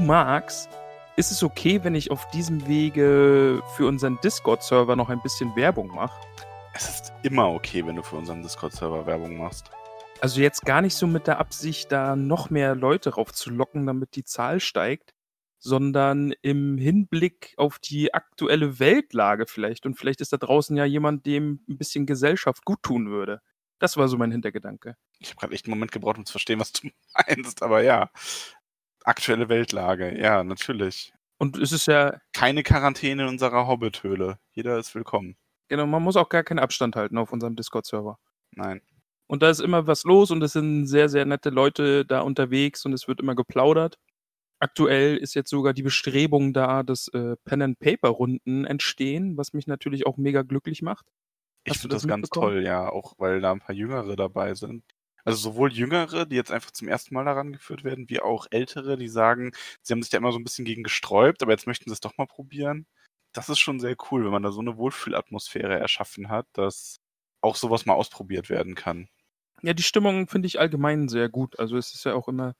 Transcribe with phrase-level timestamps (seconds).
[0.00, 0.66] Du Max,
[1.16, 5.88] ist es okay, wenn ich auf diesem Wege für unseren Discord-Server noch ein bisschen Werbung
[5.88, 6.18] mache?
[6.72, 9.70] Es ist immer okay, wenn du für unseren Discord-Server Werbung machst.
[10.22, 14.24] Also jetzt gar nicht so mit der Absicht, da noch mehr Leute raufzulocken, damit die
[14.24, 15.12] Zahl steigt,
[15.58, 19.84] sondern im Hinblick auf die aktuelle Weltlage vielleicht.
[19.84, 23.42] Und vielleicht ist da draußen ja jemand, dem ein bisschen Gesellschaft gut tun würde.
[23.78, 24.96] Das war so mein Hintergedanke.
[25.18, 26.88] Ich habe gerade echt einen Moment gebraucht, um zu verstehen, was du
[27.28, 28.10] meinst, aber ja.
[29.04, 31.12] Aktuelle Weltlage, ja, natürlich.
[31.38, 34.38] Und es ist ja, Keine Quarantäne in unserer Hobbit-Höhle.
[34.52, 35.36] Jeder ist willkommen.
[35.68, 38.18] genau, man muss auch gar keinen Abstand halten auf unserem Discord-Server.
[38.52, 38.82] Nein.
[39.26, 42.84] Und da ist immer was los und es sind sehr, sehr nette Leute da unterwegs
[42.84, 43.98] und es wird immer geplaudert.
[44.58, 50.18] Aktuell ist jetzt sogar die Bestrebung da, dass äh, Pen-and-Paper-Runden entstehen, was mich natürlich auch
[50.18, 51.06] mega glücklich macht.
[51.64, 54.54] Ich Hast du finde das ganz toll, ja, auch weil da ein paar Jüngere dabei
[54.54, 54.82] sind.
[55.24, 58.96] Also sowohl Jüngere, die jetzt einfach zum ersten Mal daran geführt werden, wie auch Ältere,
[58.96, 61.88] die sagen, sie haben sich da immer so ein bisschen gegen gesträubt, aber jetzt möchten
[61.88, 62.86] sie es doch mal probieren.
[63.32, 67.00] Das ist schon sehr cool, wenn man da so eine Wohlfühlatmosphäre erschaffen hat, dass
[67.42, 69.08] auch sowas mal ausprobiert werden kann.
[69.62, 71.58] Ja, die Stimmung finde ich allgemein sehr gut.
[71.58, 72.54] Also es ist ja auch immer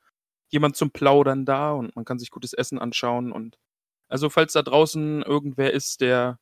[0.51, 3.57] jemand zum Plaudern da und man kann sich gutes Essen anschauen und
[4.09, 6.39] also falls da draußen irgendwer ist, der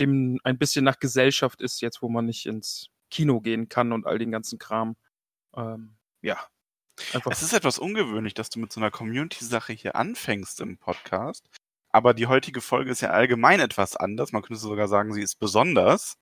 [0.00, 4.06] dem ein bisschen nach Gesellschaft ist, jetzt wo man nicht ins Kino gehen kann und
[4.06, 4.96] all den ganzen Kram,
[5.56, 6.38] ähm, ja,
[7.12, 11.48] einfach Es ist etwas ungewöhnlich, dass du mit so einer Community-Sache hier anfängst im Podcast.
[11.90, 14.32] Aber die heutige Folge ist ja allgemein etwas anders.
[14.32, 16.16] Man könnte sogar sagen, sie ist besonders.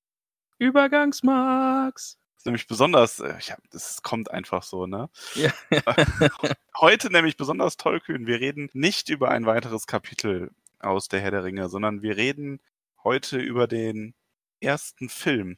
[0.59, 2.19] Übergangsmax.
[2.37, 5.09] Ist nämlich besonders, äh, ja, das kommt einfach so, ne?
[5.35, 5.53] Ja.
[6.77, 8.27] Heute nämlich besonders tollkühn.
[8.27, 10.51] Wir reden nicht über ein weiteres Kapitel
[10.81, 12.61] aus der Herr der Ringe, sondern wir reden
[13.05, 14.15] heute über den
[14.61, 15.57] ersten Film.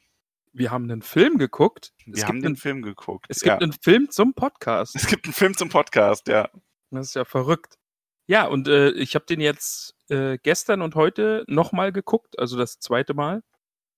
[0.57, 1.91] Wir haben einen Film geguckt.
[2.05, 3.25] Wir es haben gibt, den einen, Film geguckt.
[3.27, 3.53] es ja.
[3.53, 4.95] gibt einen Film zum Podcast.
[4.95, 6.49] es gibt einen Film zum Podcast, ja.
[6.91, 7.77] Das ist ja verrückt.
[8.25, 12.79] Ja, und äh, ich habe den jetzt äh, gestern und heute nochmal geguckt, also das
[12.79, 13.43] zweite Mal.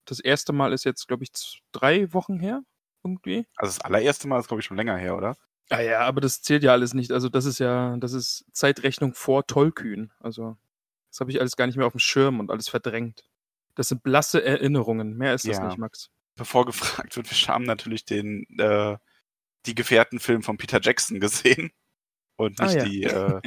[0.05, 2.63] Das erste Mal ist jetzt, glaube ich, drei Wochen her,
[3.03, 3.45] irgendwie.
[3.55, 5.37] Also das allererste Mal ist, glaube ich, schon länger her, oder?
[5.69, 7.11] Ah ja, aber das zählt ja alles nicht.
[7.11, 10.11] Also das ist ja, das ist Zeitrechnung vor Tollkühn.
[10.19, 10.57] Also
[11.11, 13.29] das habe ich alles gar nicht mehr auf dem Schirm und alles verdrängt.
[13.75, 15.15] Das sind blasse Erinnerungen.
[15.17, 15.67] Mehr ist das Ja.
[15.67, 16.09] nicht, Max.
[16.37, 18.97] Bevor gefragt wird, wir haben natürlich den, äh,
[19.65, 21.71] die Gefährtenfilm von Peter Jackson gesehen.
[22.37, 22.83] Und Ah, nicht ja.
[22.85, 23.41] die, äh,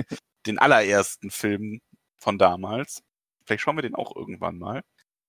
[0.46, 1.80] den allerersten Film
[2.18, 3.02] von damals.
[3.46, 4.82] Vielleicht schauen wir den auch irgendwann mal.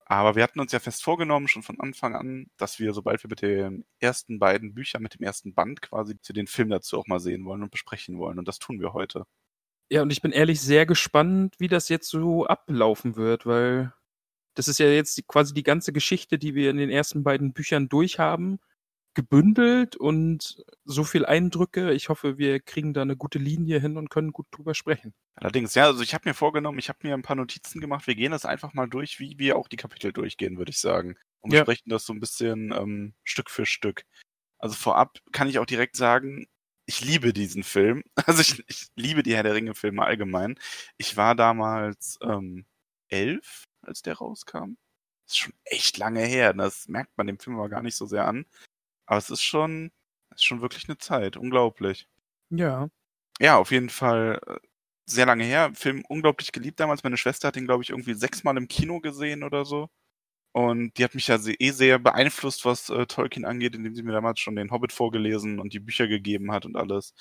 [0.06, 3.30] Aber wir hatten uns ja fest vorgenommen, schon von Anfang an, dass wir, sobald wir
[3.30, 7.08] mit den ersten beiden Büchern, mit dem ersten Band quasi, zu den Film dazu auch
[7.08, 8.38] mal sehen wollen und besprechen wollen.
[8.38, 9.26] Und das tun wir heute.
[9.90, 13.94] Ja, und ich bin ehrlich sehr gespannt, wie das jetzt so ablaufen wird, weil
[14.56, 17.90] das ist ja jetzt quasi die ganze Geschichte, die wir in den ersten beiden Büchern
[17.90, 18.60] durchhaben,
[19.14, 21.92] gebündelt und so viel Eindrücke.
[21.92, 25.14] Ich hoffe, wir kriegen da eine gute Linie hin und können gut drüber sprechen.
[25.36, 28.08] Allerdings, ja, also ich habe mir vorgenommen, ich habe mir ein paar Notizen gemacht.
[28.08, 31.16] Wir gehen das einfach mal durch, wie wir auch die Kapitel durchgehen, würde ich sagen.
[31.42, 31.62] Und Ja.
[31.64, 34.06] besprechen das so ein bisschen ähm, Stück für Stück.
[34.60, 36.46] Also vorab kann ich auch direkt sagen,
[36.86, 38.04] ich liebe diesen Film.
[38.28, 40.58] Also ich, ich liebe die Herr der Ringe-Filme allgemein.
[40.98, 42.66] Ich war damals ähm,
[43.10, 44.78] elf, als der rauskam.
[45.26, 46.54] Das ist schon echt lange her.
[46.54, 48.46] Das merkt man dem Film aber gar nicht so sehr an.
[49.06, 49.92] Aber es ist schon,
[50.30, 51.38] es ist schon wirklich eine Zeit.
[51.38, 52.08] Unglaublich.
[52.50, 52.90] Ja.
[53.40, 54.58] Ja, auf jeden Fall äh,
[55.06, 55.72] sehr lange her.
[55.76, 57.04] Film unglaublich geliebt damals.
[57.04, 59.90] Meine Schwester hat ihn, glaube ich, irgendwie sechsmal im Kino gesehen oder so.
[60.54, 64.12] Und die hat mich ja eh sehr beeinflusst, was äh, Tolkien angeht, indem sie mir
[64.12, 67.14] damals schon den Hobbit vorgelesen und die Bücher gegeben hat und alles.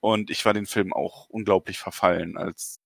[0.00, 2.80] Und ich war den Film auch unglaublich verfallen als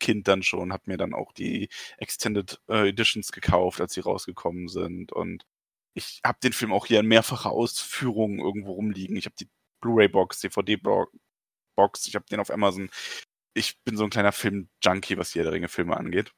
[0.00, 1.68] Kind dann schon, hab mir dann auch die
[1.98, 5.12] Extended äh, Editions gekauft, als sie rausgekommen sind.
[5.12, 5.46] Und
[5.94, 9.16] ich habe den Film auch hier in mehrfacher Ausführung irgendwo rumliegen.
[9.16, 9.48] Ich habe die
[9.80, 12.90] Blu-ray-Box, DVD-Box, ich habe den auf Amazon.
[13.54, 16.32] Ich bin so ein kleiner Film-Junkie, was Herr der Ringe-Filme angeht.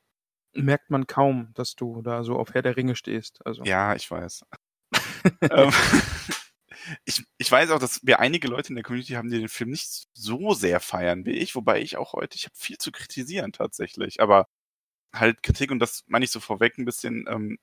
[0.54, 3.44] Merkt man kaum, dass du da so auf Herr der Ringe stehst.
[3.46, 3.64] Also.
[3.64, 4.44] Ja, ich weiß.
[7.04, 9.70] ich, ich weiß auch, dass wir einige Leute in der Community haben, die den Film
[9.70, 13.52] nicht so sehr feiern wie ich, wobei ich auch heute, ich habe viel zu kritisieren
[13.52, 14.48] tatsächlich, aber
[15.14, 17.58] halt Kritik und das meine ich so vorweg ein bisschen, ähm,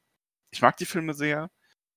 [0.51, 1.49] ich mag die Filme sehr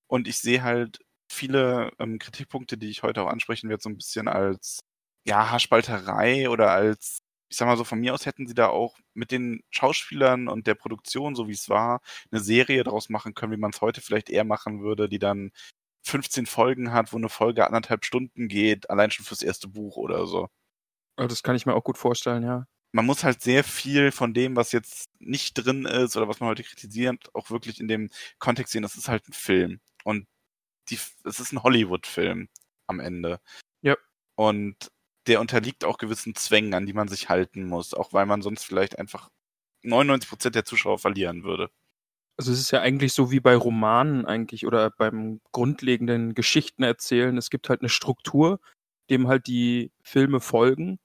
[0.09, 3.97] und ich sehe halt viele ähm, Kritikpunkte, die ich heute auch ansprechen werde, so ein
[3.99, 4.81] bisschen als
[5.27, 7.21] ja, Haarspalterei oder als,
[7.51, 10.67] ich sag mal so, von mir aus hätten sie da auch mit den Schauspielern und
[10.67, 14.01] der Produktion, so wie es war, eine Serie daraus machen können, wie man es heute
[14.01, 15.53] vielleicht eher machen würde, die dann
[16.03, 20.27] 15 Folgen hat, wo eine Folge anderthalb Stunden geht, allein schon fürs erste Buch oder
[20.27, 20.49] so.
[21.17, 22.67] Das kann ich mir auch gut vorstellen, ja.
[22.95, 26.51] Man muss halt sehr viel von dem, was jetzt nicht drin ist oder was man
[26.51, 29.81] heute kritisiert, auch wirklich in dem Kontext sehen, das ist halt ein Film.
[30.05, 30.27] Und
[30.91, 32.49] die, es ist ein Hollywood-Film
[32.87, 33.41] am Ende.
[33.81, 33.97] Ja.
[34.35, 34.91] Und
[35.27, 38.65] der unterliegt auch gewissen Zwängen, an die man sich halten muss, auch weil man sonst
[38.65, 39.31] vielleicht einfach
[39.83, 41.71] 99 Prozent der Zuschauer verlieren würde.
[42.37, 47.37] Also es ist ja eigentlich so wie bei Romanen eigentlich oder beim grundlegenden Geschichten erzählen.
[47.37, 48.61] Es gibt halt eine Struktur,
[49.11, 50.99] dem halt die Filme folgen.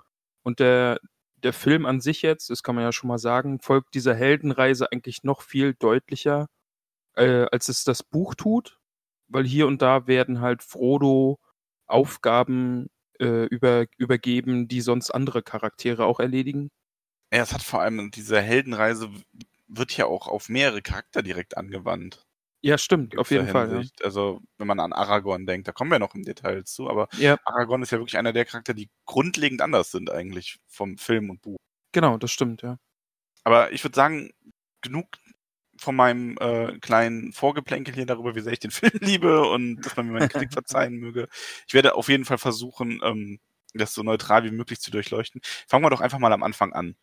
[0.43, 0.99] Und der,
[1.43, 4.91] der Film an sich jetzt, das kann man ja schon mal sagen, folgt dieser Heldenreise
[4.91, 6.47] eigentlich noch viel deutlicher,
[7.15, 8.79] äh, als es das Buch tut.
[9.27, 11.39] Weil hier und da werden halt Frodo
[11.87, 12.87] Aufgaben
[13.19, 16.69] äh, über, übergeben, die sonst andere Charaktere auch erledigen.
[17.33, 19.09] Ja, es hat vor allem diese Heldenreise
[19.67, 22.25] wird ja auch auf mehrere Charakter direkt angewandt.
[22.61, 23.83] Ja, stimmt, auf jeden Fall.
[23.83, 23.89] Ja.
[24.03, 27.37] Also, wenn man an Aragorn denkt, da kommen wir noch im Detail zu, aber ja.
[27.45, 31.41] Aragorn ist ja wirklich einer der Charakter, die grundlegend anders sind eigentlich vom Film und
[31.41, 31.57] Buch.
[31.91, 32.77] Genau, das stimmt, ja.
[33.43, 34.31] Aber ich würde sagen,
[34.81, 35.07] genug
[35.79, 39.95] von meinem äh, kleinen Vorgeplänkel hier darüber, wie sehr ich den Film liebe und dass
[39.95, 41.27] man mir meine Kritik verzeihen möge.
[41.67, 43.39] Ich werde auf jeden Fall versuchen, ähm,
[43.73, 45.41] das so neutral wie möglich zu durchleuchten.
[45.67, 46.95] Fangen wir doch einfach mal am Anfang an.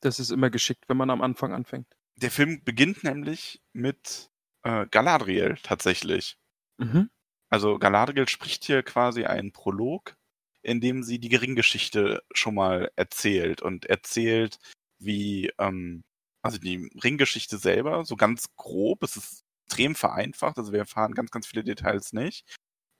[0.00, 1.86] Das ist immer geschickt, wenn man am Anfang anfängt.
[2.16, 4.30] Der Film beginnt nämlich mit
[4.62, 6.36] äh, Galadriel tatsächlich.
[6.78, 7.10] Mhm.
[7.48, 10.16] Also Galadriel spricht hier quasi einen Prolog,
[10.62, 14.58] in dem sie die Ringgeschichte schon mal erzählt und erzählt,
[14.98, 16.04] wie ähm,
[16.42, 21.30] also die Ringgeschichte selber, so ganz grob, es ist extrem vereinfacht, also wir erfahren ganz,
[21.30, 22.44] ganz viele Details nicht.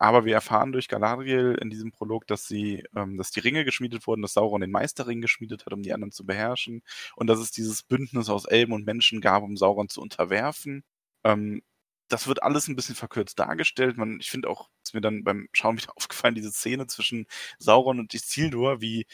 [0.02, 4.04] Aber wir erfahren durch Galadriel in diesem Prolog, dass sie, ähm, dass die Ringe geschmiedet
[4.08, 6.82] wurden, dass Sauron den Meisterring geschmiedet hat, um die anderen zu beherrschen.
[7.14, 10.82] Und dass es dieses Bündnis aus Elben und Menschen gab, um Sauron zu unterwerfen.
[11.22, 11.62] Ähm,
[12.08, 13.96] das wird alles ein bisschen verkürzt dargestellt.
[13.96, 17.26] Man, ich finde auch, ist mir dann beim Schauen wieder aufgefallen, diese Szene zwischen
[17.60, 19.06] Sauron und Isildur, wie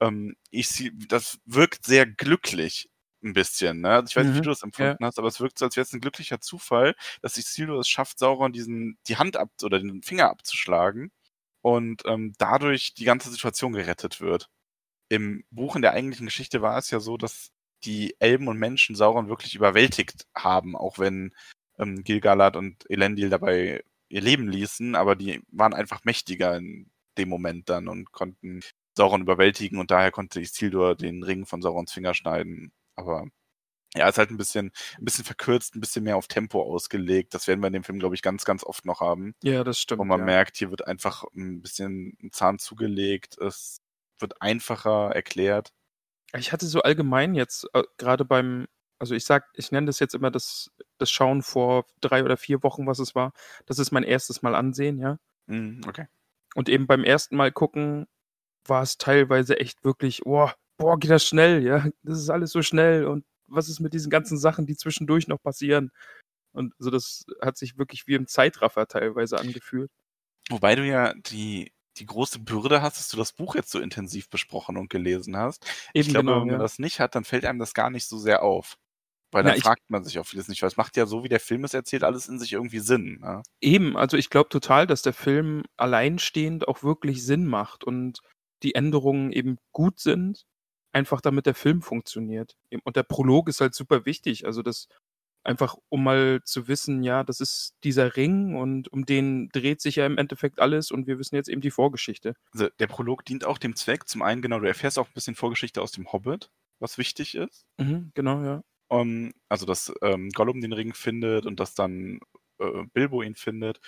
[0.00, 2.88] ähm, ich, das wirkt sehr glücklich
[3.22, 3.80] ein bisschen.
[3.80, 3.90] Ne?
[3.90, 4.44] Also ich weiß nicht, wie mhm.
[4.44, 5.06] du das empfunden ja.
[5.06, 8.18] hast, aber es wirkt so, als wäre es ein glücklicher Zufall, dass Isildur es schafft,
[8.18, 11.10] Sauron diesen, die Hand ab oder den Finger abzuschlagen
[11.62, 14.48] und ähm, dadurch die ganze Situation gerettet wird.
[15.08, 17.50] Im Buch in der eigentlichen Geschichte war es ja so, dass
[17.84, 21.34] die Elben und Menschen Sauron wirklich überwältigt haben, auch wenn
[21.78, 27.28] ähm, Gilgalad und Elendil dabei ihr Leben ließen, aber die waren einfach mächtiger in dem
[27.28, 28.60] Moment dann und konnten
[28.96, 33.26] Sauron überwältigen und daher konnte Isildur den Ring von Saurons Finger schneiden aber
[33.94, 37.34] ja, ist halt ein bisschen, ein bisschen verkürzt, ein bisschen mehr auf Tempo ausgelegt.
[37.34, 39.34] Das werden wir in dem Film, glaube ich, ganz, ganz oft noch haben.
[39.42, 40.00] Ja, das stimmt.
[40.00, 40.24] Wo man ja.
[40.24, 43.36] merkt, hier wird einfach ein bisschen ein Zahn zugelegt.
[43.38, 43.82] Es
[44.18, 45.72] wird einfacher erklärt.
[46.34, 48.66] Ich hatte so allgemein jetzt, äh, gerade beim,
[48.98, 52.62] also ich sag, ich nenne das jetzt immer das, das Schauen vor drei oder vier
[52.62, 53.32] Wochen, was es war.
[53.66, 55.18] Das ist mein erstes Mal ansehen, ja.
[55.46, 56.06] Mm, okay.
[56.54, 58.06] Und eben beim ersten Mal gucken
[58.66, 62.62] war es teilweise echt wirklich, oh, boah, geht das schnell, ja, das ist alles so
[62.62, 65.90] schnell und was ist mit diesen ganzen Sachen, die zwischendurch noch passieren?
[66.52, 69.90] Und so, das hat sich wirklich wie im Zeitraffer teilweise angefühlt.
[70.50, 74.28] Wobei du ja die, die große Bürde hast, dass du das Buch jetzt so intensiv
[74.28, 75.64] besprochen und gelesen hast.
[75.94, 76.58] Eben ich glaube, genau, wenn man ja.
[76.58, 78.76] das nicht hat, dann fällt einem das gar nicht so sehr auf.
[79.30, 81.30] Weil dann Na, fragt man sich auch vieles nicht, weil es macht ja so, wie
[81.30, 83.18] der Film es erzählt, alles in sich irgendwie Sinn.
[83.20, 83.42] Ne?
[83.62, 88.20] Eben, also ich glaube total, dass der Film alleinstehend auch wirklich Sinn macht und
[88.62, 90.44] die Änderungen eben gut sind,
[90.92, 92.56] einfach damit der Film funktioniert.
[92.84, 94.88] Und der Prolog ist halt super wichtig, also das
[95.44, 99.96] einfach, um mal zu wissen, ja, das ist dieser Ring und um den dreht sich
[99.96, 102.34] ja im Endeffekt alles und wir wissen jetzt eben die Vorgeschichte.
[102.52, 104.08] Also der Prolog dient auch dem Zweck.
[104.08, 107.66] Zum einen, genau, du erfährst auch ein bisschen Vorgeschichte aus dem Hobbit, was wichtig ist.
[107.78, 108.62] Mhm, genau, ja.
[108.88, 112.20] Um, also, dass ähm, Gollum den Ring findet und dass dann
[112.58, 113.80] äh, Bilbo ihn findet.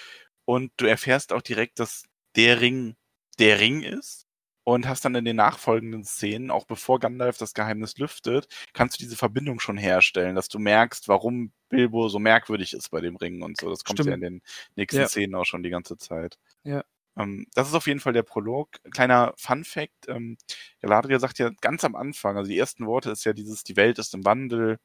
[0.47, 2.05] Und du erfährst auch direkt, dass
[2.37, 2.97] der Ring
[3.39, 4.27] der Ring ist.
[4.67, 9.05] Und hast dann in den nachfolgenden Szenen, auch bevor Gandalf das Geheimnis lüftet, kannst du
[9.05, 13.43] diese Verbindung schon herstellen, dass du merkst, warum Bilbo so merkwürdig ist bei dem Ring
[13.43, 13.69] und so.
[13.69, 14.23] Das kommt ja in Stimmt.
[14.23, 14.43] den
[14.77, 15.09] nächsten Ja.
[15.09, 16.39] Szenen auch schon die ganze Zeit.
[16.63, 16.83] Ja.
[17.19, 18.71] Ähm, das ist auf jeden Fall der Prolog.
[18.91, 20.39] Kleiner Fun Fact, ähm,
[20.81, 23.99] Galadriel sagt ja ganz am Anfang, also die ersten Worte ist ja dieses, die Welt
[23.99, 24.79] ist im Wandel,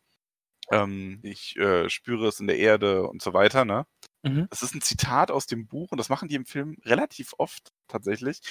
[0.71, 3.85] ähm, ich äh, spüre es in der Erde und so weiter, ne?
[4.23, 4.47] Mhm.
[4.49, 7.69] Das ist ein Zitat aus dem Buch und das machen die im Film relativ oft
[7.87, 8.41] tatsächlich,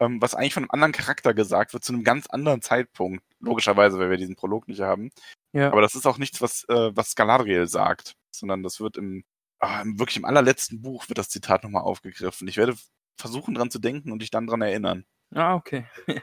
[0.00, 3.24] ähm, was eigentlich von einem anderen Charakter gesagt wird, zu einem ganz anderen Zeitpunkt.
[3.40, 5.10] Logischerweise, weil wir diesen Prolog nicht haben.
[5.52, 5.72] Ja.
[5.72, 9.24] Aber das ist auch nichts, was, äh, was Galadriel sagt, sondern das wird im,
[9.58, 12.48] ah, im wirklich im allerletzten Buch wird das Zitat nochmal aufgegriffen.
[12.48, 12.74] Ich werde
[13.18, 15.04] versuchen dran zu denken und dich dann dran erinnern.
[15.34, 15.86] Ah, okay.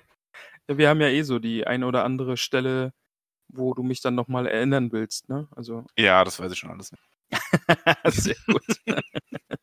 [0.67, 2.93] Wir haben ja eh so die eine oder andere Stelle,
[3.49, 5.47] wo du mich dann nochmal erinnern willst, ne?
[5.55, 6.91] Also, Ja, das weiß ich schon alles.
[8.05, 8.63] sehr gut.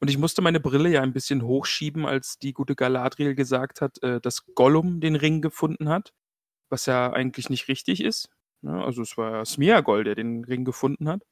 [0.00, 4.02] Und ich musste meine Brille ja ein bisschen hochschieben, als die gute Galadriel gesagt hat,
[4.02, 6.12] äh, dass Gollum den Ring gefunden hat,
[6.68, 8.28] was ja eigentlich nicht richtig ist.
[8.62, 8.82] Ne?
[8.84, 11.22] Also es war Smeagol, der den Ring gefunden hat.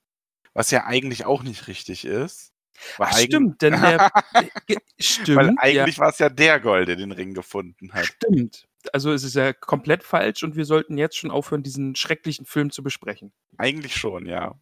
[0.54, 2.52] Was ja eigentlich auch nicht richtig ist.
[2.99, 4.11] Ach, stimmt, denn der
[4.99, 8.06] stimmt, Weil ja, eigentlich war es ja der Gold, der den Ring gefunden hat.
[8.06, 8.66] stimmt.
[8.92, 12.71] Also es ist ja komplett falsch und wir sollten jetzt schon aufhören, diesen schrecklichen Film
[12.71, 13.33] zu besprechen.
[13.56, 14.61] Eigentlich schon, ja.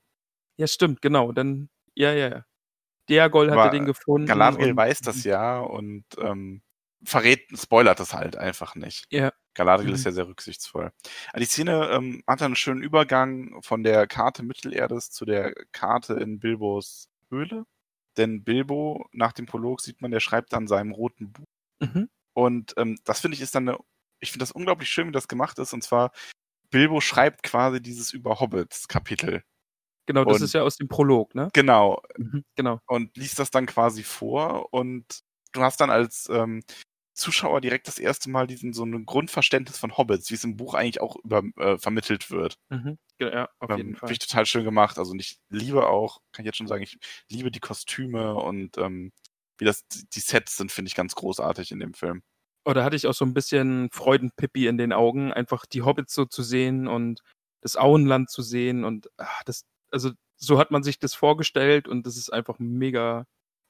[0.56, 1.32] Ja, stimmt, genau.
[1.32, 2.44] Dann, ja, ja, ja.
[3.08, 4.26] Der Gold Aber hatte den gefunden.
[4.26, 6.62] Galadriel weiß das ja und ähm,
[7.04, 9.06] verrät, spoilert das halt einfach nicht.
[9.10, 9.32] Ja.
[9.54, 9.94] Galadriel Mhm.
[9.96, 10.92] ist ja sehr rücksichtsvoll.
[11.36, 16.14] Die Szene ähm, hat dann einen schönen Übergang von der Karte Mittelerdes zu der Karte
[16.14, 17.64] in Bilbos Höhle.
[18.16, 21.44] Denn Bilbo, nach dem Prolog sieht man, der schreibt an seinem roten Buch.
[21.80, 22.08] Mhm.
[22.34, 23.78] Und ähm, das finde ich ist dann eine,
[24.20, 25.72] ich finde das unglaublich schön, wie das gemacht ist.
[25.72, 26.12] Und zwar,
[26.70, 29.42] Bilbo schreibt quasi dieses über Hobbits-Kapitel.
[30.06, 31.48] Genau, das Und- ist ja aus dem Prolog, ne?
[31.52, 32.80] Genau, Mhm, genau.
[32.86, 35.20] und liest das dann quasi vor und
[35.52, 36.62] du hast dann als ähm,
[37.14, 40.74] Zuschauer direkt das erste Mal diesen so ein Grundverständnis von Hobbits, wie es im Buch
[40.74, 42.56] eigentlich auch über, äh, vermittelt wird.
[42.70, 42.98] Mhm.
[43.20, 44.08] Ja, auf Ähm, jeden Fall.
[44.08, 44.98] Finde ich total schön gemacht.
[44.98, 46.98] Also ich liebe auch, kann ich jetzt schon sagen, ich
[47.30, 49.12] liebe die Kostüme und ähm,
[49.58, 52.22] wie das die Sets sind, finde ich ganz großartig in dem Film.
[52.64, 56.24] Oder hatte ich auch so ein bisschen Freudenpippi in den Augen, einfach die Hobbits so
[56.24, 57.20] zu sehen und
[57.60, 62.06] das Auenland zu sehen und ach, das, also so hat man sich das vorgestellt und
[62.06, 63.26] das ist einfach mega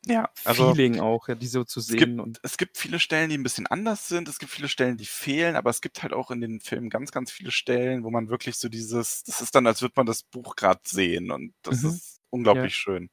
[0.06, 3.30] Ja, also Feeling auch, ja, die so zu gibt- sehen und es gibt viele Stellen,
[3.30, 4.28] die ein bisschen anders sind.
[4.28, 7.12] Es gibt viele Stellen, die fehlen, aber es gibt halt auch in den Filmen ganz,
[7.12, 10.22] ganz viele Stellen, wo man wirklich so dieses, das ist dann, als würde man das
[10.24, 11.90] Buch gerade sehen und das Mhm.
[11.90, 13.10] ist unglaublich schön.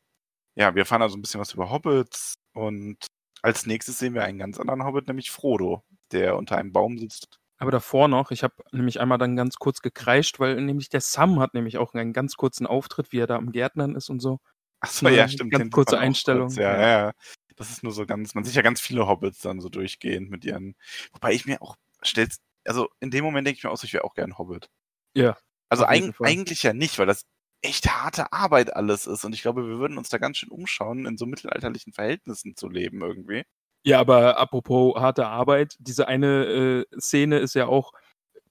[0.55, 2.97] Ja, wir erfahren also ein bisschen was über Hobbits und
[3.41, 7.39] als nächstes sehen wir einen ganz anderen Hobbit, nämlich Frodo, der unter einem Baum sitzt.
[7.59, 11.39] Aber davor noch, ich habe nämlich einmal dann ganz kurz gekreischt, weil nämlich der Sam
[11.39, 14.39] hat nämlich auch einen ganz kurzen Auftritt, wie er da am Gärtnern ist und so.
[14.79, 15.51] Achso, Nur ja, stimmt.
[15.51, 16.87] ganz kurze Einstellung, kurz, Ja, ja.
[17.07, 17.11] ja.
[17.57, 20.45] Das ist nur so ganz, man sieht ja ganz viele Hobbits dann so durchgehend mit
[20.45, 20.75] ihren,
[21.11, 23.93] wobei ich mir auch stell's, also in dem Moment denke ich mir auch, so, ich
[23.93, 24.69] wäre auch gern Hobbit.
[25.13, 25.37] Ja,
[25.67, 26.27] Also eig Fall.
[26.27, 27.23] eigentlich ja nicht, weil das
[27.61, 31.05] echt harte Arbeit alles ist und ich glaube, wir würden uns da ganz schön umschauen,
[31.05, 33.43] in so mittelalterlichen Verhältnissen zu leben irgendwie.
[33.83, 37.93] Ja, aber apropos harte Arbeit, diese eine äh, Szene ist ja auch,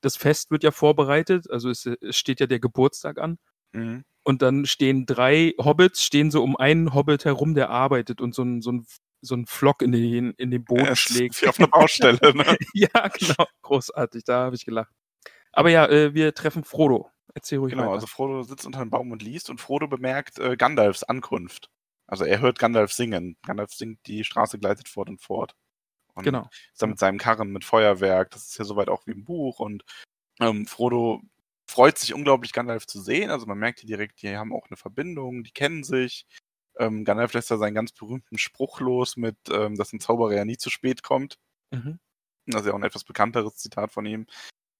[0.00, 3.38] das Fest wird ja vorbereitet, also es, es steht ja der Geburtstag an.
[3.73, 4.04] Mhm.
[4.25, 8.42] Und dann stehen drei Hobbits, stehen so um einen Hobbit herum, der arbeitet und so
[8.42, 8.87] ein, so ein,
[9.20, 11.40] so ein Flock in den, in den Boden es schlägt.
[11.42, 12.56] Wie auf einer Baustelle, ne?
[12.75, 13.47] ja, genau.
[13.62, 14.92] Großartig, da habe ich gelacht.
[15.52, 17.11] Aber ja, äh, wir treffen Frodo.
[17.35, 17.92] Erzähl ruhig Genau, weiter.
[17.94, 21.70] also Frodo sitzt unter einem Baum und liest und Frodo bemerkt äh, Gandalfs Ankunft.
[22.08, 23.36] Also er hört Gandalf singen.
[23.46, 25.54] Gandalf singt, die Straße gleitet fort und fort.
[26.14, 26.48] Und genau.
[26.72, 28.30] ist dann mit seinem Karren mit Feuerwerk.
[28.30, 29.60] Das ist ja soweit auch wie im Buch.
[29.60, 29.84] Und
[30.40, 31.22] ähm, Frodo
[31.68, 33.30] freut sich unglaublich, Gandalf zu sehen.
[33.30, 36.26] Also man merkt hier direkt, die haben auch eine Verbindung, die kennen sich.
[36.78, 40.44] Ähm, Gandalf lässt da seinen ganz berühmten Spruch los mit, ähm, dass ein Zauberer ja
[40.44, 41.38] nie zu spät kommt.
[41.70, 41.98] Mhm.
[42.46, 44.26] Das ist ja auch ein etwas bekannteres Zitat von ihm.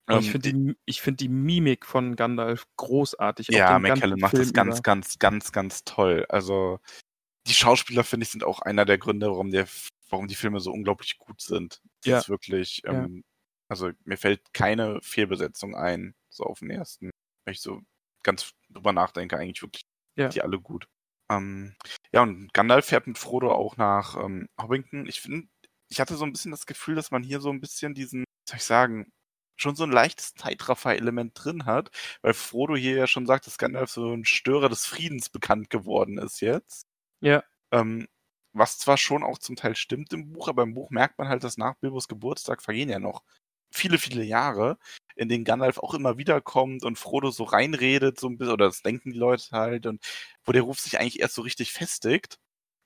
[0.06, 3.49] Aber ich Ähm, finde die, ich find die Mimik von Gandalf großartig.
[3.49, 6.25] Ja, McKellen macht das ganz, ganz, ganz, ganz toll.
[6.30, 6.80] Also
[7.49, 9.67] die Schauspieler, finde ich, sind auch einer der Gründe, warum der,
[10.11, 11.81] warum die Filme so unglaublich gut sind.
[12.05, 12.19] Ja.
[12.19, 12.93] ist wirklich, Ja.
[12.93, 13.25] ähm,
[13.69, 17.11] also mir fällt keine Fehlbesetzung ein, so auf den ersten,
[17.45, 17.81] wenn ich so
[18.23, 19.83] ganz drüber nachdenke, eigentlich wirklich
[20.17, 20.28] Ja.
[20.28, 20.87] die alle gut.
[21.31, 21.76] Ähm,
[22.12, 25.07] ja, und Gandalf fährt mit Frodo auch nach ähm, Hobbington.
[25.07, 25.49] Ich finde,
[25.90, 28.57] ich hatte so ein bisschen das Gefühl, dass man hier so ein bisschen diesen, soll
[28.59, 29.11] ich sagen,
[29.61, 31.90] schon so ein leichtes Zeitraffer-Element drin hat,
[32.23, 36.17] weil Frodo hier ja schon sagt, dass Gandalf so ein Störer des Friedens bekannt geworden
[36.19, 36.87] ist jetzt.
[37.22, 37.42] Ja.
[37.72, 38.08] Ähm,
[38.52, 41.44] was zwar schon auch zum Teil stimmt im Buch, aber im Buch merkt man halt,
[41.44, 43.22] dass nach Bilbos Geburtstag vergehen ja noch
[43.70, 44.78] viele, viele Jahre,
[45.16, 48.66] in denen Gandalf auch immer wieder kommt und Frodo so reinredet, so ein bisschen, oder
[48.66, 50.02] das denken die Leute halt, und
[50.44, 52.38] wo der Ruf sich eigentlich erst so richtig festigt.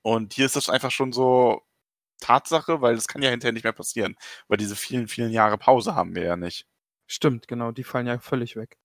[0.03, 1.63] Und hier ist das einfach schon so
[2.21, 4.17] Tatsache, weil das kann ja hinterher nicht mehr passieren,
[4.49, 6.67] weil diese vielen, vielen Jahre Pause haben wir ja nicht.
[7.09, 8.79] Stimmt, genau, die fallen ja völlig weg.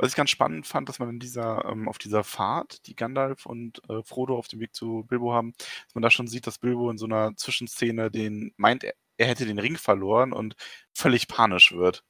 [0.00, 3.44] Was ich ganz spannend fand, dass man in dieser, ähm, auf dieser Fahrt, die Gandalf
[3.44, 6.58] und äh, Frodo auf dem Weg zu Bilbo haben, dass man da schon sieht, dass
[6.58, 10.54] Bilbo in so einer Zwischenszene den meint, er, er hätte den Ring verloren und
[10.94, 12.02] völlig panisch wird.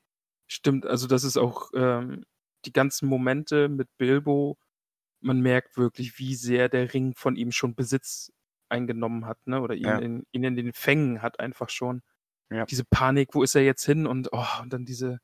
[0.46, 2.24] Stimmt, also das ist auch ähm,
[2.64, 4.56] die ganzen Momente mit Bilbo,
[5.20, 8.32] man merkt wirklich, wie sehr der Ring von ihm schon Besitz
[8.68, 9.60] eingenommen hat, ne?
[9.60, 9.98] Oder ihn, Ja.
[9.98, 12.02] in, ihn in den Fängen hat einfach schon.
[12.50, 12.64] Ja.
[12.66, 14.06] Diese Panik, wo ist er jetzt hin?
[14.06, 15.18] Und, oh, und dann diese,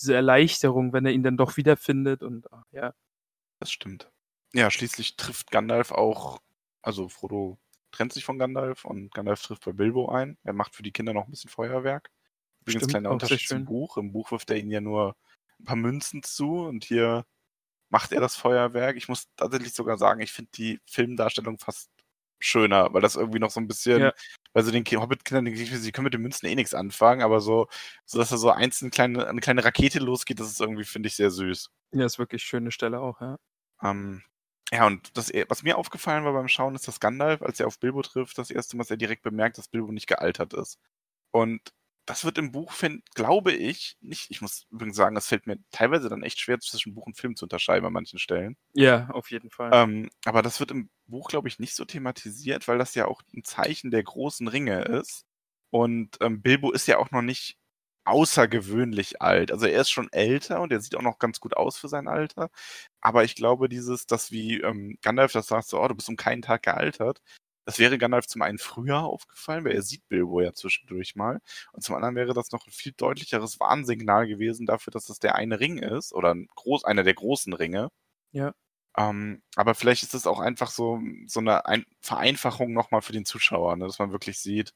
[0.00, 2.22] diese Erleichterung, wenn er ihn dann doch wiederfindet.
[2.22, 2.94] Und ah, ja,
[3.58, 4.10] Das stimmt.
[4.52, 6.40] Ja, schließlich trifft Gandalf auch,
[6.82, 7.58] also Frodo
[7.92, 10.38] trennt sich von Gandalf und Gandalf trifft bei Bilbo ein.
[10.44, 12.10] Er macht für die Kinder noch ein bisschen Feuerwerk.
[12.62, 13.64] Übrigens Stimmt, kleiner Unterschied zum.
[13.64, 13.96] Buch.
[13.96, 15.16] Im Buch wirft er ihnen ja nur
[15.58, 17.26] ein paar Münzen zu und hier
[17.88, 18.96] macht er das Feuerwerk.
[18.96, 21.90] Ich muss tatsächlich sogar sagen, ich finde die Filmdarstellung fast
[22.40, 24.12] schöner, weil das irgendwie noch so ein bisschen, Ja.
[24.52, 27.68] weil so den Ki- Hobbit-Kindern, sie können mit den Münzen eh nichts anfangen, aber so,
[28.06, 31.16] so dass da so einzeln kleine, eine kleine Rakete losgeht, das ist irgendwie, finde ich,
[31.16, 31.70] sehr süß.
[31.92, 33.36] ja, ist wirklich schöne Stelle auch, ja.
[33.82, 34.22] Ähm,
[34.72, 37.66] ja, und das, e- was mir aufgefallen war beim Schauen, ist, dass Gandalf, als er
[37.66, 40.78] auf Bilbo trifft, das erste Mal, dass er direkt bemerkt, dass Bilbo nicht gealtert ist.
[41.32, 41.60] Und
[42.10, 45.58] das wird im Buch, find, glaube ich, nicht, ich muss übrigens sagen, es fällt mir
[45.70, 48.56] teilweise dann echt schwer, zwischen Buch und Film zu unterscheiden an manchen Stellen.
[48.74, 49.70] Ja, auf jeden Fall.
[49.72, 53.22] Ähm, aber das wird im Buch, glaube ich, nicht so thematisiert, weil das ja auch
[53.32, 55.24] ein Zeichen der großen Ringe ist.
[55.70, 57.56] Und ähm, Bilbo ist ja auch noch nicht
[58.04, 59.52] außergewöhnlich alt.
[59.52, 62.08] Also er ist schon älter und er sieht auch noch ganz gut aus für sein
[62.08, 62.50] Alter.
[63.00, 66.16] Aber ich glaube, dieses, dass wie ähm, Gandalf das sagt, so, oh, du bist um
[66.16, 67.22] keinen Tag gealtert,
[67.70, 71.40] das wäre Gandalf zum einen früher aufgefallen, weil er sieht Bilbo ja zwischendurch mal.
[71.72, 75.36] Und zum anderen wäre das noch ein viel deutlicheres Warnsignal gewesen dafür, dass das der
[75.36, 77.90] eine Ring ist oder ein groß, einer der großen Ringe.
[78.32, 78.54] Ja.
[78.96, 83.24] Ähm, aber vielleicht ist es auch einfach so, so eine ein Vereinfachung nochmal für den
[83.24, 83.86] Zuschauer, ne?
[83.86, 84.72] dass man wirklich sieht,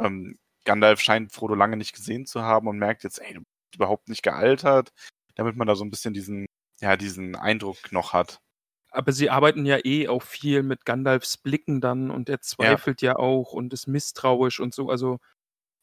[0.00, 3.76] ähm, Gandalf scheint Frodo lange nicht gesehen zu haben und merkt jetzt, ey, du bist
[3.76, 4.92] überhaupt nicht gealtert,
[5.34, 6.46] damit man da so ein bisschen diesen,
[6.80, 8.40] ja, diesen Eindruck noch hat.
[8.90, 13.16] Aber sie arbeiten ja eh auch viel mit Gandalfs Blicken dann und er zweifelt ja,
[13.16, 14.90] auch und ist misstrauisch und so.
[14.90, 15.18] Also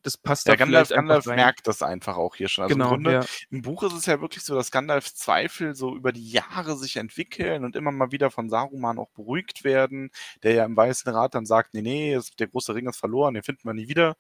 [0.04, 2.64] das passt Ja, da Gandalf, Gandalf merkt das einfach auch hier schon.
[2.64, 3.26] Also genau, im Grunde, ja.
[3.50, 6.98] im Buch ist es ja wirklich so, dass Gandalfs Zweifel so über die Jahre sich
[6.98, 10.12] entwickeln und immer mal wieder von Saruman auch beruhigt werden,
[10.44, 13.44] der ja im Weißen Rat dann sagt, nee, nee, der große Ring ist verloren, den
[13.44, 14.16] finden wir nie wieder.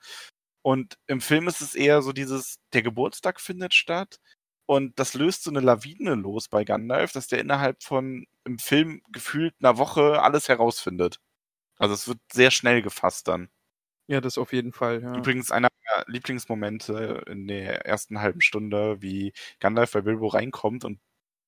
[0.62, 4.20] Und im Film ist es eher so dieses, der Geburtstag findet statt
[4.68, 9.02] und das löst so eine Lawine los bei Gandalf, dass der innerhalb von im Film
[9.12, 11.20] gefühlt einer Woche alles herausfindet.
[11.78, 13.50] Also es wird sehr schnell gefasst dann.
[14.08, 15.02] ja, das auf jeden Fall.
[15.04, 15.16] Ja.
[15.18, 21.00] Übrigens einer meiner Lieblingsmomente in der ersten halben Stunde, wie Gandalf bei Bilbo reinkommt und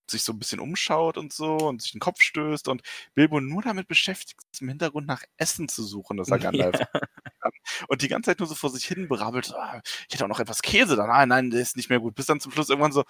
[0.09, 2.81] sich so ein bisschen umschaut und so und sich den Kopf stößt und
[3.15, 7.51] Bilbo nur damit beschäftigt ist, im Hintergrund nach Essen zu suchen, dass er Gandalf kann.
[7.87, 10.29] Und die ganze Zeit nur so vor sich hin brabbelt, so, ah, ich hätte auch
[10.29, 11.07] noch etwas Käse da.
[11.07, 12.15] Nein, nein, der ist nicht mehr gut.
[12.15, 13.03] Bis dann zum Schluss irgendwann so,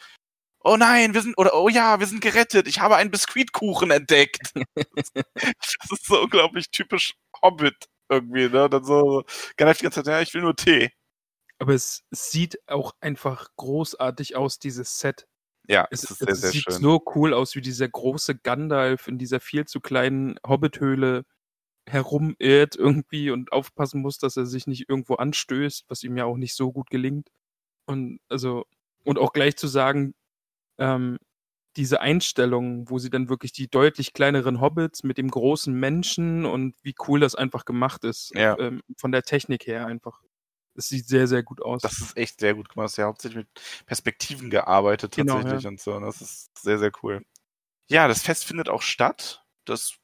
[0.63, 2.67] oh nein, wir sind, oder oh ja, wir sind gerettet.
[2.67, 4.53] Ich habe einen Biskuitkuchen entdeckt.
[4.75, 8.69] das ist so unglaublich typisch Hobbit irgendwie, ne?
[8.69, 9.23] Dann so,
[9.57, 10.91] Gandalf die ganze Zeit, ja, ich will nur Tee.
[11.59, 15.27] Aber es sieht auch einfach großartig aus, dieses Set.
[15.69, 16.81] Ja, Es, es ist es sehr, sehr sieht schön.
[16.81, 21.25] so cool aus, wie dieser große Gandalf in dieser viel zu kleinen Hobbithöhle
[21.87, 26.37] herumirrt irgendwie und aufpassen muss, dass er sich nicht irgendwo anstößt, was ihm ja auch
[26.37, 27.29] nicht so gut gelingt.
[27.87, 28.65] Und also,
[29.05, 30.15] und auch gleich zu sagen,
[30.79, 31.17] ähm,
[31.77, 36.75] diese Einstellung, wo sie dann wirklich die deutlich kleineren Hobbits mit dem großen Menschen und
[36.83, 38.31] wie cool das einfach gemacht ist.
[38.35, 38.57] Ja.
[38.59, 40.21] Ähm, von der Technik her einfach.
[40.79, 41.81] Es sieht sehr, sehr gut aus.
[41.83, 42.95] Das ist echt sehr gut gemacht.
[42.97, 45.67] Ja hauptsächlich mit Perspektiven gearbeitet Genau, tatsächlich ja.
[45.67, 45.93] und so.
[45.95, 47.23] Und das ist sehr, sehr cool.
[47.89, 49.43] Ja, das Fest findet auch statt.
[49.65, 49.95] Das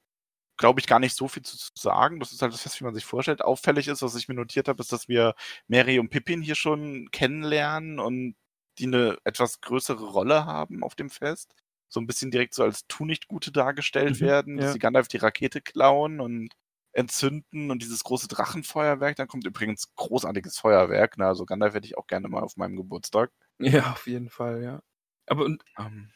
[0.57, 2.19] glaube ich gar nicht so viel zu zu sagen.
[2.19, 3.43] Das ist halt das Fest, wie man sich vorstellt.
[3.43, 5.35] Auffällig ist, was ich mir notiert habe, ist, dass wir
[5.67, 8.35] Mary und Pippin hier schon kennenlernen und
[8.79, 11.53] die eine etwas größere Rolle haben auf dem Fest.
[11.89, 14.73] So ein bisschen direkt so als Tu-nicht-Gute dargestellt Mhm, werden, dass ja.
[14.73, 16.53] die Gandalf die Rakete klauen und
[16.95, 19.15] entzünden und dieses große Drachenfeuerwerk.
[19.17, 21.17] Dann kommt übrigens großartiges Feuerwerk.
[21.17, 21.27] Ne?
[21.27, 23.31] Also Gandalf hätte ich auch gerne mal auf meinem Geburtstag.
[23.59, 24.81] ja, auf jeden Fall, ja.
[25.27, 26.11] Aber und Ähm,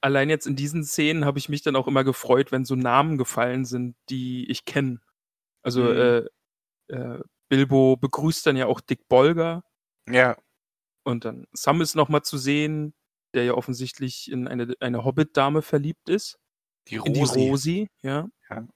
[0.00, 3.18] allein jetzt in diesen Szenen habe ich mich dann auch immer gefreut, wenn so Namen
[3.18, 5.00] gefallen sind, die ich kenne.
[5.62, 6.26] Also Mhm.
[6.88, 9.64] äh, äh, Bilbo begrüßt dann ja auch Dick Bolger
[10.08, 10.36] ja,
[11.04, 12.94] und dann Sam ist nochmal zu sehen,
[13.34, 16.38] der ja offensichtlich in eine, eine Hobbit-Dame verliebt ist.
[16.88, 17.40] die In die Rosi.
[17.40, 18.28] Rosi, ja.
[18.50, 18.66] Ja.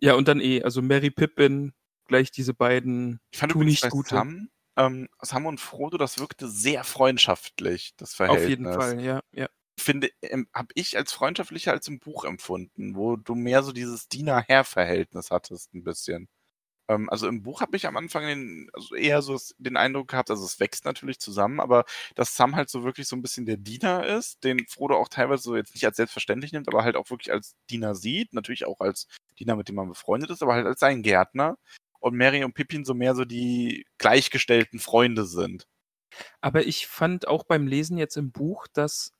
[0.00, 1.72] Ja, und dann eh, also Mary Pippin,
[2.06, 4.10] gleich diese beiden Ich fand Tu nicht Gute.
[4.10, 8.44] Sam, ähm, Sam und Frodo, das wirkte sehr freundschaftlich, das Verhältnis.
[8.44, 9.48] auf jeden Fall, ja, ja.
[9.78, 14.08] Finde, ähm, habe ich als freundschaftlicher als im Buch empfunden, wo du mehr so dieses
[14.08, 16.28] Diener-Herr-Verhältnis hattest, ein bisschen.
[16.88, 20.30] Ähm, also im Buch habe ich am Anfang den, also eher so den Eindruck gehabt,
[20.30, 23.58] also es wächst natürlich zusammen, aber dass Sam halt so wirklich so ein bisschen der
[23.58, 27.10] Diener ist, den Frodo auch teilweise so jetzt nicht als selbstverständlich nimmt, aber halt auch
[27.10, 29.06] wirklich als Diener sieht, natürlich auch als
[29.38, 31.58] Diener, mit dem man befreundet ist, aber halt als sein Gärtner.
[32.00, 35.66] Und Mary und Pippin so mehr so die gleichgestellten Freunde sind.
[36.40, 39.12] Aber ich fand auch beim Lesen jetzt im Buch, dass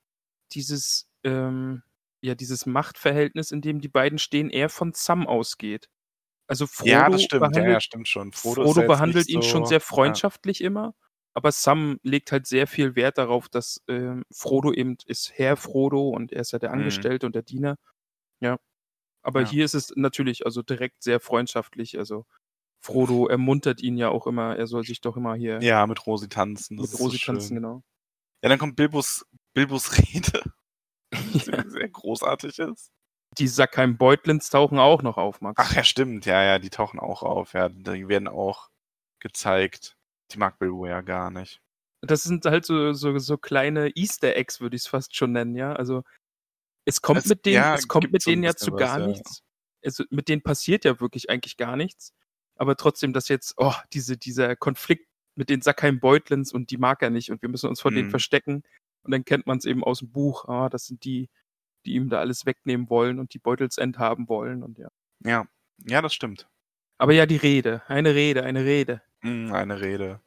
[0.53, 1.83] dieses, ähm,
[2.21, 5.89] ja, dieses Machtverhältnis, in dem die beiden stehen, eher von Sam ausgeht.
[6.51, 7.57] Also Frodo Ja, das stimmt.
[7.57, 8.33] Ja, behandelt, ja, stimmt schon.
[8.33, 9.67] Frodo, Frodo ja behandelt ihn schon so.
[9.67, 10.21] sehr Ja.
[10.21, 10.95] freundschaftlich immer,
[11.35, 16.09] aber Sam legt halt sehr viel Wert darauf, dass ähm, Frodo eben ist Herr Frodo
[16.11, 16.73] und er ist ja der Mhm.
[16.73, 17.77] Angestellte und der Diener.
[18.41, 18.59] Ja.
[19.23, 19.45] Aber Ja.
[19.45, 21.99] hier ist es natürlich also direkt sehr freundschaftlich.
[21.99, 22.27] Also
[22.83, 26.29] Frodo ermuntert ihn ja auch immer, er soll sich doch immer hier Ja, mit Rosi
[26.29, 26.79] tanzen.
[26.79, 27.83] Mit ist so Rosi tanzen, genau.
[28.43, 30.43] Ja, dann kommt Bilbos, Bilbos Rede,
[31.33, 32.91] die sehr, sehr großartig ist.
[33.37, 35.63] Die Sackheim-Beutlins tauchen auch noch auf, Max.
[35.63, 36.25] Ach ja, stimmt.
[36.27, 37.53] Ja, ja, die tauchen auch auf.
[37.53, 38.71] Ja, die werden auch
[39.21, 39.97] gezeigt.
[40.33, 41.61] Die mag Bilbo ja gar nicht.
[42.01, 45.55] Das sind halt so, so, so kleine Easter Eggs, würde ich es fast schon nennen,
[45.57, 45.73] ja.
[45.73, 46.05] Also
[46.85, 49.07] es kommt Es- mit denen, ja, es kommt mit denen ja zu was, gar ja.
[49.09, 49.43] nichts.
[49.85, 52.15] Also mit denen passiert ja wirklich eigentlich gar nichts.
[52.57, 57.11] Aber trotzdem, dass jetzt, oh, diese, dieser Konflikt mit den Sackheim-Beutlins und die mag er
[57.11, 58.11] nicht und wir müssen uns vor denen Mhm.
[58.11, 58.63] verstecken.
[59.05, 61.29] Und dann kennt man es eben aus dem Buch, ah, das sind die,
[61.89, 64.89] die ihm da alles wegnehmen wollen und die Beutelsend haben wollen und ja.
[65.25, 65.47] Ja,
[65.87, 66.47] ja, das stimmt.
[66.99, 69.01] Aber ja, die Rede, eine Rede, eine Rede.
[69.21, 70.21] Hm, eine Rede.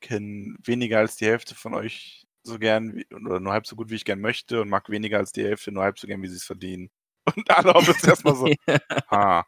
[0.00, 3.96] Kenn weniger als die Hälfte von euch so gern oder nur halb so gut, wie
[3.96, 6.36] ich gern möchte und mag weniger als die Hälfte nur halb so gern, wie sie
[6.36, 6.90] es verdienen.
[7.36, 8.46] Und alle haben es erstmal so,
[9.10, 9.44] ha,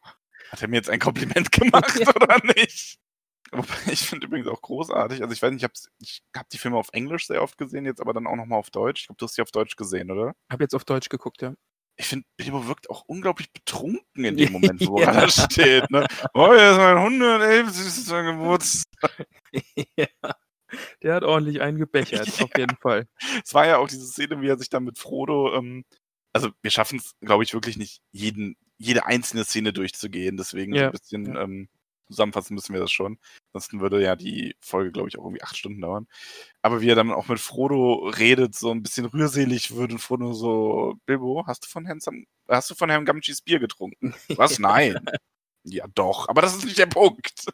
[0.51, 2.99] hat er mir jetzt ein Kompliment gemacht oder nicht?
[3.53, 6.59] Wobei, ich finde übrigens auch großartig, also ich weiß nicht, ich habe ich hab die
[6.59, 9.03] Filme auf Englisch sehr oft gesehen, jetzt aber dann auch nochmal auf Deutsch.
[9.03, 10.35] Ich glaube, du hast sie auf Deutsch gesehen, oder?
[10.51, 11.55] Hab jetzt auf Deutsch geguckt, ja.
[11.97, 15.13] Ich finde, Bilbo wirkt auch unglaublich betrunken in dem Moment, wo Ja.
[15.13, 15.91] er da steht.
[15.91, 16.07] Ne?
[16.33, 18.07] Oh, hier ist mein 111.
[18.09, 19.27] Geburtstag.
[19.97, 20.07] ja.
[21.03, 23.07] Der hat ordentlich eingebechert, auf jeden Fall.
[23.45, 25.85] Es war ja auch diese Szene, wie er sich dann mit Frodo, ähm,
[26.33, 30.37] also wir schaffen es, glaube ich, wirklich nicht, jeden, jede einzelne Szene durchzugehen.
[30.37, 31.43] Deswegen so Ja, ein bisschen ja.
[31.43, 31.69] ähm,
[32.11, 33.19] zusammenfassen müssen wir das schon.
[33.53, 36.07] Ansonsten würde ja die Folge, glaube ich, auch irgendwie acht Stunden dauern.
[36.63, 40.33] Aber wie er dann auch mit Frodo redet, so ein bisschen rührselig wird und Frodo
[40.33, 44.15] so, Bilbo, hast du von Herrn, Sam hast du von Herrn Gamgees Bier getrunken?
[44.29, 44.59] Was?
[44.59, 45.05] Nein.
[45.65, 46.29] ja, doch.
[46.29, 47.47] Aber das ist nicht der Punkt.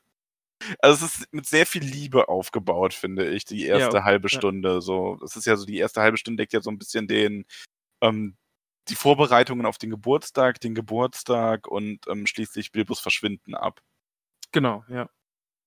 [0.80, 4.36] Also es ist mit sehr viel Liebe aufgebaut, finde ich, die erste Ja, halbe ja.
[4.36, 4.80] Stunde.
[4.80, 7.44] So, es ist ja so, die erste halbe Stunde deckt ja so ein bisschen den,
[8.00, 8.36] ähm,
[8.88, 13.80] die Vorbereitungen auf den Geburtstag, den Geburtstag und ähm, schließlich Bilbos Verschwinden ab.
[14.52, 15.08] Genau, ja.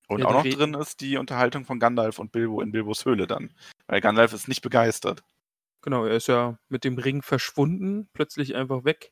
[0.08, 3.28] Und Ja, auch noch drin ist die Unterhaltung von Gandalf und Bilbo in Bilbos Höhle
[3.28, 3.54] dann.
[3.88, 5.24] Weil Gandalf ist nicht begeistert.
[5.82, 9.12] Genau, er ist ja mit dem Ring verschwunden, plötzlich einfach weg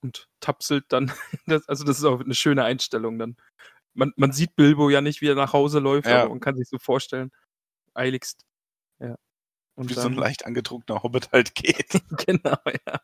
[0.00, 1.12] und tapselt dann.
[1.46, 3.36] Das, also, das ist auch eine schöne Einstellung dann.
[3.94, 6.22] Man, man sieht Bilbo ja nicht, wie er nach Hause läuft, Ja.
[6.22, 7.30] aber man kann sich so vorstellen.
[7.94, 8.44] Eiligst.
[9.00, 9.16] Ja.
[9.74, 11.90] Und Wie so dann, ein leicht angetrunkener Hobbit halt geht.
[12.26, 13.00] genau, ja.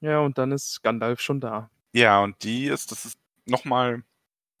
[0.00, 1.70] Ja, und dann ist Gandalf schon da.
[1.92, 4.02] Ja, und die ist, das ist nochmal,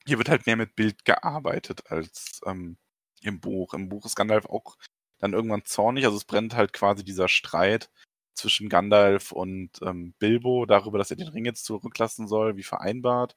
[0.06, 2.76] hier wird halt mehr mit Bild gearbeitet als ähm,
[3.22, 3.74] im Buch.
[3.74, 4.76] Im Buch ist Gandalf auch
[5.18, 7.90] dann irgendwann zornig, also es brennt halt quasi dieser Streit
[8.34, 13.36] zwischen Gandalf und ähm, Bilbo darüber, dass er den Ring jetzt zurücklassen soll, wie vereinbart.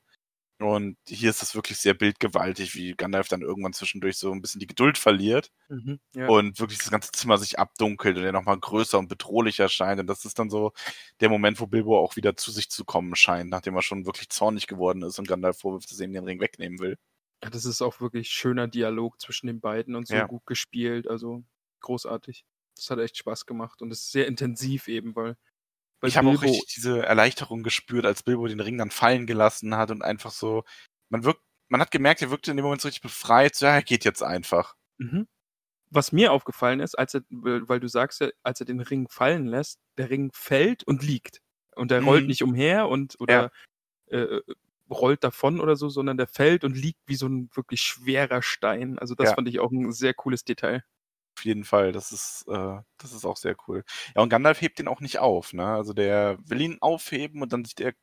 [0.59, 4.59] Und hier ist es wirklich sehr bildgewaltig, wie Gandalf dann irgendwann zwischendurch so ein bisschen
[4.59, 6.31] die Geduld verliert Mhm, ja.
[6.31, 9.99] und wirklich das ganze Zimmer sich abdunkelt und er nochmal größer und bedrohlicher erscheint.
[10.01, 10.71] Und das ist dann so
[11.21, 14.29] der Moment, wo Bilbo auch wieder zu sich zu kommen scheint, nachdem er schon wirklich
[14.29, 16.97] zornig geworden ist und Gandalf vorwirft, dass er ihm den Ring wegnehmen will.
[17.43, 20.25] ja, das ist auch wirklich schöner Dialog zwischen den beiden und so Ja.
[20.25, 21.07] gut gespielt.
[21.07, 21.43] Also
[21.81, 22.45] großartig.
[22.75, 25.37] Das hat echt Spaß gemacht und es ist sehr intensiv eben, weil, weil
[26.07, 29.91] ich habe auch richtig diese Erleichterung gespürt, als Bilbo den Ring dann fallen gelassen hat
[29.91, 30.63] und einfach so,
[31.09, 33.73] man wirkt, man hat gemerkt, er wirkte in dem Moment so richtig befreit, so, ja,
[33.75, 34.75] er geht jetzt einfach.
[34.97, 35.27] Mhm.
[35.91, 39.45] Was mir aufgefallen ist, als er, weil du sagst ja, als er den Ring fallen
[39.47, 41.41] lässt, der Ring fällt und liegt.
[41.75, 42.27] Und der rollt Mhm.
[42.27, 43.51] nicht umher und oder
[44.07, 44.41] äh,
[44.89, 48.99] rollt davon oder so, sondern der fällt und liegt wie so ein wirklich schwerer Stein.
[48.99, 49.35] Also das Ja.
[49.35, 50.83] fand ich auch ein sehr cooles Detail.
[51.45, 53.83] Auf jeden Fall, das ist, äh, das ist auch sehr cool.
[54.15, 55.67] Ja, und Gandalf hebt den auch nicht auf, ne?
[55.67, 57.93] Also der will ihn aufheben und dann sieht er,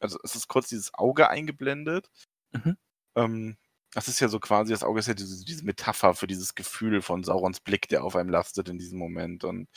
[0.00, 2.10] also es ist kurz dieses Auge eingeblendet.
[2.52, 2.76] Mhm.
[3.16, 3.56] Ähm,
[3.94, 7.02] das ist ja so quasi, das Auge ist ja diese, diese Metapher für dieses Gefühl
[7.02, 9.44] von Saurons Blick, der auf einem lastet in diesem Moment.
[9.44, 9.68] Und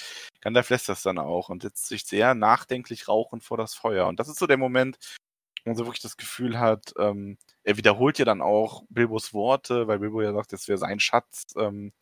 [0.41, 4.07] Gandalf lässt das dann auch und setzt sich sehr nachdenklich rauchend vor das Feuer.
[4.07, 4.97] Und das ist so der Moment,
[5.63, 9.87] wo man so wirklich das Gefühl hat, ähm, er wiederholt ja dann auch Bilbos Worte,
[9.87, 11.45] weil Bilbo ja sagt, das wäre sein Schatz.
[11.57, 11.93] Ähm,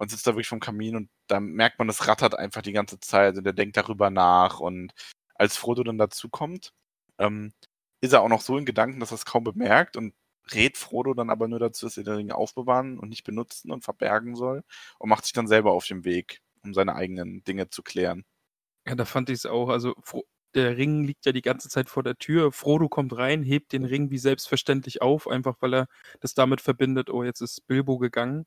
[0.00, 2.98] und sitzt da wirklich vom Kamin und da merkt man, es rattert einfach die ganze
[3.00, 4.58] Zeit und er denkt darüber nach.
[4.58, 4.92] Und
[5.34, 6.72] als Frodo dann dazukommt,
[7.18, 7.52] ähm,
[8.00, 10.14] ist er auch noch so in Gedanken, dass er es kaum bemerkt und
[10.54, 13.84] rät Frodo dann aber nur dazu, dass er den Ring aufbewahren und nicht benutzen und
[13.84, 14.62] verbergen soll
[14.98, 18.24] und macht sich dann selber auf den Weg, um seine eigenen Dinge zu klären.
[18.86, 19.68] Ja, da fand ich es auch.
[19.68, 19.94] Also
[20.54, 22.52] der Ring liegt ja die ganze Zeit vor der Tür.
[22.52, 25.86] Frodo kommt rein, hebt den Ring wie selbstverständlich auf, einfach weil er
[26.20, 28.46] das damit verbindet, oh, jetzt ist Bilbo gegangen.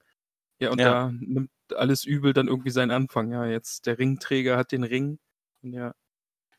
[0.60, 0.86] Ja, und Ja.
[1.08, 3.32] da nimmt alles Übel dann irgendwie seinen Anfang.
[3.32, 5.20] Ja, jetzt der Ringträger hat den Ring.
[5.62, 5.94] Und ja,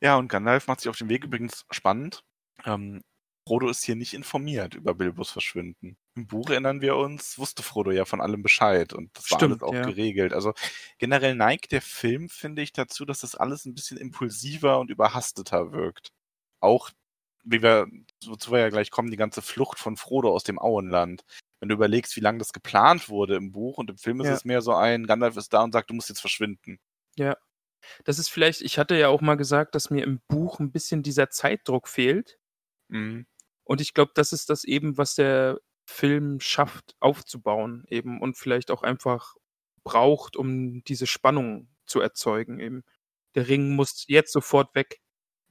[0.01, 2.23] Ja, und Gandalf macht sich auf den Weg übrigens spannend.
[2.65, 3.03] Ähm,
[3.47, 5.99] Frodo ist hier nicht informiert über Bilbos Verschwinden.
[6.17, 9.63] Im Buch erinnern wir uns, wusste Frodo ja von allem Bescheid und das war Stimmt,
[9.63, 9.83] alles auch ja.
[9.85, 10.33] geregelt.
[10.33, 10.55] Also
[10.99, 15.73] generell neigt der Film, finde ich, dazu, dass das alles ein bisschen impulsiver und überhasteter
[15.73, 16.11] wirkt.
[16.61, 16.91] Auch,
[17.45, 17.87] wie wir,
[18.25, 21.25] wozu wir ja gleich kommen, die ganze Flucht von Frodo aus dem Auenland.
[21.65, 24.35] Wenn du überlegst, wie lange das geplant wurde im Buch und im Film ist Ja.
[24.35, 26.79] es mehr so ein, Gandalf ist da und sagt, du musst jetzt verschwinden.
[27.17, 27.39] Ja.
[28.05, 31.03] Das ist vielleicht, ich hatte ja auch mal gesagt, dass mir im Buch ein bisschen
[31.03, 32.39] dieser Zeitdruck fehlt.
[32.89, 33.25] Mhm.
[33.63, 38.71] Und ich glaube, das ist das eben, was der Film schafft aufzubauen eben und vielleicht
[38.71, 39.35] auch einfach
[39.85, 42.85] braucht, um diese Spannung zu erzeugen eben.
[43.37, 45.01] Der Ring muss jetzt sofort weg.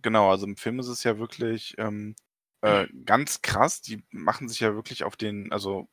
[0.04, 2.16] Genau, also im Film ist es ja wirklich ähm,
[2.64, 3.82] äh, ganz krass.
[3.82, 5.88] Die machen sich ja wirklich auf den, also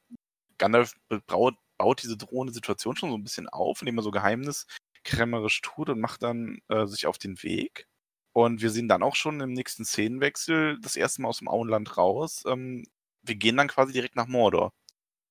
[0.59, 0.95] Gandalf
[1.27, 5.91] baut, baut diese drohende Situation schon so ein bisschen auf, indem er so geheimniskrämerisch tut
[5.91, 7.87] und macht dann äh, sich auf den Weg.
[8.33, 11.97] Und wir sehen dann auch schon im nächsten Szenenwechsel das erste Mal aus dem Auenland
[11.99, 12.45] raus.
[12.47, 12.85] Ähm,
[13.23, 14.73] wir gehen dann quasi direkt nach Mordor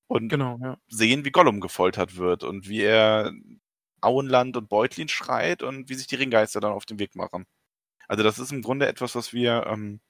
[0.08, 0.78] und Genau, ja.
[0.88, 3.32] sehen, wie Gollum gefoltert wird und wie er
[4.02, 7.46] Auenland und Beutlin schreit und wie sich die Ringgeister dann auf den Weg machen.
[8.08, 10.00] Also das ist im Grunde etwas, was wir, ähm,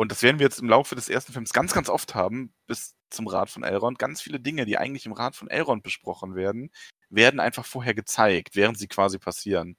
[0.00, 2.96] und das werden wir jetzt im Laufe des ersten Films ganz, ganz oft haben, bis
[3.10, 3.98] zum Rat von Elrond.
[3.98, 6.70] Ganz viele Dinge, die eigentlich im Rat von Elrond besprochen werden,
[7.10, 9.76] werden einfach vorher gezeigt, während sie quasi passieren.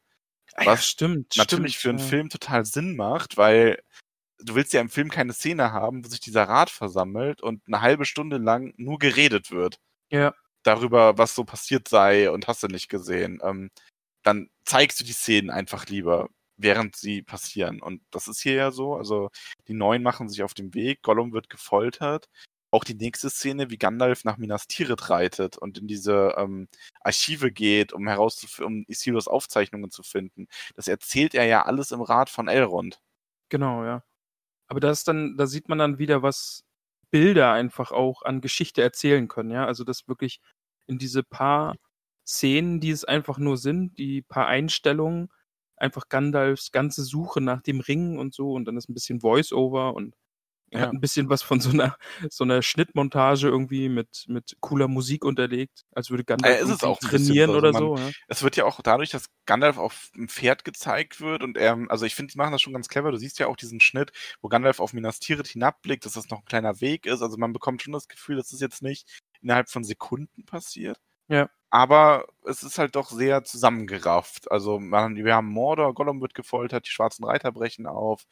[0.53, 1.38] Ah, ja, Was stimmt.
[1.38, 2.05] Natürlich stimmt, für einen ja.
[2.05, 3.81] Film total Sinn macht, weil
[4.38, 7.81] du willst ja im Film keine Szene haben, wo sich dieser Rat versammelt und eine
[7.81, 9.79] halbe Stunde lang nur geredet wird
[10.12, 13.71] Ja, darüber, was so passiert sei und hast du nicht gesehen, ähm,
[14.21, 16.29] dann zeigst du die Szenen einfach lieber,
[16.63, 17.82] während sie passieren.
[17.82, 18.95] Und das ist hier ja so.
[18.95, 19.30] Also
[19.67, 22.30] die Neuen machen sich auf den Weg, Gollum wird gefoltert.
[22.71, 26.69] Auch die nächste Szene, wie Gandalf nach Minas Tirith reitet und in diese ähm,
[27.02, 30.47] Archive geht, um herauszufinden, um Isildurs Aufzeichnungen zu finden.
[30.76, 33.02] Das erzählt er ja alles im Rat von Elrond.
[33.50, 34.04] genau, ja.
[34.67, 36.63] Aber da dann, da sieht man dann wieder, was
[37.12, 39.65] Bilder einfach auch an Geschichte erzählen können, ja.
[39.65, 40.41] Also das wirklich
[40.88, 41.76] in diese paar
[42.26, 45.30] Szenen, die es einfach nur sind, die paar Einstellungen,
[45.81, 49.93] einfach Gandalfs ganze Suche nach dem Ring und so und dann ist ein bisschen Voice-Over
[49.95, 50.15] und
[50.73, 50.81] Ja.
[50.81, 51.97] hat ein bisschen was von so einer
[52.29, 56.85] so einer Schnittmontage irgendwie mit mit cooler Musik unterlegt, als würde Gandalf ist es irgendwie
[56.85, 57.57] auch trainieren so.
[57.57, 57.93] oder Also so.
[57.95, 58.11] man- Ja?
[58.29, 62.05] Es wird ja auch dadurch, dass Gandalf auf dem Pferd gezeigt wird und er, also
[62.05, 63.11] ich finde, die machen das schon ganz clever.
[63.11, 66.39] Du siehst ja auch diesen Schnitt, wo Gandalf auf Minas Tirith hinabblickt, dass das noch
[66.39, 67.21] ein kleiner Weg ist.
[67.21, 69.09] Also man bekommt schon das Gefühl, dass das jetzt nicht
[69.41, 71.01] innerhalb von Sekunden passiert.
[71.27, 71.49] Ja.
[71.71, 74.51] Aber es ist halt doch sehr zusammengerafft.
[74.51, 78.25] Also man, wir haben Mordor, Gollum wird gefoltert, die schwarzen Reiter brechen auf,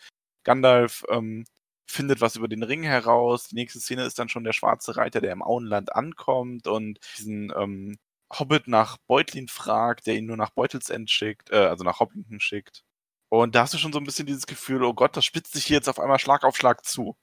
[0.43, 1.45] Gandalf ähm,
[1.87, 3.47] findet was über den Ring heraus.
[3.49, 7.51] Die nächste Szene ist dann schon der schwarze Reiter, der im Auenland ankommt und diesen
[7.57, 7.97] ähm,
[8.37, 12.83] Hobbit nach Beutlin fragt, der ihn nur nach Beutelsend schickt, äh, also nach Hobbiton schickt.
[13.29, 15.65] Und da hast du schon so ein bisschen dieses Gefühl, oh Gott, das spitzt sich
[15.65, 17.15] hier jetzt auf einmal Schlag auf Schlag zu.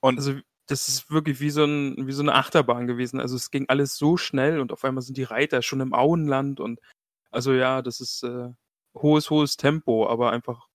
[0.00, 0.40] Und Also
[0.72, 3.20] das ist wirklich wie so, ein, wie so eine Achterbahn gewesen.
[3.20, 6.58] Also es ging alles so schnell und auf einmal sind die Reiter schon im Auenland
[6.60, 6.80] und
[7.30, 8.48] also ja, das ist äh,
[8.94, 10.68] hohes, hohes Tempo, aber einfach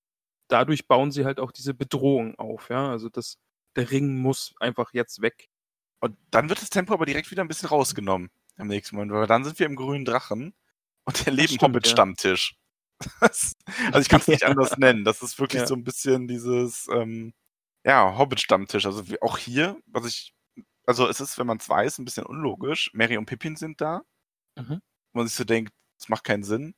[0.50, 2.90] dadurch bauen sie halt auch diese Bedrohung auf, ja.
[2.90, 3.38] Also das,
[3.76, 5.50] der Ring muss einfach jetzt weg.
[6.00, 9.28] Und dann wird das Tempo aber direkt wieder ein bisschen rausgenommen im nächsten Moment, weil
[9.28, 10.54] dann sind wir im grünen Drachen
[11.06, 12.56] und erleben stimmt, Hobbit-Stammtisch.
[13.22, 13.54] Das-
[13.88, 15.04] also ich kann es nicht anders nennen.
[15.04, 15.68] Das ist wirklich Ja.
[15.68, 17.34] so ein bisschen dieses, ähm,
[17.88, 18.86] ja, Hobbit-Stammtisch.
[18.86, 20.34] Also auch hier, was ich,
[20.86, 22.92] also es ist, wenn man es weiß, ein bisschen unlogisch.
[22.94, 24.02] Mary und Pippin sind da.
[24.58, 24.82] Mhm.
[25.14, 26.76] Wo man sich so denkt, das macht keinen Sinn.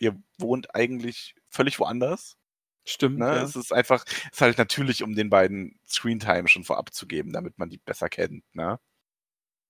[0.00, 2.36] Ihr wohnt eigentlich völlig woanders.
[2.84, 3.18] Stimmt.
[3.18, 3.26] Ne?
[3.26, 3.42] Ja.
[3.42, 7.32] Es ist einfach, es ist halt natürlich, um den beiden Screentime schon vorab zu geben,
[7.32, 8.42] damit man die besser kennt.
[8.52, 8.80] Ne?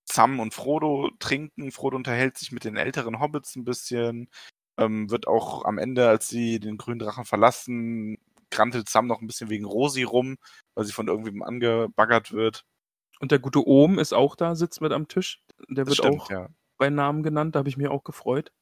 [0.07, 1.71] Sam und Frodo trinken.
[1.71, 4.31] Frodo unterhält sich mit den älteren Hobbits ein bisschen.
[4.79, 8.17] Ähm, wird auch am Ende, als sie den grünen Drachen verlassen,
[8.51, 10.39] krantelt Sam noch ein bisschen wegen Rosi rum,
[10.75, 12.65] weil sie von irgendwem angebaggert wird.
[13.21, 15.43] Und der gute Ohm ist auch da, sitzt mit am Tisch.
[15.69, 16.49] Der Das wird stimmt, auch ja.
[16.77, 18.53] bei Namen genannt, da habe ich mich auch gefreut.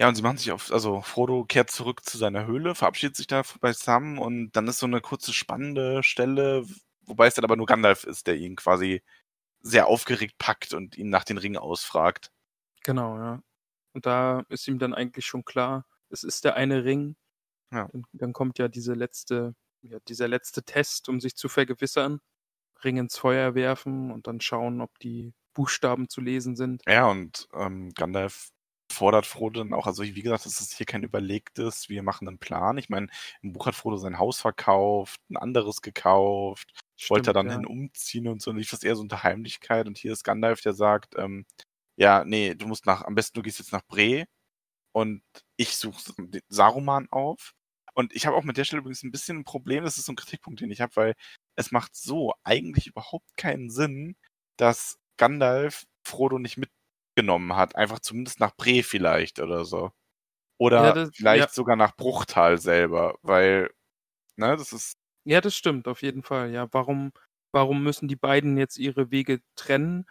[0.00, 3.26] Ja, und sie machen sich auf, also Frodo kehrt zurück zu seiner Höhle, verabschiedet sich
[3.26, 6.64] da bei Sam und dann ist so eine kurze spannende Stelle,
[7.02, 9.02] wobei es dann aber nur Gandalf ist, der ihn quasi
[9.60, 12.32] sehr aufgeregt packt und ihn nach den Ringen ausfragt.
[12.82, 13.42] Genau, ja.
[13.92, 17.16] Und da ist ihm dann eigentlich schon klar, es ist der eine Ring.
[17.72, 17.88] Ja.
[17.92, 22.20] Dann, dann kommt ja diese letzte, ja, dieser letzte Test, um sich zu vergewissern.
[22.84, 26.82] Ring ins Feuer werfen und dann schauen, ob die Buchstaben zu lesen sind.
[26.86, 28.50] Ja, und ähm, Gandalf
[28.90, 32.38] fordert Frodo dann auch, also wie gesagt, das ist hier kein überlegtes, wir machen einen
[32.38, 32.76] Plan.
[32.78, 33.08] Ich meine,
[33.42, 36.72] im Buch hat Frodo sein Haus verkauft, ein anderes gekauft,
[37.08, 37.52] wollte er dann ja.
[37.52, 39.86] hin umziehen und so, lief das eher so unter Heimlichkeit.
[39.86, 41.46] Und hier ist Gandalf, der sagt, ähm,
[41.96, 44.26] ja, nee, du musst nach, am besten du gehst jetzt nach Bre
[44.92, 45.22] und
[45.56, 46.14] ich suche
[46.48, 47.54] Saruman auf.
[47.94, 50.12] Und ich habe auch mit der Stelle übrigens ein bisschen ein Problem, das ist so
[50.12, 51.14] ein Kritikpunkt, den ich habe, weil
[51.56, 54.16] es macht so eigentlich überhaupt keinen Sinn,
[54.56, 57.76] dass Gandalf Frodo nicht mitgenommen hat.
[57.76, 59.90] Einfach zumindest nach Bre vielleicht oder so.
[60.58, 61.54] Oder Ja, das- vielleicht ja.
[61.54, 63.70] sogar nach Bruchtal selber, weil,
[64.36, 64.94] ne, das ist,
[65.26, 66.50] Ja, das stimmt, auf jeden Fall.
[66.52, 67.12] Ja, warum,
[67.52, 70.06] warum müssen die beiden jetzt ihre Wege trennen?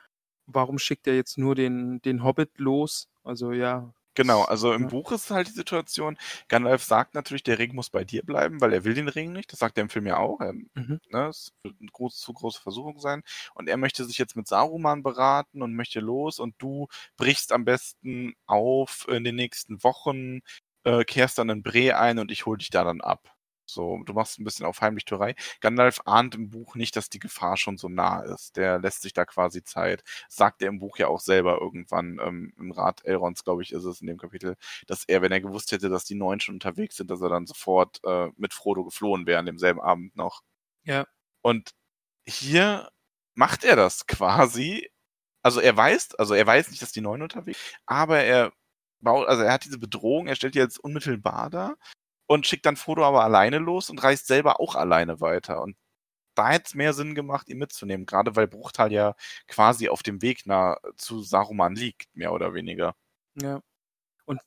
[0.47, 3.07] Warum schickt er jetzt nur den, den Hobbit los?
[3.23, 3.93] Also ja.
[4.19, 4.87] Genau, also im ja.
[4.87, 6.17] Buch ist halt die Situation,
[6.49, 9.51] Gandalf sagt natürlich, der Ring muss bei dir bleiben, weil er will den Ring nicht.
[9.51, 10.41] Das sagt er im Film ja auch.
[10.41, 10.99] Er, Mhm.
[11.09, 13.23] ne, es wird eine groß, zu große Versuchung sein.
[13.55, 17.65] Und er möchte sich jetzt mit Saruman beraten und möchte los und du brichst am
[17.65, 20.41] besten auf in den nächsten Wochen,
[20.83, 23.35] äh, kehrst dann in Bre ein und ich hol dich da dann ab.
[23.73, 25.35] So, du machst ein bisschen auf Heimlichtuerei.
[25.61, 28.57] Gandalf ahnt im Buch nicht, dass die Gefahr schon so nah ist.
[28.57, 30.03] Der lässt sich da quasi Zeit.
[30.29, 33.83] Sagt er im Buch ja auch selber irgendwann, ähm, im Rat Elrons, glaube ich, ist
[33.85, 34.55] es in dem Kapitel,
[34.87, 37.45] dass er, wenn er gewusst hätte, dass die Neun schon unterwegs sind, dass er dann
[37.45, 40.41] sofort äh, mit Frodo geflohen wäre an demselben Abend noch.
[40.83, 41.05] Ja.
[41.41, 41.71] Und
[42.27, 42.89] hier
[43.35, 44.89] macht er das quasi.
[45.43, 48.51] Also er weiß, also er weiß nicht, dass die Neun unterwegs sind, aber er
[49.01, 51.75] baut, also er hat diese Bedrohung, er stellt die jetzt unmittelbar da
[52.29, 55.63] und schickt dann Frodo aber alleine los und reist selber auch alleine weiter.
[55.63, 55.75] Und
[56.35, 59.15] da hätte es mehr Sinn gemacht, ihn mitzunehmen, gerade weil Bruchtal ja
[59.47, 62.95] quasi auf dem Weg nach, zu Saruman liegt, mehr oder weniger.
[63.33, 63.61] Ja.
[64.25, 64.41] Und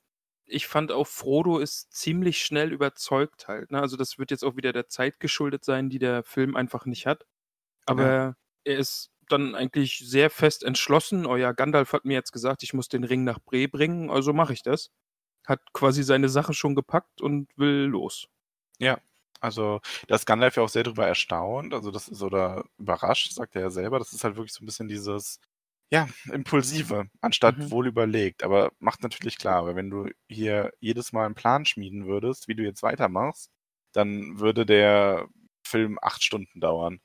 [0.45, 3.73] ich fand auch, Frodo ist ziemlich schnell überzeugt halt.
[3.73, 3.81] Ne?
[3.81, 7.07] Also das wird jetzt auch wieder der Zeit geschuldet sein, die der Film einfach nicht
[7.07, 7.27] hat.
[7.85, 11.27] Aber er ist dann eigentlich sehr fest entschlossen.
[11.27, 14.33] Oh ja, Gandalf hat mir jetzt gesagt, ich muss den Ring nach Bre bringen, also
[14.33, 14.93] mache ich das.
[15.47, 18.29] Hat quasi seine Sache schon gepackt und will los.
[19.41, 23.57] Also, da ist Gandalf ja auch sehr drüber erstaunt, also das ist oder überrascht, sagt
[23.57, 23.99] er ja selber.
[23.99, 25.41] Das ist halt wirklich so ein bisschen dieses,
[25.93, 27.71] ja, Impulsive, anstatt Mhm.
[27.73, 28.45] wohl überlegt.
[28.45, 32.55] Aber macht natürlich klar, weil wenn du hier jedes Mal einen Plan schmieden würdest, wie
[32.55, 33.51] du jetzt weitermachst,
[33.93, 35.27] dann würde der
[35.67, 37.01] Film acht Stunden dauern.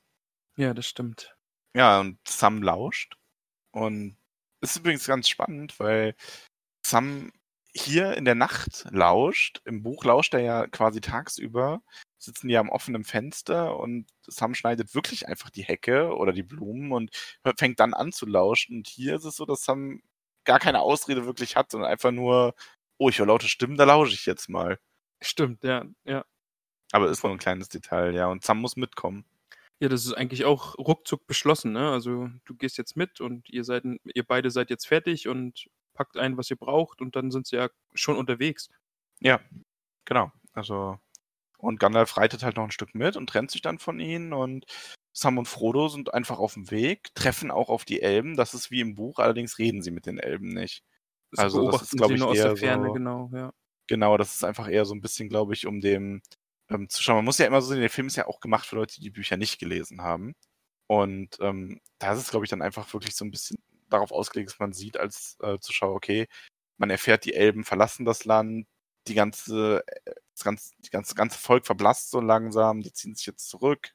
[0.56, 1.36] Ja, das stimmt.
[1.74, 3.16] Ja, und Sam lauscht.
[3.72, 4.16] Und
[4.60, 6.14] es ist übrigens ganz spannend, weil
[6.86, 7.32] Sam
[7.80, 9.60] hier in der Nacht lauscht.
[9.64, 11.82] Im Buch lauscht er ja quasi tagsüber.
[12.18, 16.92] Sitzen die am offenen Fenster und Sam schneidet wirklich einfach die Hecke oder die Blumen
[16.92, 17.10] und
[17.56, 18.76] fängt dann an zu lauschen.
[18.76, 20.02] Und hier ist es so, dass Sam
[20.44, 22.54] gar keine Ausrede wirklich hat, sondern einfach nur,
[22.98, 24.78] oh, ich höre laute Stimmen, da lausche ich jetzt mal.
[25.20, 26.24] Stimmt, ja, ja.
[26.92, 28.26] Aber ist nur ein kleines Detail, ja.
[28.26, 29.24] Und Sam muss mitkommen.
[29.80, 31.90] Ja, das ist eigentlich auch ruckzuck beschlossen, ne?
[31.92, 36.16] Also du gehst jetzt mit und ihr seid, ihr beide seid jetzt fertig und packt
[36.16, 38.68] ein, was ihr braucht und dann sind sie ja schon unterwegs.
[39.20, 39.40] Ja,
[40.04, 40.30] genau.
[40.54, 40.98] Also,
[41.58, 44.66] und Gandalf reitet halt noch ein Stück mit und trennt sich dann von ihnen und
[45.12, 48.36] Sam und Frodo sind einfach auf dem Weg, treffen auch auf die Elben.
[48.36, 50.84] Das ist wie im Buch, allerdings reden sie mit den Elben nicht.
[51.32, 53.30] Das Also, das beobachten ist, glaub sie ich, nur aus eher der Ferne, so- genau,
[53.34, 53.52] ja.
[53.88, 56.22] Genau, das ist einfach eher so ein bisschen, glaube ich, um dem
[56.70, 57.16] ähm, Zuschauer.
[57.16, 59.00] Man muss ja immer so sehen, der Film ist ja auch gemacht für Leute, die
[59.00, 60.34] die Bücher nicht gelesen haben.
[60.86, 63.56] Und ähm, da ist es, glaube ich, dann einfach wirklich so ein bisschen
[63.88, 66.26] darauf ausgelegt, dass man sieht als äh, Zuschauer, okay,
[66.78, 68.66] man erfährt, die Elben verlassen das Land,
[69.06, 73.26] die ganze, äh, das ganze, die ganze, ganze Volk verblasst so langsam, die ziehen sich
[73.26, 73.90] jetzt zurück,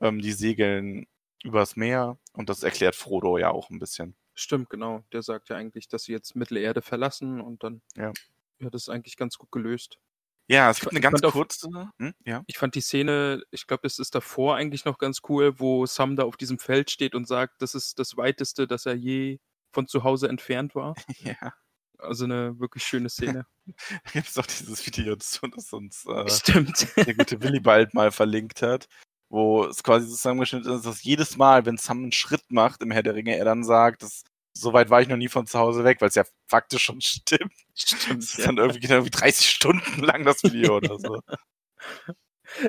[0.00, 1.06] ähm, die segeln
[1.44, 4.14] übers Meer und das erklärt Frodo ja auch ein bisschen.
[4.34, 5.04] Stimmt, genau.
[5.12, 7.82] Der sagt ja eigentlich, dass sie jetzt Mittelerde verlassen und dann.
[7.96, 8.12] Ja.
[8.60, 9.98] Ja, das ist eigentlich ganz gut gelöst.
[10.48, 12.14] Ja, es Ich gibt eine ganz fand auch- kurze, hm?
[12.24, 12.42] ja.
[12.46, 16.16] Ich fand die Szene, ich glaube, es ist davor eigentlich noch ganz cool, wo Sam
[16.16, 19.38] da auf diesem Feld steht und sagt, das ist das weiteste, das er je
[19.72, 20.94] von zu Hause entfernt war.
[21.42, 21.54] ja.
[21.98, 23.46] Also eine wirklich schöne Szene.
[24.04, 26.88] Da gibt es auch dieses Video, das, das uns äh, Stimmt.
[26.96, 28.88] der gute Willi bald mal verlinkt hat,
[29.30, 33.04] wo es quasi zusammengeschnitten ist, dass jedes Mal, wenn Sam einen Schritt macht im Herr
[33.04, 34.24] der Ringe, er dann sagt, dass
[34.54, 37.00] so weit war ich noch nie von zu Hause weg, weil es ja faktisch schon
[37.02, 37.52] stimmt.
[37.74, 38.22] Stimmt.
[38.22, 41.20] Es ist dann irgendwie, irgendwie 30 Stunden lang das Video oder so.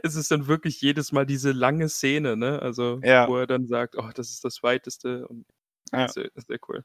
[0.03, 2.61] Es ist dann wirklich jedes Mal diese lange Szene, ne?
[2.61, 3.27] Also, Ja.
[3.27, 5.45] wo er dann sagt, oh, das ist das weiteste und
[5.91, 6.07] Ja.
[6.07, 6.83] sehr, sehr cool.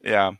[0.00, 0.36] Ja.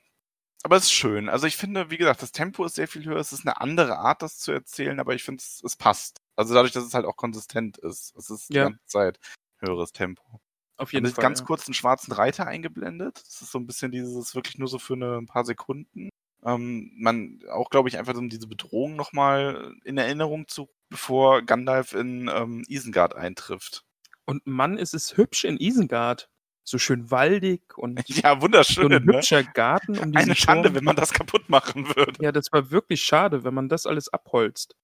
[0.64, 1.28] Aber es ist schön.
[1.28, 3.18] Also ich finde, wie gesagt, das Tempo ist sehr viel höher.
[3.18, 6.18] Es ist eine andere Art, das zu erzählen, aber ich finde, es, es passt.
[6.36, 8.14] Also dadurch, dass es halt auch konsistent ist.
[8.16, 8.64] Es ist die Ja.
[8.64, 9.18] ganze Zeit
[9.60, 10.40] höheres Tempo.
[10.78, 11.22] Auf Haben jeden Sie Fall.
[11.22, 11.44] ganz ja.
[11.46, 13.18] kurz einen schwarzen Reiter eingeblendet.
[13.26, 16.08] Das ist so ein bisschen dieses, wirklich nur so für eine, ein paar Sekunden.
[16.44, 21.92] Ähm, man auch, glaube ich, einfach um diese Bedrohung nochmal in Erinnerung zu, bevor Gandalf
[21.94, 23.84] in ähm, Isengard eintrifft.
[24.24, 26.28] Und Mann, ist es hübsch in Isengard.
[26.62, 28.92] So schön waldig und Ja, so wunderschön.
[28.92, 29.14] ein Ne?
[29.16, 30.76] hübscher Garten um Eine Schande, Turm.
[30.76, 32.22] wenn man das kaputt machen würde.
[32.22, 34.76] Ja, das war wirklich schade, wenn man das alles abholzt.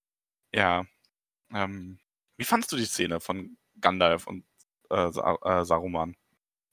[0.52, 0.86] Ja.
[1.52, 1.98] Ähm,
[2.38, 4.44] wie fandst du die Szene von Gandalf und
[4.90, 6.16] äh, äh, Saruman?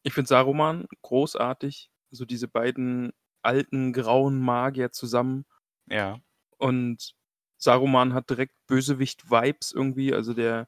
[0.04, 1.90] Ich finde Saruman großartig.
[2.12, 5.46] So diese beiden alten grauen Magier zusammen.
[5.90, 6.20] Ja.
[6.58, 7.16] Und
[7.58, 10.68] Saruman hat direkt Bösewicht-Vibes irgendwie, also der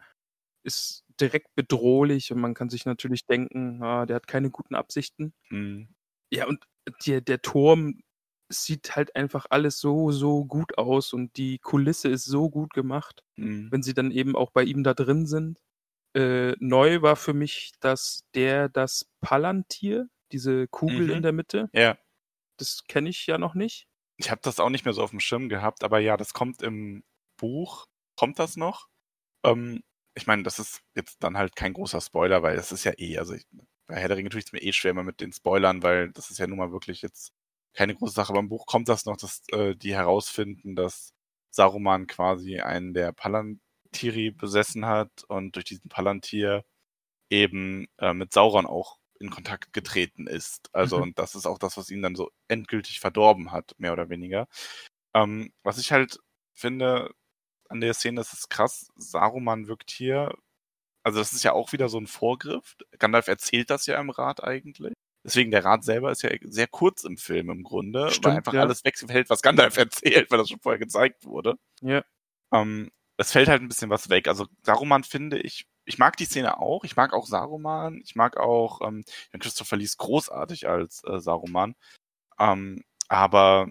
[0.63, 5.33] ist direkt bedrohlich und man kann sich natürlich denken, ah, der hat keine guten Absichten.
[5.49, 5.89] Mhm.
[6.31, 6.63] Ja, und
[7.05, 7.99] der, der Turm
[8.49, 13.23] sieht halt einfach alles so, so gut aus und die Kulisse ist so gut gemacht,
[13.35, 13.71] Mhm.
[13.71, 15.59] wenn sie dann eben auch bei ihm da drin sind.
[16.16, 21.11] Äh, neu war für mich, dass der das Palantir, diese Kugel Mhm.
[21.14, 21.97] in der Mitte, Ja.
[22.57, 23.88] das kenne ich ja noch nicht.
[24.18, 26.61] Ich habe das auch nicht mehr so auf dem Schirm gehabt, aber ja, das kommt
[26.61, 27.03] im
[27.38, 27.88] Buch.
[28.16, 28.88] Kommt das noch?
[29.45, 29.84] Ähm,
[30.16, 33.18] ich meine, das ist jetzt dann halt kein großer Spoiler, weil das ist ja eh,
[33.18, 33.45] also ich,
[33.88, 36.11] bei Herr der Ringe tue ich es mir eh schwer immer mit den Spoilern, weil
[36.14, 37.34] das ist ja nun mal wirklich jetzt
[37.74, 38.30] keine große Sache.
[38.32, 41.14] Aber im Buch kommt das noch, dass äh, die herausfinden, dass
[41.51, 43.11] Saruman quasi einen der
[43.93, 46.65] Palantiri besessen hat und durch diesen Palantir
[47.29, 50.69] eben äh, mit Sauron auch in Kontakt getreten ist.
[50.73, 51.03] Also, Mhm.
[51.03, 54.47] und das ist auch das, was ihn dann so endgültig verdorben hat, mehr oder weniger.
[55.15, 56.19] Ähm, was ich halt
[56.55, 57.11] finde
[57.69, 60.35] an der Szene, das ist krass, Saruman wirkt hier,
[61.03, 62.75] also das ist ja auch wieder so ein Vorgriff.
[62.99, 64.93] Gandalf erzählt das ja im Rat eigentlich.
[65.25, 68.53] Deswegen, der Rat selber ist ja sehr kurz im Film im Grunde, Stimmt, weil einfach
[68.53, 68.61] ja.
[68.61, 69.77] alles wegfällt, was Gandalf
[70.25, 71.55] erzählt, weil das schon vorher gezeigt wurde.
[71.81, 72.03] Ja.
[72.53, 74.28] Ähm, es fällt halt ein bisschen was weg.
[74.28, 76.84] Also Saruman finde ich, ich mag die Szene auch.
[76.84, 78.01] Ich mag auch Saruman.
[78.03, 79.03] Ich mag auch, ähm,
[79.39, 81.76] Christopher Lee ist großartig als äh, Saruman.
[82.39, 83.68] Ähm, aber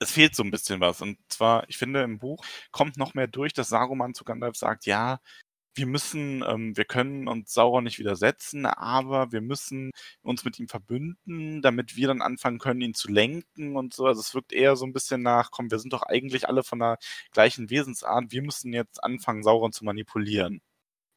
[0.00, 1.02] es fehlt so ein bisschen was.
[1.02, 4.86] Und zwar, ich finde, im Buch kommt noch mehr durch, dass Saruman zu Gandalf sagt,
[4.86, 5.20] ja,
[5.76, 9.90] wir müssen, ähm, wir können uns Sauron nicht widersetzen, aber wir müssen
[10.22, 14.06] uns mit ihm verbünden, damit wir dann anfangen können, ihn zu lenken und so.
[14.06, 16.78] Also es wirkt eher so ein bisschen nach, komm, wir sind doch eigentlich alle von
[16.78, 16.98] der
[17.32, 20.60] gleichen Wesensart, wir müssen jetzt anfangen, Sauron zu manipulieren.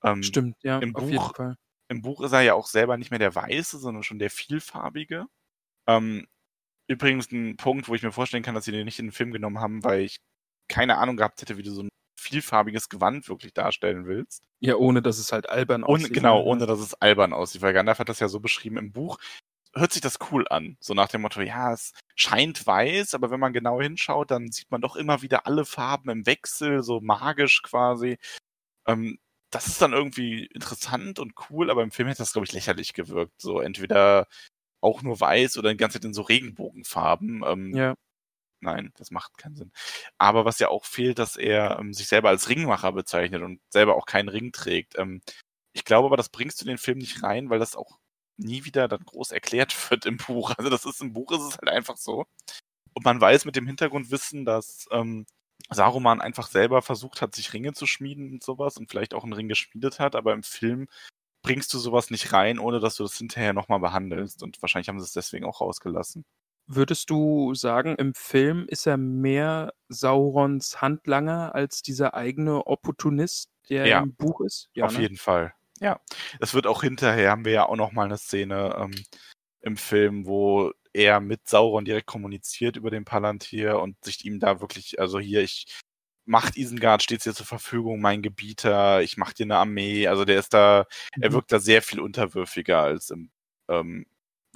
[0.04, 1.56] Ähm, Stimmt, ja, im auf Buch- jeden Fall.
[1.92, 5.26] Im Buch ist er ja auch selber nicht mehr der Weiße, sondern schon der Vielfarbige.
[5.88, 6.28] Ähm,
[6.88, 9.32] übrigens ein Punkt, wo ich mir vorstellen kann, dass sie den nicht in den Film
[9.32, 10.20] genommen haben, weil ich
[10.68, 11.90] keine Ahnung gehabt hätte, wie du so ein
[12.20, 14.44] vielfarbiges Gewand wirklich darstellen willst.
[14.60, 16.14] Ja, ohne dass es halt albern aussieht.
[16.14, 16.46] genau, ne?
[16.46, 19.18] ohne dass es albern aussieht, weil Gandalf hat das ja so beschrieben im Buch.
[19.76, 20.78] Hört sich das cool an.
[20.80, 24.72] So nach dem Motto, ja, es scheint weiß, aber wenn man genau hinschaut, dann sieht
[24.72, 28.18] man doch immer wieder alle Farben im Wechsel, so magisch quasi.
[28.88, 29.20] Ähm,
[29.52, 32.94] das ist dann irgendwie interessant und cool, aber im Film hätte das, glaube ich, lächerlich
[32.94, 33.42] gewirkt.
[33.42, 34.28] So entweder
[34.82, 37.44] auch nur weiß oder die ganze Zeit in so Regenbogenfarben.
[37.46, 37.96] Ähm, Ja,
[38.62, 39.72] Nein, das macht keinen Sinn.
[40.18, 43.96] Aber was ja auch fehlt, dass er ähm, sich selber als Ringmacher bezeichnet und selber
[43.96, 44.98] auch keinen Ring trägt.
[44.98, 45.22] Ähm,
[45.74, 48.00] ich glaube aber, das bringst du in den Film nicht rein, weil das auch
[48.38, 50.54] nie wieder dann groß erklärt wird im Buch.
[50.58, 52.26] Also das ist im Buch ist es halt einfach so.
[52.94, 55.26] Und man weiß mit dem Hintergrundwissen, dass ähm,
[55.70, 59.34] Saruman einfach selber versucht hat, sich Ringe zu schmieden und sowas und vielleicht auch einen
[59.34, 60.88] Ring geschmiedet hat, aber im Film
[61.44, 64.44] bringst du sowas nicht rein, ohne dass du das hinterher nochmal behandelst.
[64.44, 66.26] Und wahrscheinlich haben sie es deswegen auch rausgelassen.
[66.72, 73.88] Würdest du sagen, im Film ist er mehr Saurons Handlanger als dieser eigene Opportunist, der
[73.88, 73.98] Ja.
[73.98, 74.70] im Buch ist?
[74.76, 75.00] Ja, Auf ne?
[75.00, 75.54] jeden Fall.
[75.82, 76.00] Ja.
[76.40, 79.04] Es wird auch hinterher, haben wir ja auch noch mal eine Szene ähm,
[79.62, 84.62] im Film, wo er mit Sauron direkt kommuniziert über den Palantir und sich ihm da
[84.62, 85.68] wirklich, also hier, ich
[86.26, 90.08] macht Isengard stets dir zur Verfügung, mein Gebieter, ich mach dir eine Armee.
[90.08, 90.86] Also der ist da,
[91.20, 91.34] er Mhm.
[91.34, 93.32] wirkt da sehr viel unterwürfiger als im,
[93.70, 94.06] ähm,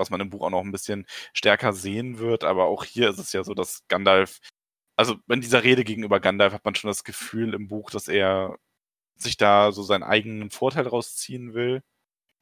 [0.04, 2.44] was man im Buch auch noch ein bisschen stärker sehen wird.
[2.44, 4.40] Aber auch hier ist es ja so, dass Gandalf,
[4.98, 8.58] also in dieser Rede gegenüber Gandalf hat man schon das Gefühl im Buch, dass er
[9.16, 11.82] sich da so seinen eigenen Vorteil rausziehen will.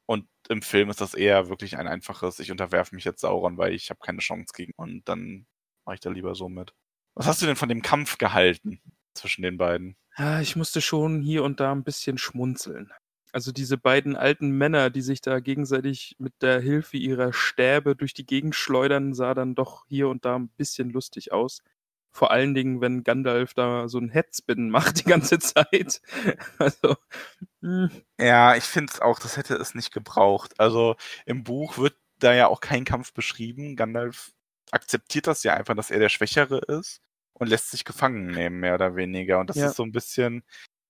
[0.07, 3.73] Und im Film ist das eher wirklich ein einfaches, ich unterwerfe mich jetzt Sauron, weil
[3.73, 4.73] ich habe keine Chance gegen.
[4.75, 5.45] Und dann
[5.85, 6.73] mache ich da lieber so mit.
[7.15, 8.81] Was hast du denn von dem Kampf gehalten
[9.13, 9.95] zwischen den beiden?
[10.17, 12.91] Ja, ich musste schon hier und da ein bisschen schmunzeln.
[13.33, 18.13] Also diese beiden alten Männer, die sich da gegenseitig mit der Hilfe ihrer Stäbe durch
[18.13, 21.61] die Gegend schleudern, sah dann doch hier und da ein bisschen lustig aus.
[22.13, 26.01] Vor allen Dingen, wenn Gandalf da so ein Headspin macht die ganze Zeit.
[26.59, 26.95] Also,
[27.61, 30.59] hm, Ja, ich finde es auch, das hätte es nicht gebraucht.
[30.59, 33.75] Also im Buch wird da ja auch kein Kampf beschrieben.
[33.75, 34.31] Gandalf
[34.71, 37.01] akzeptiert das ja einfach, dass er der Schwächere ist
[37.33, 39.39] und lässt sich gefangen nehmen, mehr oder weniger.
[39.39, 39.67] Und das Ja.
[39.67, 40.43] ist so ein bisschen,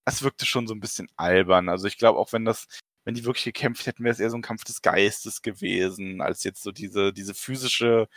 [0.06, 1.70] das wirkte schon so ein bisschen albern.
[1.70, 2.68] Also ich glaube, auch wenn das,
[3.06, 6.44] wenn die wirklich gekämpft hätten, wäre es eher so ein Kampf des Geistes gewesen, als
[6.44, 8.08] jetzt so diese, diese physische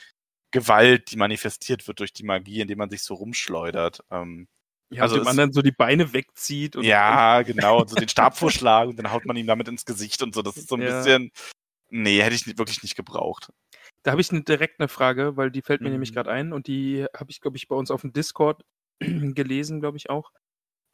[0.51, 4.01] Gewalt, die manifestiert wird durch die Magie, indem man sich so rumschleudert.
[4.11, 4.47] Ähm,
[4.91, 6.77] ja, Also es- anderen so die Beine wegzieht.
[6.77, 9.85] Und, ja, genau, und so den Stab vorschlagen und dann haut man ihm damit ins
[9.85, 10.43] Gesicht und so.
[10.43, 10.99] Das ist so ein Ja.
[10.99, 11.31] bisschen.
[11.91, 13.51] Nee, hätte ich nicht- wirklich nicht gebraucht.
[14.05, 16.15] Da habe ich ne, direkt eine Frage, weil die fällt mir nämlich Mhm.
[16.15, 18.63] gerade ein und die habe ich, glaube ich, bei uns auf dem Discord
[19.01, 20.31] gelesen, glaube ich auch.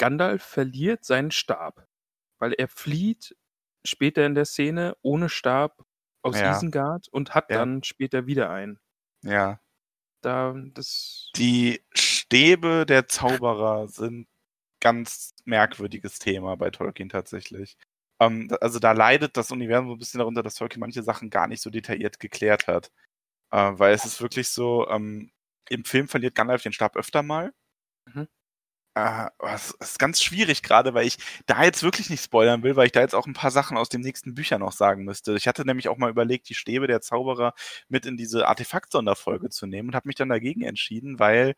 [0.01, 1.87] Gandalf verliert seinen Stab,
[2.41, 3.37] weil er flieht
[3.87, 5.85] später in der Szene ohne Stab
[6.23, 6.53] aus Ja.
[6.57, 7.59] Isengard und hat Ja.
[7.59, 8.81] dann später wieder einen.
[9.25, 9.61] Ja.
[10.23, 11.31] Da, das.
[11.37, 14.29] Die, Stäbe der Zauberer sind
[14.83, 17.77] ganz merkwürdiges Thema bei Tolkien tatsächlich.
[18.21, 21.49] Ähm, also da leidet das Universum so ein bisschen darunter, dass Tolkien manche Sachen gar
[21.49, 22.91] nicht so detailliert geklärt hat.
[23.53, 25.33] Äh, weil es ist wirklich so, ähm,
[25.71, 27.53] im Film verliert Gandalf den Stab öfter mal.
[28.07, 28.29] Mhm.
[28.95, 31.17] Es ist ganz schwierig gerade, weil ich
[31.47, 33.89] da jetzt wirklich nicht spoilern will, weil ich da jetzt auch ein paar Sachen aus
[33.89, 35.35] den nächsten Büchern noch sagen müsste.
[35.37, 37.55] Ich hatte nämlich auch mal überlegt, die Stäbe der Zauberer
[37.89, 41.55] mit in diese Artefakt-Sonderfolge zu nehmen und habe mich dann dagegen entschieden, weil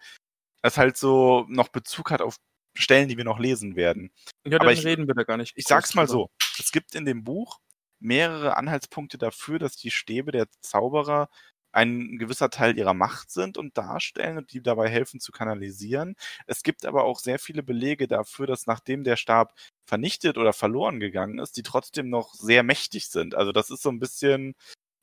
[0.62, 2.36] es halt so noch Bezug hat auf
[2.76, 4.10] Stellen, die wir noch lesen werden.
[4.46, 5.52] Ja, Aber dann ich- reden wir da gar nicht.
[5.56, 6.30] Ich sag's mal so.
[6.58, 7.60] Es gibt in dem Buch
[7.98, 11.28] mehrere Anhaltspunkte dafür, dass die Stäbe der Zauberer
[11.72, 16.16] ein gewisser Teil ihrer Macht sind und darstellen und die dabei helfen zu kanalisieren.
[16.46, 19.54] Es gibt aber auch sehr viele Belege dafür, dass nachdem der Stab
[19.84, 23.34] vernichtet oder verloren gegangen ist, die trotzdem noch sehr mächtig sind.
[23.34, 24.54] Also das ist so ein bisschen,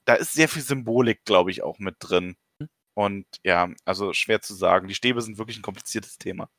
[0.05, 2.35] da ist sehr viel Symbolik, glaube ich, auch mit drin.
[2.93, 4.87] Und ja, also schwer zu sagen.
[4.87, 6.49] Die Stäbe sind wirklich ein kompliziertes Thema.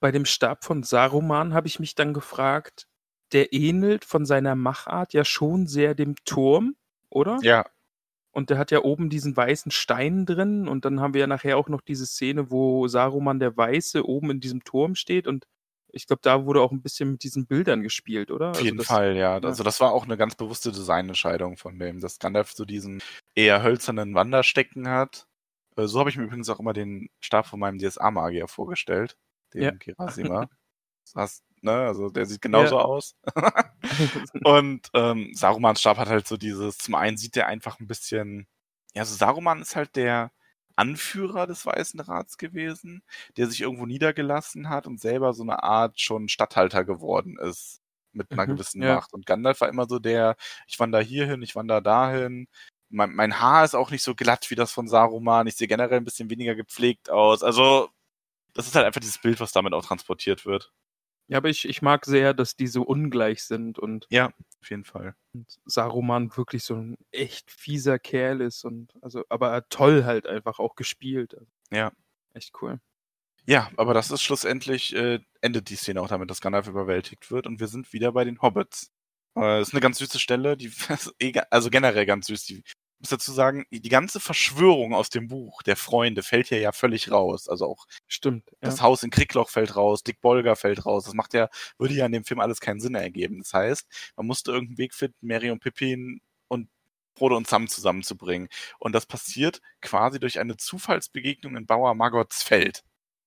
[0.00, 2.88] Bei dem Stab von Saruman habe ich mich dann gefragt,
[3.32, 6.76] der ähnelt von seiner Machart ja schon sehr dem Turm,
[7.08, 7.38] oder?
[7.42, 7.66] Ja,
[8.34, 11.56] Und der hat ja oben diesen weißen Stein drin und dann haben wir ja nachher
[11.56, 15.44] auch noch diese Szene, wo Saruman der Weiße oben in diesem Turm steht und
[15.92, 18.46] ich glaube, da wurde auch ein bisschen mit diesen Bildern gespielt, oder?
[18.50, 19.38] Auf Also jeden das- Fall, ja.
[19.38, 23.00] Also das war auch eine ganz bewusste Designentscheidung von dem, dass Gandalf so diesen
[23.36, 25.28] eher hölzernen Wanderstecken hat.
[25.76, 29.16] Äh, So habe ich mir übrigens auch immer den Stab von meinem DSA-Magier vorgestellt,
[29.54, 29.70] den Ja.
[29.70, 30.48] Gerasima.
[31.04, 32.84] Das heißt, ne, also der sieht genauso Ja.
[32.84, 33.14] aus.
[34.42, 38.46] Und ähm, Sarumans Stab hat halt so dieses, zum einen sieht der einfach ein bisschen,
[38.94, 40.32] ja, so Saruman ist halt der
[40.76, 43.02] Anführer des Weißen Rats gewesen,
[43.36, 47.80] der sich irgendwo niedergelassen hat und selber so eine Art schon Statthalter geworden ist
[48.12, 48.84] mit einer Mhm, gewissen ja.
[48.84, 49.12] Macht.
[49.12, 50.36] Und Gandalf war immer so der,
[50.66, 52.48] ich wandere hierhin, ich wandere dahin.
[52.90, 55.46] Mein, mein Haar ist auch nicht so glatt wie das von Saruman.
[55.46, 57.42] Ich sehe generell ein bisschen weniger gepflegt aus.
[57.42, 57.88] Also,
[58.54, 60.72] das ist halt einfach dieses Bild, was damit auch transportiert wird.
[61.28, 64.84] Ja, aber ich, ich mag sehr, dass die so ungleich sind und, Ja, auf jeden
[64.84, 65.14] Fall.
[65.32, 70.58] und Saruman wirklich so ein echt fieser Kerl ist und also, aber toll halt einfach
[70.58, 71.34] auch gespielt.
[71.34, 71.92] Also, Ja.
[72.34, 72.80] Echt cool.
[73.46, 77.46] Ja, aber das ist schlussendlich, äh, endet die Szene auch damit, dass Gandalf überwältigt wird
[77.46, 78.90] und wir sind wieder bei den Hobbits.
[79.36, 80.70] Äh, ist eine ganz süße Stelle, die,
[81.50, 82.44] also generell ganz süß.
[82.46, 82.62] Die,
[83.04, 87.10] muss dazu sagen, die ganze Verschwörung aus dem Buch der Freunde fällt hier ja völlig
[87.10, 87.50] raus.
[87.50, 88.48] Also auch Stimmt.
[88.50, 88.56] Ja.
[88.70, 91.04] das Haus in Kriegloch fällt raus, Dick Bolger fällt raus.
[91.04, 93.40] Das macht ja, würde ja in dem Film alles keinen Sinn ergeben.
[93.40, 93.86] Das heißt,
[94.16, 96.70] man musste irgendeinen Weg finden, Mary und Pippin und
[97.14, 98.48] Frodo und Sam zusammenzubringen.
[98.78, 102.84] Und das passiert quasi durch eine Zufallsbegegnung in Bauer Margots Feld.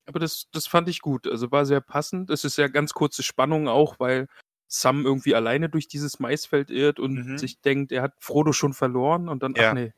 [0.07, 1.28] Aber das, das fand ich gut.
[1.28, 2.32] Also war sehr passend.
[2.32, 4.28] Es ist ja ganz kurze Spannung auch, weil
[4.68, 7.38] Sam irgendwie alleine durch dieses Maisfeld irrt und Mhm.
[7.38, 9.70] sich denkt, er hat Frodo schon verloren und dann, Ja.
[9.70, 9.93] ach nee,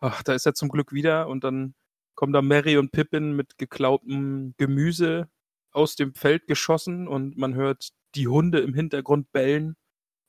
[0.00, 1.74] ach, da ist er zum Glück wieder und dann
[2.14, 5.28] kommen da Mary und Pippin mit geklautem Gemüse
[5.72, 9.76] aus dem Feld geschossen und man hört die Hunde im Hintergrund bellen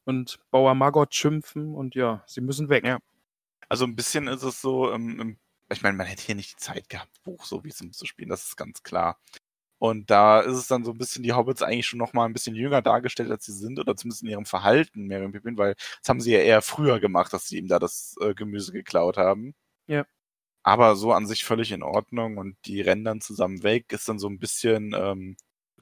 [0.06, 2.86] und Bauer Margot schimpfen und ja, sie müssen weg.
[2.86, 3.00] Ja.
[3.70, 5.38] Also ein bisschen ist es so, ähm,
[5.72, 8.30] ich meine, man hätte hier nicht die Zeit gehabt, Buch so wie es zu spielen,
[8.30, 9.18] das ist ganz klar.
[9.82, 12.34] Und da ist es dann so ein bisschen die Hobbits eigentlich schon noch mal ein
[12.34, 15.74] bisschen jünger dargestellt, als sie sind, oder zumindest in ihrem Verhalten, Mary und Pippin, weil
[15.74, 19.18] das haben sie ja eher früher gemacht, dass sie ihm da das äh, Gemüse geklaut
[19.18, 19.56] haben.
[19.88, 20.06] Ja.
[20.62, 24.20] Aber so an sich völlig in Ordnung und die rennen dann zusammen weg, ist dann
[24.20, 25.36] so ein bisschen ähm,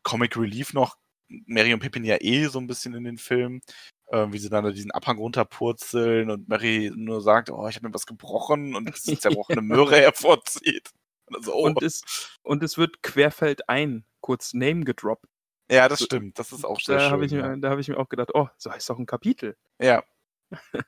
[0.03, 0.95] Comic Relief noch.
[1.27, 3.61] Mary und Pippin ja eh so ein bisschen in den Film,
[4.07, 7.89] äh, wie sie dann da diesen Abhang runterpurzeln und Mary nur sagt, oh, ich habe
[7.89, 10.89] mir was gebrochen und diese zerbrochene Möhre hervorzieht.
[11.29, 11.65] Und so, oh.
[11.65, 12.01] Und es,
[12.43, 15.25] und es wird querfeldein kurz Name gedroppt.
[15.71, 17.11] ja, das stimmt, das ist auch sehr Da schön.
[17.11, 17.47] habe ich, ja.
[17.49, 19.55] mir- da hab ich mir auch gedacht, oh, so heißt doch ein Kapitel.
[19.79, 20.03] Ja.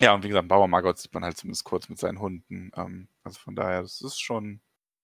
[0.00, 2.70] ja, und wie gesagt, Bauer Margot sieht man halt zumindest kurz mit seinen Hunden.
[2.76, 4.60] Ähm, also von daher, das ist schon,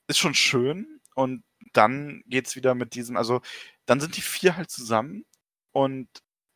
[0.09, 1.01] ist schon schön.
[1.15, 1.45] Und
[1.75, 3.41] dann geht's wieder mit diesem, also
[3.87, 5.25] dann sind die vier halt zusammen
[5.73, 6.09] und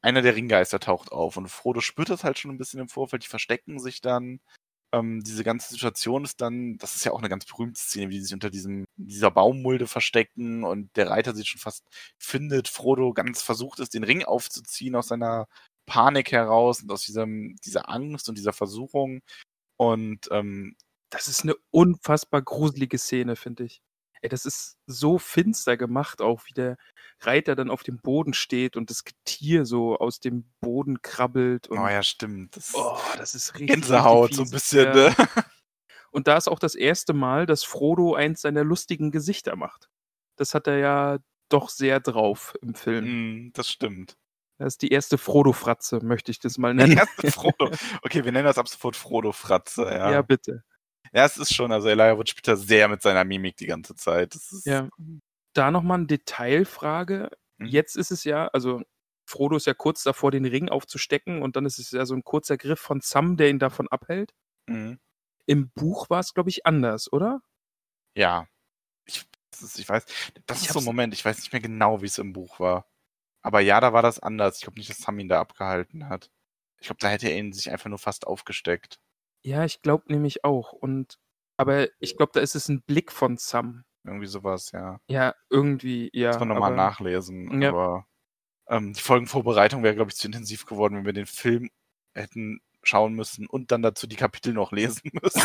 [0.03, 3.25] einer der Ringgeister taucht auf und Frodo spürt das halt schon ein bisschen im Vorfeld,
[3.25, 4.41] die verstecken sich dann.
[4.93, 8.15] Ähm, diese ganze Situation ist dann, das ist ja auch eine ganz berühmte Szene, wie
[8.15, 11.85] die sich unter diesem, dieser Baumulde verstecken und der Reiter sich schon fast
[12.19, 15.47] findet, Frodo ganz versucht ist, den Ring aufzuziehen aus seiner
[15.87, 19.21] Panik heraus und aus diesem, dieser Angst und dieser Versuchung.
[19.79, 20.77] Und ähm,
[21.11, 23.81] Das ist eine unfassbar gruselige Szene, finde ich.
[24.23, 26.77] Ey, das ist so finster gemacht, auch wie der
[27.21, 31.69] Reiter dann auf dem Boden steht und das Tier so aus dem Boden krabbelt.
[31.69, 32.57] Und, oh ja, stimmt.
[32.57, 33.69] Das oh, das ist richtig.
[33.69, 34.87] Gänsehaut, richtig so ein bisschen.
[34.87, 34.95] Ja.
[34.95, 35.15] Ne?
[36.13, 39.91] Und da ist auch das erste Mal, dass Frodo eins seiner lustigen Gesichter macht.
[40.37, 41.19] Das hat er ja
[41.51, 43.49] doch sehr drauf im Film.
[43.49, 44.17] Mm, das stimmt.
[44.59, 46.97] Das ist die erste Frodo-Fratze, möchte ich das mal nennen.
[46.97, 47.71] erste Frodo.
[48.03, 49.83] Okay, wir nennen das ab sofort Frodo-Fratze.
[49.83, 50.11] Ja.
[50.11, 50.65] ja, bitte.
[51.17, 53.95] Ja, es ist schon, also Elijah Wood spielt da sehr mit seiner Mimik die ganze
[53.97, 54.35] Zeit.
[54.35, 54.89] Das ist, Ja.
[55.55, 57.31] da nochmal eine Detailfrage.
[57.59, 57.67] Mhm.
[57.67, 58.83] Jetzt ist es ja, also
[59.29, 62.23] Frodo ist ja kurz davor, den Ring aufzustecken und dann ist es ja so ein
[62.25, 64.35] kurzer Griff von Sam, der ihn davon abhält.
[64.69, 65.01] Mhm.
[65.47, 67.41] Im Buch war es, glaube ich, anders, oder?
[68.17, 68.47] Ja.
[69.07, 70.05] Ich, das ist, ich weiß,
[70.47, 72.61] das Ich ist so ein Moment, ich weiß nicht mehr genau, wie es im Buch
[72.61, 72.87] war.
[73.43, 74.57] Aber ja, da war das anders.
[74.59, 76.31] Ich glaube nicht, dass Sam ihn da abgehalten hat.
[76.81, 78.99] Ich glaube, da hätte er ihn sich einfach nur fast aufgesteckt.
[79.47, 80.73] Ja, ich glaube nämlich auch.
[80.73, 81.21] Und
[81.57, 83.85] aber ich glaube, da ist es ein Blick von Sam.
[84.05, 84.99] Irgendwie sowas, ja.
[85.09, 86.31] Ja, irgendwie, ja.
[86.31, 87.63] Muss man nochmal nachlesen.
[87.63, 87.69] Ja.
[87.69, 88.07] Aber
[88.69, 91.71] ähm, die Folgenvorbereitung wäre, glaube ich, zu intensiv geworden, wenn wir den Film
[92.13, 95.41] hätten schauen müssen und dann dazu die Kapitel noch lesen müssen.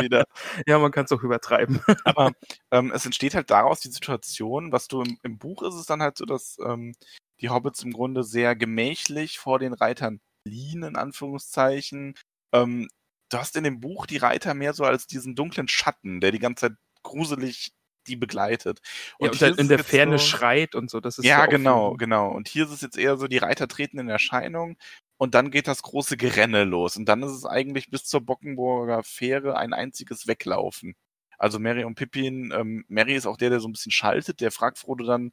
[0.00, 0.24] Wieder.
[0.66, 1.80] Ja, man kann es auch übertreiben.
[2.04, 2.30] Aber
[2.70, 6.00] ähm, es entsteht halt daraus die Situation, was du im, im Buch ist es dann
[6.00, 6.94] halt so, dass ähm,
[7.40, 12.14] die Hobbits im Grunde sehr gemächlich vor den Reitern liehen, in Anführungszeichen.
[12.52, 12.88] Ähm,
[13.30, 16.38] du hast in dem Buch die Reiter mehr so als diesen dunklen Schatten, der die
[16.38, 17.72] ganze Zeit gruselig
[18.06, 18.80] die begleitet.
[19.20, 21.00] ja, und hier dann ist in der Ferne so- schreit und so.
[21.00, 22.30] Das ist ja, genau, so- genau.
[22.30, 24.76] Und hier ist es jetzt eher so, die Reiter treten in Erscheinung
[25.18, 26.96] und dann geht das große Gerenne los.
[26.96, 30.94] Und dann ist es eigentlich bis zur Bockenburger Fähre ein einziges Weglaufen.
[31.38, 34.50] Also Mary und Pippin, ähm, Mary ist auch der, der so ein bisschen schaltet, der
[34.50, 35.32] fragt Frodo dann,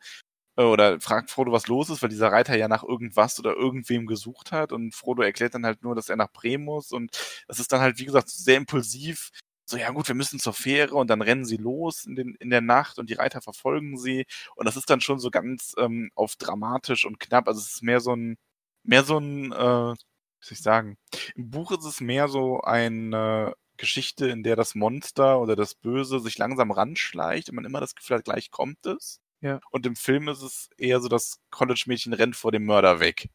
[0.66, 4.52] oder fragt Frodo, was los ist, weil dieser Reiter ja nach irgendwas oder irgendwem gesucht
[4.52, 7.12] hat und Frodo erklärt dann halt nur, dass er nach Bremen muss und
[7.48, 9.30] das ist dann halt, wie gesagt, sehr impulsiv.
[9.70, 12.50] So, ja gut, wir müssen zur Fähre und dann rennen sie los in, den, in
[12.50, 16.10] der Nacht und die Reiter verfolgen sie und das ist dann schon so ganz ähm,
[16.16, 17.48] auf dramatisch und knapp.
[17.48, 18.38] Also es ist mehr so ein,
[18.84, 20.98] mehr so ein, äh, wie soll ich sagen,
[21.36, 26.20] im Buch ist es mehr so eine Geschichte, in der das Monster oder das Böse
[26.20, 29.20] sich langsam ranschleicht und man immer das Gefühl hat, gleich kommt es.
[29.42, 29.60] Ja.
[29.72, 33.30] Und im Film ist es eher so, das College-Mädchen rennt vor dem Mörder weg.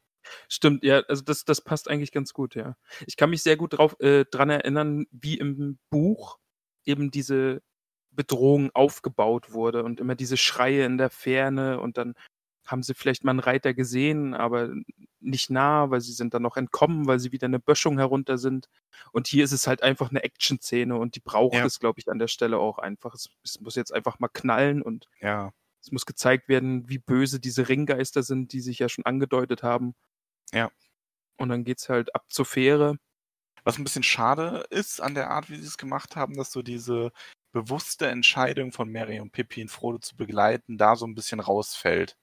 [0.49, 2.77] Stimmt, ja, also das, das passt eigentlich ganz gut, ja.
[3.07, 6.39] Ich kann mich sehr gut drauf, äh, dran erinnern, wie im Buch
[6.85, 7.63] eben diese
[8.11, 12.15] Bedrohung aufgebaut wurde und immer diese Schreie in der Ferne und dann
[12.67, 14.71] haben sie vielleicht mal einen Reiter gesehen, aber
[15.21, 18.69] nicht nah, weil sie sind dann noch entkommen, weil sie wieder eine Böschung herunter sind.
[19.13, 21.65] Und hier ist es halt einfach eine Action-Szene und die braucht Ja.
[21.65, 23.15] es, glaube ich, an der Stelle auch einfach.
[23.15, 25.53] Es, es muss jetzt einfach mal knallen und Ja.
[25.83, 29.95] Es muss gezeigt werden, wie böse diese Ringgeister sind, die sich ja schon angedeutet haben.
[30.53, 30.71] Ja.
[31.39, 32.99] Und dann geht's halt ab zur Fähre.
[33.65, 36.63] Was ein bisschen schade ist an der Art, wie sie es gemacht haben, dass so
[36.63, 37.13] diese
[37.53, 42.17] bewusste Entscheidung von Mary und Pippin, Frodo zu begleiten, da so ein bisschen rausfällt.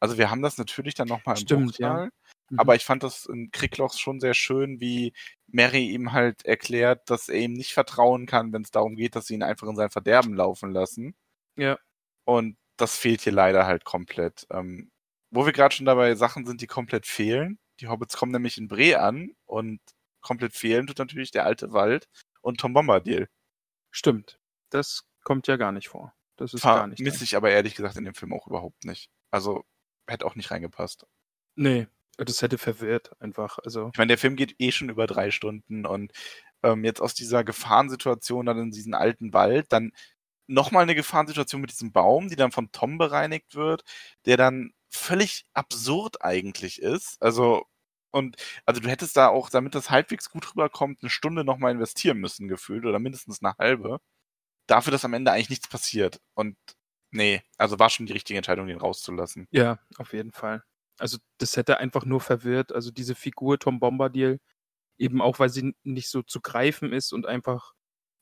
[0.00, 1.88] Also wir haben das natürlich dann nochmal im Stimmt, ja.
[1.88, 2.10] Buchteil,
[2.50, 2.60] Mhm.
[2.60, 5.12] aber ich fand das in Krieglochs schon sehr schön, wie
[5.48, 9.26] Mary ihm halt erklärt, dass er ihm nicht vertrauen kann, wenn es darum geht, dass
[9.26, 11.16] sie ihn einfach in sein Verderben laufen lassen.
[11.56, 11.78] Ja.
[12.24, 14.46] Und das fehlt hier leider halt komplett.
[14.50, 14.90] Ähm,
[15.30, 17.58] wo wir gerade schon dabei Sachen sind, die komplett fehlen.
[17.80, 19.80] Die Hobbits kommen nämlich in Bre an und
[20.20, 22.08] komplett fehlen tut natürlich der alte Wald
[22.40, 23.28] und Tom Bombadil.
[23.90, 24.38] Stimmt.
[24.70, 26.14] Das kommt ja gar nicht vor.
[26.36, 27.00] Das ist gar nicht.
[27.00, 27.12] Drin.
[27.22, 29.10] ich aber ehrlich gesagt in dem Film auch überhaupt nicht.
[29.30, 29.64] Also
[30.06, 31.06] hätte auch nicht reingepasst.
[31.54, 31.86] Nee,
[32.18, 33.58] das hätte verwirrt einfach.
[33.64, 36.12] Also, Ich meine, der Film geht eh schon über drei Stunden und
[36.62, 39.92] ähm, jetzt aus dieser Gefahrensituation dann in diesen alten Wald, dann
[40.46, 43.84] nochmal eine Gefahrensituation mit diesem Baum, die dann von Tom bereinigt wird,
[44.26, 47.20] der dann völlig absurd eigentlich ist.
[47.22, 47.64] Also,
[48.12, 52.18] und also du hättest da auch, damit das halbwegs gut rüberkommt, eine Stunde nochmal investieren
[52.18, 54.00] müssen, gefühlt, oder mindestens eine halbe.
[54.68, 56.20] Dafür, dass am Ende eigentlich nichts passiert.
[56.34, 56.56] Und
[57.10, 59.48] nee, also war schon die richtige Entscheidung, den rauszulassen.
[59.50, 60.62] ja, auf jeden Fall.
[60.98, 62.72] Also, das hätte einfach nur verwirrt.
[62.72, 64.40] Also, diese Figur Tom Bombadil,
[64.98, 67.74] eben auch, weil sie nicht so zu greifen ist und einfach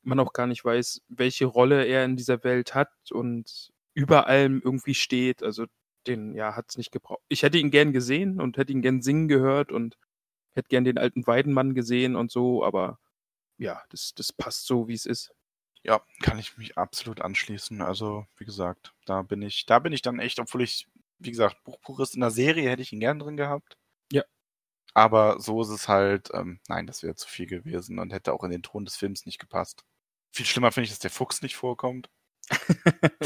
[0.06, 4.60] man auch gar nicht weiß, welche Rolle er in dieser Welt hat und über allem
[4.64, 5.42] irgendwie steht.
[5.42, 5.66] Also,
[6.06, 7.22] den, ja, hat's nicht gebraucht.
[7.28, 9.96] Ich hätte ihn gern gesehen und hätte ihn gern singen gehört und
[10.54, 12.98] hätte gern den alten Weidenmann gesehen und so, aber
[13.58, 15.32] ja, das, das passt so, wie es ist.
[15.82, 17.82] Ja, kann ich mich absolut anschließen.
[17.82, 20.88] Also, wie gesagt, da bin ich, da bin ich dann echt, obwohl ich,
[21.18, 23.76] wie gesagt, Buchpurist in der Serie hätte ich ihn gern drin gehabt.
[24.10, 24.22] Ja.
[24.94, 28.44] Aber so ist es halt, ähm, nein, das wäre zu viel gewesen und hätte auch
[28.44, 29.84] in den Ton des Films nicht gepasst.
[30.34, 32.10] Viel schlimmer finde ich, dass der Fuchs nicht vorkommt.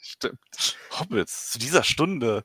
[0.00, 0.78] Stimmt.
[0.98, 2.44] Hobbits, zu dieser Stunde,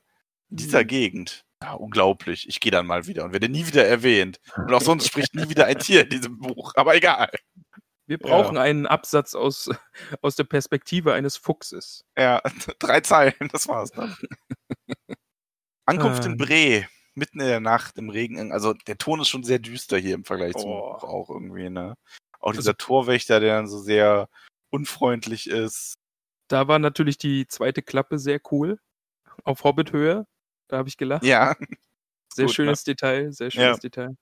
[0.50, 0.88] in dieser Mhm.
[0.88, 1.44] Gegend.
[1.62, 2.48] Ja, unglaublich.
[2.48, 4.40] Ich gehe dann mal wieder und werde nie wieder erwähnt.
[4.56, 6.72] Und auch sonst spricht nie wieder ein Tier in diesem Buch.
[6.74, 7.30] Aber egal.
[8.08, 9.70] Wir brauchen einen Absatz aus,
[10.20, 12.04] aus der Perspektive eines Fuchses.
[12.18, 12.42] Ja,
[12.80, 14.16] drei Zeilen, das war's dann.
[15.86, 16.36] Ankunft in Ähm.
[16.38, 18.50] Bre, mitten in der Nacht im Regen.
[18.52, 20.92] Also der Ton ist schon sehr düster hier im Vergleich zum Oh.
[20.94, 21.94] Buch auch irgendwie, ne?
[22.42, 24.28] Auch Also- dieser Torwächter, der dann so sehr
[24.70, 25.94] unfreundlich ist.
[26.48, 28.78] Da war natürlich die zweite Klappe sehr cool.
[29.44, 30.26] Auf Hobbit-Höhe.
[30.68, 31.24] Da habe ich gelacht.
[31.24, 31.54] Ja,
[32.34, 33.80] sehr gut, schönes Detail, sehr schönes Ja.
[33.80, 34.16] Detail.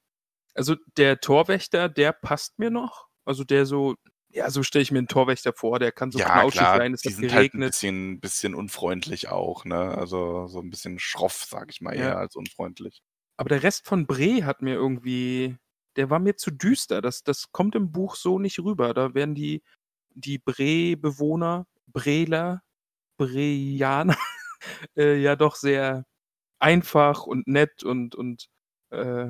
[0.55, 3.09] Also der Torwächter, der passt mir noch.
[3.25, 3.97] Also der so
[4.33, 6.95] Ja, so stelle ich mir einen Torwächter vor, der kann so ja, knautschig klar, sein,
[6.95, 7.71] es die hat sind halt ein geregnet.
[7.73, 9.77] bisschen, bisschen unfreundlich auch, ne?
[9.97, 12.03] Also so ein bisschen schroff, sag ich mal, Ja.
[12.03, 13.03] eher als unfreundlich.
[13.37, 15.57] Aber der Rest von Bre hat mir irgendwie,
[15.97, 17.01] der war mir zu düster.
[17.01, 18.95] Das, das kommt im Buch so nicht rüber.
[18.95, 19.63] Da werden die,
[20.11, 22.63] die Bre-Bewohner, Breler,
[23.17, 24.17] Breaner,
[24.97, 26.07] äh, ja doch sehr
[26.59, 28.49] einfach und nett und, und
[28.91, 29.29] äh,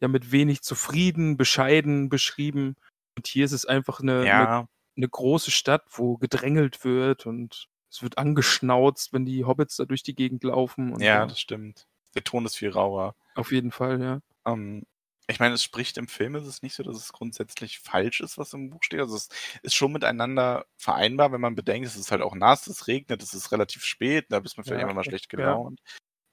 [0.00, 2.76] ja mit wenig zufrieden, bescheiden beschrieben.
[3.16, 7.68] Und hier ist es einfach eine, eine, Ja, eine große Stadt, wo gedrängelt wird und
[7.90, 10.92] es wird angeschnauzt, wenn die Hobbits da durch die Gegend laufen.
[10.92, 11.86] Und ja, das stimmt.
[12.14, 13.14] Der Ton ist viel rauer.
[13.34, 14.20] auf jeden Fall, ja.
[14.44, 14.84] Ähm,
[15.32, 18.38] ich meine, es spricht im Film, ist es nicht so, dass es grundsätzlich falsch ist,
[18.38, 19.00] was im Buch steht.
[19.00, 19.28] Also es
[19.62, 23.34] ist schon miteinander vereinbar, wenn man bedenkt, es ist halt auch nass, es regnet, es
[23.34, 25.36] ist relativ spät, da bist man vielleicht Ja, einfach mal schlecht ja.
[25.36, 25.80] gelaunt.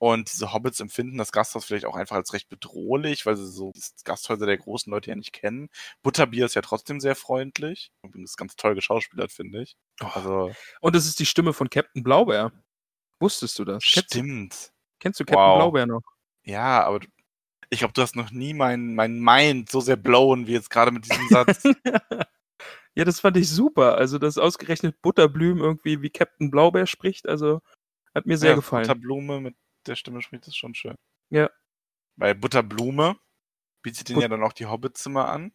[0.01, 3.73] Und diese Hobbits empfinden das Gasthaus vielleicht auch einfach als recht bedrohlich, weil sie so
[4.05, 5.69] Gasthäuser der großen Leute ja nicht kennen.
[6.03, 7.91] Butterbier ist ja trotzdem sehr freundlich.
[8.05, 9.75] Übrigens ganz toll geschauspielert, finde ich.
[9.99, 12.53] Also, Und es ist die Stimme von Captain Blaubeer.
[13.19, 13.83] Wusstest du das?
[13.91, 14.71] Kennst, stimmt.
[14.99, 15.57] kennst du Captain Wow.
[15.57, 16.03] Blaubeer noch?
[16.43, 17.01] Ja, aber
[17.69, 20.91] ich glaube, du hast noch nie mein, mein Mind so sehr blown wie jetzt gerade
[20.91, 21.63] mit diesem Satz.
[22.95, 23.95] ja, das fand ich super.
[23.95, 27.61] Also, dass ausgerechnet Butterblüm irgendwie wie Captain Blaubeer spricht, also
[28.15, 28.87] hat mir sehr ja, gefallen.
[28.87, 29.55] Butterblume mit
[29.85, 30.95] der Stimme spricht, ist schon schön.
[31.29, 31.49] Ja.
[32.15, 33.17] Weil Butterblume
[33.81, 35.53] bietet ihnen ja dann auch die Hobbitzimmer an.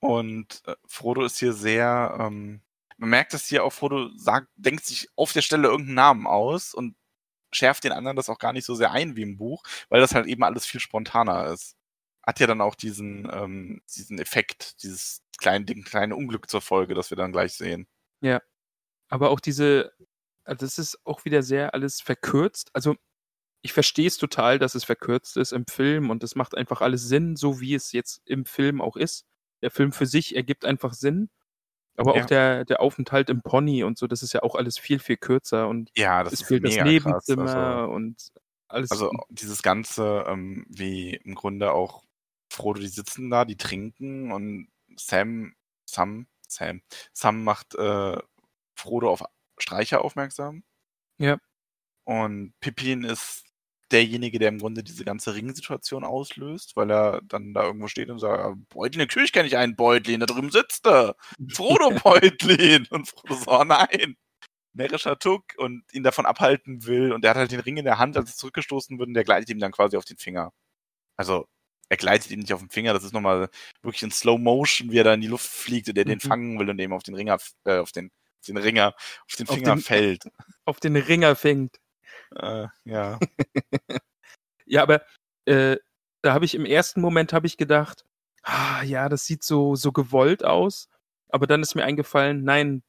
[0.00, 2.60] Und äh, Frodo ist hier sehr, ähm,
[2.96, 6.74] man merkt, dass hier auch Frodo sagt, denkt sich auf der Stelle irgendeinen Namen aus
[6.74, 6.96] und
[7.52, 10.14] schärft den anderen das auch gar nicht so sehr ein wie im Buch, weil das
[10.14, 11.76] halt eben alles viel spontaner ist.
[12.24, 16.94] Hat ja dann auch diesen, ähm, diesen Effekt, dieses kleine Ding, kleine Unglück zur Folge,
[16.94, 17.86] das wir dann gleich sehen.
[19.08, 19.92] Aber auch diese,
[20.44, 22.70] also das ist auch wieder sehr alles verkürzt.
[22.74, 22.96] Also,
[23.62, 27.04] ich verstehe es total, dass es verkürzt ist im Film und es macht einfach alles
[27.04, 29.26] Sinn, so wie es jetzt im Film auch ist.
[29.62, 31.30] Der Film für sich ergibt einfach Sinn.
[31.96, 32.22] Aber Ja.
[32.22, 35.16] auch der, der Aufenthalt im Pony und so, das ist ja auch alles viel, viel
[35.16, 37.24] kürzer und Ja, das es ist fehlt das mega krass.
[37.26, 38.28] Nebenzimmer Also, und
[38.68, 38.90] alles.
[38.90, 42.04] Also dieses Ganze, ähm, wie im Grunde auch
[42.50, 45.54] Frodo, die sitzen da, die trinken und Sam,
[45.86, 46.82] Sam, Sam,
[47.12, 48.16] Sam macht äh,
[48.76, 49.22] Frodo auf
[49.58, 50.64] Streicher aufmerksam.
[51.18, 51.38] Ja.
[52.06, 53.44] Und Pippin ist
[53.92, 58.18] derjenige, der im Grunde diese ganze Ringsituation auslöst, weil er dann da irgendwo steht und
[58.18, 61.14] sagt, "Ah, Beutlin, natürlich kenne ich einen Beutlin, da drüben sitzt er.
[61.50, 62.86] Frodo Beutlin.
[62.90, 64.16] Und Frodo so, oh nein.
[64.74, 67.12] Närrischer Tuck und ihn davon abhalten will.
[67.12, 69.24] Und er hat halt den Ring in der Hand, als es zurückgestoßen wird, und der
[69.24, 70.52] gleitet ihm dann quasi auf den Finger.
[71.18, 71.46] Also,
[71.90, 73.50] er gleitet ihm nicht auf den Finger, das ist nochmal
[73.82, 76.28] wirklich in Slow Motion, wie er da in die Luft fliegt und er den Mhm.
[76.28, 78.06] fangen will und dem auf den Ringer, äh, auf den,
[78.40, 78.94] auf den Ringer,
[79.28, 80.24] auf den Auf Finger den- fällt.
[80.64, 81.76] auf den Ringer fängt.
[82.36, 83.18] Äh, ja.
[84.66, 85.02] Ja, aber
[85.44, 85.76] äh,
[86.22, 88.06] da habe ich im ersten Moment habe ich gedacht,
[88.42, 90.88] ah, ja, das sieht so so gewollt aus.
[91.28, 92.82] Aber dann ist mir eingefallen, nein,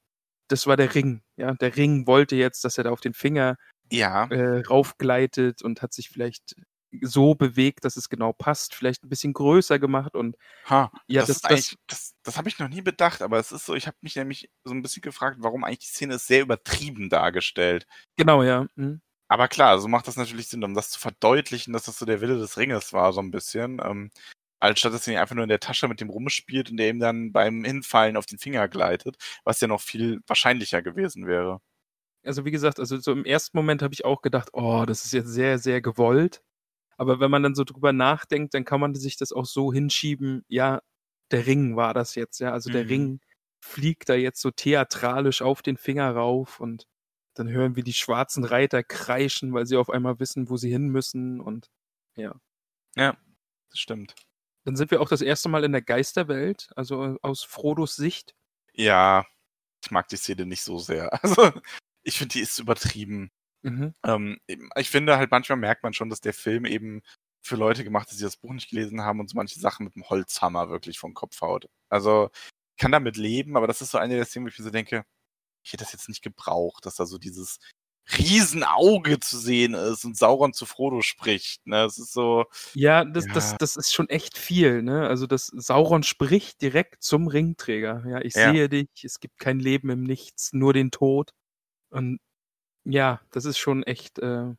[0.48, 1.24] das war der Ring.
[1.36, 3.58] Ja, der Ring wollte jetzt, dass er da auf den Finger
[3.91, 6.56] Ja, äh, raufgleitet und hat sich vielleicht
[7.02, 10.38] so bewegt, dass es genau passt, vielleicht ein bisschen größer gemacht und
[10.70, 13.66] ha, ja, das, das, das, das, das habe ich noch nie bedacht, aber es ist
[13.66, 16.44] so, ich habe mich nämlich so ein bisschen gefragt, warum eigentlich die Szene ist sehr
[16.44, 17.88] übertrieben dargestellt.
[18.16, 18.68] genau, ja.
[18.76, 19.02] hm.
[19.34, 22.21] Aber klar, so macht das natürlich Sinn, um das zu verdeutlichen, dass das so der
[22.21, 23.81] Wille des Ringes war, so ein bisschen.
[23.84, 24.11] Ähm,
[24.59, 26.99] anstatt dass er ihn einfach nur in der Tasche mit dem rumspielt und der ihm
[26.99, 31.61] dann beim Hinfallen auf den Finger gleitet, was ja noch viel wahrscheinlicher gewesen wäre.
[32.25, 35.13] Also wie gesagt, also so im ersten Moment habe ich auch gedacht, oh, das ist
[35.13, 36.41] jetzt sehr, sehr gewollt.
[36.97, 40.45] Aber wenn man dann so drüber nachdenkt, dann kann man sich das auch so hinschieben,
[40.49, 40.81] ja,
[41.31, 42.51] der Ring war das jetzt, ja.
[42.53, 42.89] Also der Mhm.
[42.89, 43.21] Ring
[43.61, 46.88] fliegt da jetzt so theatralisch auf den Finger rauf und
[47.34, 50.89] dann hören wir die schwarzen Reiter kreischen, weil sie auf einmal wissen, wo sie hin
[50.89, 51.69] müssen und
[52.95, 53.17] ja.
[53.69, 54.15] Das stimmt.
[54.65, 58.34] Dann sind wir auch das erste Mal in der Geisterwelt, also aus Frodos Sicht.
[58.71, 59.25] Ja,
[59.84, 61.09] ich mag die Szene nicht so sehr.
[61.23, 61.51] Also,
[62.03, 63.31] ich finde, die ist übertrieben.
[63.61, 63.93] Mhm.
[64.05, 64.39] Ähm,
[64.75, 67.01] ich finde halt, manchmal merkt man schon, dass der Film eben
[67.41, 69.95] für Leute gemacht ist, die das Buch nicht gelesen haben und so manche Sachen mit
[69.95, 71.69] dem Holzhammer wirklich vom Kopf haut.
[71.89, 72.29] Also,
[72.75, 74.71] ich kann damit leben, aber das ist so eine der Szenen, wo ich mir so
[74.71, 75.05] denke,
[75.64, 77.59] ich hätte das jetzt nicht gebraucht, dass da so dieses
[78.18, 81.66] Riesenauge zu sehen ist und Sauron zu Frodo spricht.
[81.68, 81.86] Ne?
[81.86, 82.45] Es ist so,
[82.76, 83.57] Ja, das, das, Ja.
[83.57, 85.07] das ist schon echt viel, ne?
[85.07, 88.03] Also das Sauron spricht direkt zum Ringträger.
[88.07, 88.41] Ja, ich Ja.
[88.41, 91.32] sehe dich, es gibt kein Leben im Nichts, nur den Tod.
[91.91, 92.20] Und
[92.86, 94.55] ja, das ist schon echt, äh,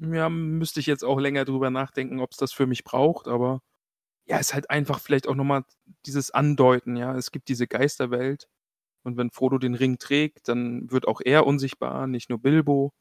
[0.00, 3.62] ja, müsste ich jetzt auch länger drüber nachdenken, ob es das für mich braucht, aber
[4.26, 5.64] ja, ist halt einfach vielleicht auch nochmal
[6.06, 7.16] dieses Andeuten, ja.
[7.16, 8.48] Es gibt diese Geisterwelt.
[9.04, 12.92] Und wenn Frodo den Ring trägt, dann wird auch er unsichtbar, nicht nur Bilbo.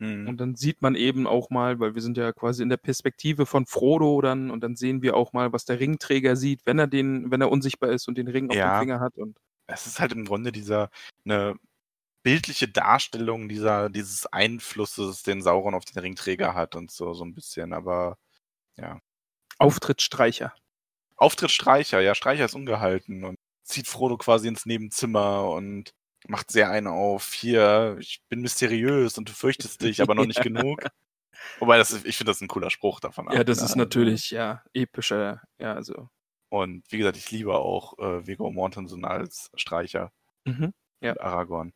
[0.00, 2.76] hm, Und dann sieht man eben auch mal, weil wir sind ja quasi in der
[2.76, 6.78] Perspektive von Frodo dann und dann sehen wir auch mal, was der Ringträger sieht, wenn
[6.78, 8.62] er den, wenn er unsichtbar ist und den Ring auf Ja.
[8.62, 9.16] dem Finger hat.
[9.18, 9.38] Und
[9.68, 10.90] es ist halt im Grunde dieser
[11.24, 11.56] eine
[12.24, 17.34] bildliche Darstellung dieser dieses Einflusses, den Sauron auf den Ringträger hat und so so ein
[17.34, 18.18] bisschen, aber
[18.78, 19.00] ja.
[19.58, 20.52] Auftritt Streicher.
[21.16, 23.37] Auftritt Streicher, ja, Streicher ist ungehalten und
[23.68, 25.92] zieht Frodo quasi ins Nebenzimmer und
[26.26, 30.42] macht sehr einen auf, hier, ich bin mysteriös und du fürchtest dich, aber noch nicht
[30.42, 30.82] genug.
[31.60, 33.28] Wobei, das ist, ich finde das ein cooler Spruch davon.
[33.32, 33.66] Ja, das ne?
[33.66, 36.08] ist natürlich, ja, epischer, ja, also.
[36.50, 40.12] Und wie gesagt, ich liebe auch äh, Viggo Mortensen als Streicher
[40.44, 40.72] Mhm.
[41.02, 41.12] Ja.
[41.12, 41.72] und Aragorn.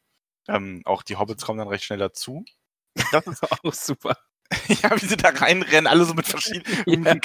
[0.48, 2.44] Ähm, auch die Hobbits kommen dann recht schnell dazu.
[3.12, 4.16] Das ist Auch super.
[4.68, 7.20] ja, wie sie da reinrennen, alle so mit verschiedenen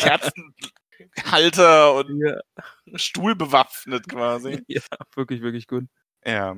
[1.16, 2.40] Kerzenhalter und Ja,
[2.98, 4.64] Stuhl bewaffnet quasi.
[4.68, 4.82] ja
[5.16, 5.86] wirklich, wirklich gut.
[6.26, 6.58] Ja.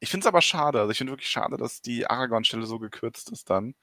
[0.00, 0.80] Ich finde es aber schade.
[0.80, 3.74] Also ich finde wirklich schade, dass die Aragorn-Stelle so gekürzt ist dann.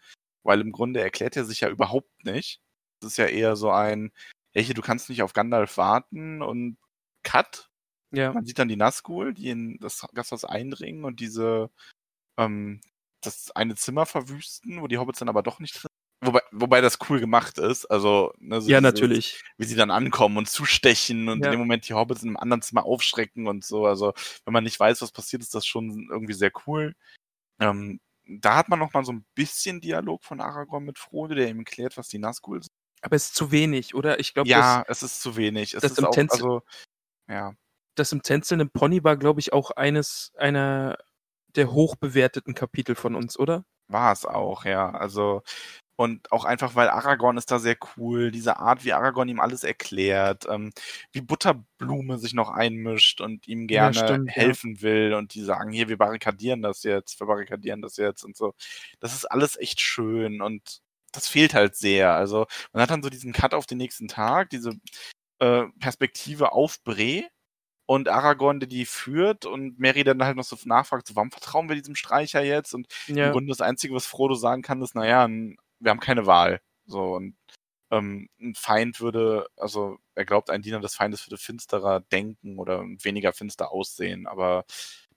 [0.43, 2.61] Weil im Grunde erklärt er sich ja überhaupt nicht.
[3.01, 4.11] Es ist ja eher so ein,
[4.53, 6.77] hey, du kannst nicht auf Gandalf warten und
[7.23, 7.69] Cut.
[8.11, 11.71] Ja, Man sieht dann die Nazgul, die in das Gasthaus eindringen und diese,
[12.37, 12.81] ähm,
[13.21, 15.90] das eine Zimmer verwüsten, wo die Hobbits dann aber doch nicht drin
[16.23, 17.85] Wobei, wobei das cool gemacht ist.
[17.85, 19.41] Also, ne, so ja natürlich.
[19.57, 21.47] wie sie dann ankommen und zustechen und Ja.
[21.47, 23.87] in dem Moment die Hobbits in einem anderen Zimmer aufschrecken und so.
[23.87, 24.13] Also,
[24.45, 26.93] wenn man nicht weiß, was passiert, ist das schon irgendwie sehr cool.
[27.59, 31.49] Ähm, da hat man noch mal so ein bisschen Dialog von Aragorn mit Frodo, der
[31.49, 32.71] ihm erklärt, was die Nazgul sind.
[33.01, 34.19] Aber es ist zu wenig, oder?
[34.19, 35.73] Ich glaube, Ja, es ist zu wenig.
[35.73, 36.61] Es das ist im auch, also,
[37.29, 37.49] ja.
[37.49, 37.57] das,
[37.95, 40.97] das im tänzelnden Pony war, glaube ich, auch eines einer
[41.55, 43.65] der hochbewerteten Kapitel von uns, oder?
[43.87, 44.91] War es auch, ja.
[44.91, 45.41] Also,
[45.97, 49.63] und auch einfach, weil Aragorn ist da sehr cool, diese Art, wie Aragorn ihm alles
[49.63, 50.71] erklärt, ähm,
[51.11, 54.55] wie Butterblume sich noch einmischt und ihm Ja, gerne stimmt, ja.
[54.55, 58.35] helfen will und die sagen, hier, wir barrikadieren das jetzt, wir barrikadieren das jetzt und
[58.35, 58.53] so.
[58.99, 60.81] Das ist alles echt schön und
[61.11, 62.13] das fehlt halt sehr.
[62.13, 64.71] Also, man hat dann so diesen Cut auf den nächsten Tag, diese
[65.39, 67.23] äh, Perspektive auf Bre
[67.87, 71.69] und Aragorn, der die führt und Mary dann halt noch so nachfragt, so, warum vertrauen
[71.69, 72.73] wir diesem Streicher jetzt?
[72.73, 72.87] Und
[73.21, 76.25] im Ja, Grunde das Einzige, was Frodo sagen kann, ist, naja, n- wir haben keine
[76.25, 76.61] Wahl.
[76.85, 77.35] So, und
[77.91, 82.83] ähm, ein Feind würde, also er glaubt, ein Diener des Feindes würde finsterer denken oder
[83.03, 84.63] weniger finster aussehen, aber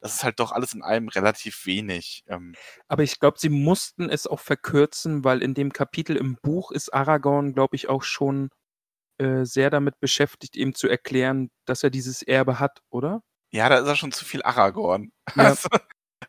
[0.01, 2.25] das ist halt doch alles in allem relativ wenig.
[2.27, 2.55] Ähm,
[2.89, 6.93] aber ich glaube, sie mussten es auch verkürzen, weil in dem Kapitel im Buch ist
[6.93, 8.51] Aragorn, glaube ich, auch schon
[9.19, 13.23] äh, sehr damit beschäftigt, ihm zu erklären, dass er dieses Erbe hat, oder?
[13.55, 15.12] ja, da ist er schon zu viel Aragorn.
[15.37, 15.45] Ja.
[15.55, 15.69] Also,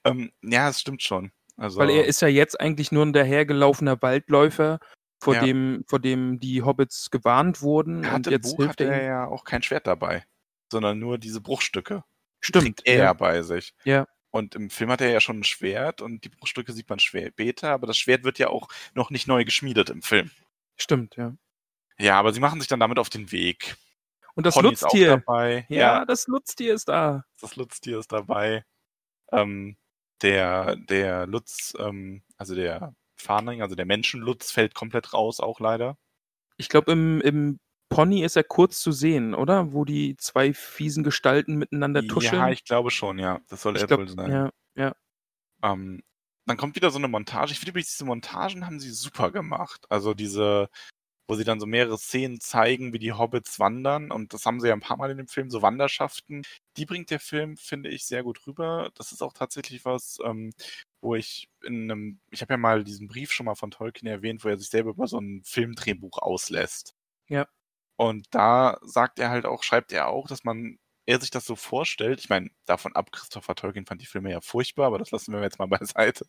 [0.04, 1.32] ähm, ja, es stimmt schon.
[1.58, 4.80] Also, Weil er ist ja jetzt eigentlich nur ein dahergelaufener Waldläufer,
[5.22, 5.44] vor Ja.
[5.46, 8.88] dem, vor dem die Hobbits gewarnt wurden er und hat im jetzt Buch hilft hat
[8.88, 10.26] er ja auch kein Schwert dabei,
[10.72, 12.04] sondern nur diese Bruchstücke.
[12.44, 12.64] Die Stimmt.
[12.80, 13.14] trägt er ja.
[13.14, 13.74] bei sich.
[13.86, 14.08] Ja.
[14.32, 17.70] Und im Film hat er ja schon ein Schwert und die Bruchstücke sieht man später,
[17.72, 20.30] aber das Schwert wird ja auch noch nicht neu geschmiedet im Film.
[20.76, 21.34] Stimmt, ja.
[21.98, 23.78] Ja, aber sie machen sich dann damit auf den Weg.
[24.36, 25.08] Und das Pony ist auch Lutztier.
[25.26, 25.66] dabei.
[25.70, 27.24] Ja, Ja, das Lutztier ist da.
[27.40, 28.66] das Lutztier ist dabei.
[29.32, 29.78] Ähm,
[30.22, 35.98] der, der Lutz, ähm, also der Farning, also der Menschenlutz fällt komplett raus, auch leider.
[36.58, 37.60] Ich glaube, im, im
[37.90, 39.74] Pony ist er kurz zu sehen, oder?
[39.74, 42.42] Wo die zwei fiesen Gestalten miteinander tuscheln.
[42.42, 43.40] Ja, ich glaube schon, ja.
[43.48, 44.32] Das soll Ich er glaub, wohl sein.
[44.32, 44.96] ja, ja.
[45.64, 46.04] Ähm,
[46.46, 47.52] dann kommt wieder so eine Montage.
[47.54, 49.86] Ich finde übrigens, diese Montagen haben sie super gemacht.
[49.90, 50.70] Also diese,
[51.28, 54.12] wo sie dann so mehrere Szenen zeigen, wie die Hobbits wandern.
[54.12, 56.44] Und das haben sie ja ein paar Mal in dem Film, so Wanderschaften.
[56.78, 58.92] Die bringt der Film, finde ich, sehr gut rüber.
[58.96, 60.52] Das ist auch tatsächlich was, ähm,
[61.02, 64.44] wo ich in einem, ich habe ja mal diesen Brief schon mal von Tolkien erwähnt,
[64.44, 66.96] wo er sich selber über so ein Filmdrehbuch auslässt.
[67.28, 67.48] Ja.
[67.98, 71.56] Und da sagt er halt auch, schreibt er auch, dass man er sich das so
[71.56, 75.34] vorstellt, ich meine, davon ab, Christopher Tolkien fand die Filme ja furchtbar, aber das lassen
[75.34, 76.26] wir jetzt mal beiseite.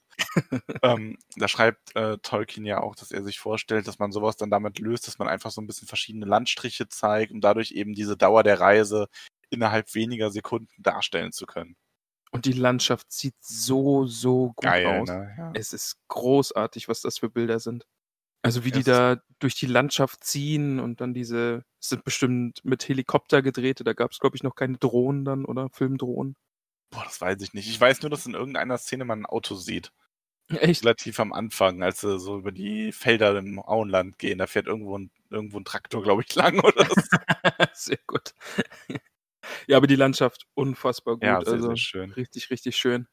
[0.83, 4.51] ähm, da schreibt äh, Tolkien ja auch, dass er sich vorstellt, dass man sowas dann
[4.51, 8.17] damit löst, dass man einfach so ein bisschen verschiedene Landstriche zeigt, um dadurch eben diese
[8.17, 9.09] Dauer der Reise
[9.51, 11.77] innerhalb weniger Sekunden darstellen zu können.
[12.33, 15.09] Und die Landschaft sieht so, so gut Geil, aus.
[15.09, 15.35] ne?
[15.39, 15.53] Ja.
[15.55, 17.87] Es ist großartig, was das für Bilder sind.
[18.47, 22.89] Also wie die da durch die Landschaft ziehen und dann diese, es sind bestimmt mit
[22.89, 25.69] Helikopter gedrehte, da gab es, glaube ich, noch keine Drohnen dann, oder?
[25.73, 26.37] Filmdrohnen.
[26.91, 27.69] Boah, das weiß ich nicht.
[27.69, 29.93] Ich weiß nur, dass in irgendeiner Szene man ein Auto sieht.
[30.49, 30.85] Echt?
[30.85, 34.39] Relativ am Anfang, als sie so über die Felder im Auenland gehen.
[34.39, 36.95] Da fährt irgendwo ein, irgendwo ein Traktor, glaube ich, lang oder so.
[37.75, 38.33] Sehr gut.
[39.67, 41.25] ja, aber die Landschaft unfassbar gut.
[41.25, 42.13] Ja, sehr, also sehr schön.
[42.13, 43.09] richtig, richtig schön.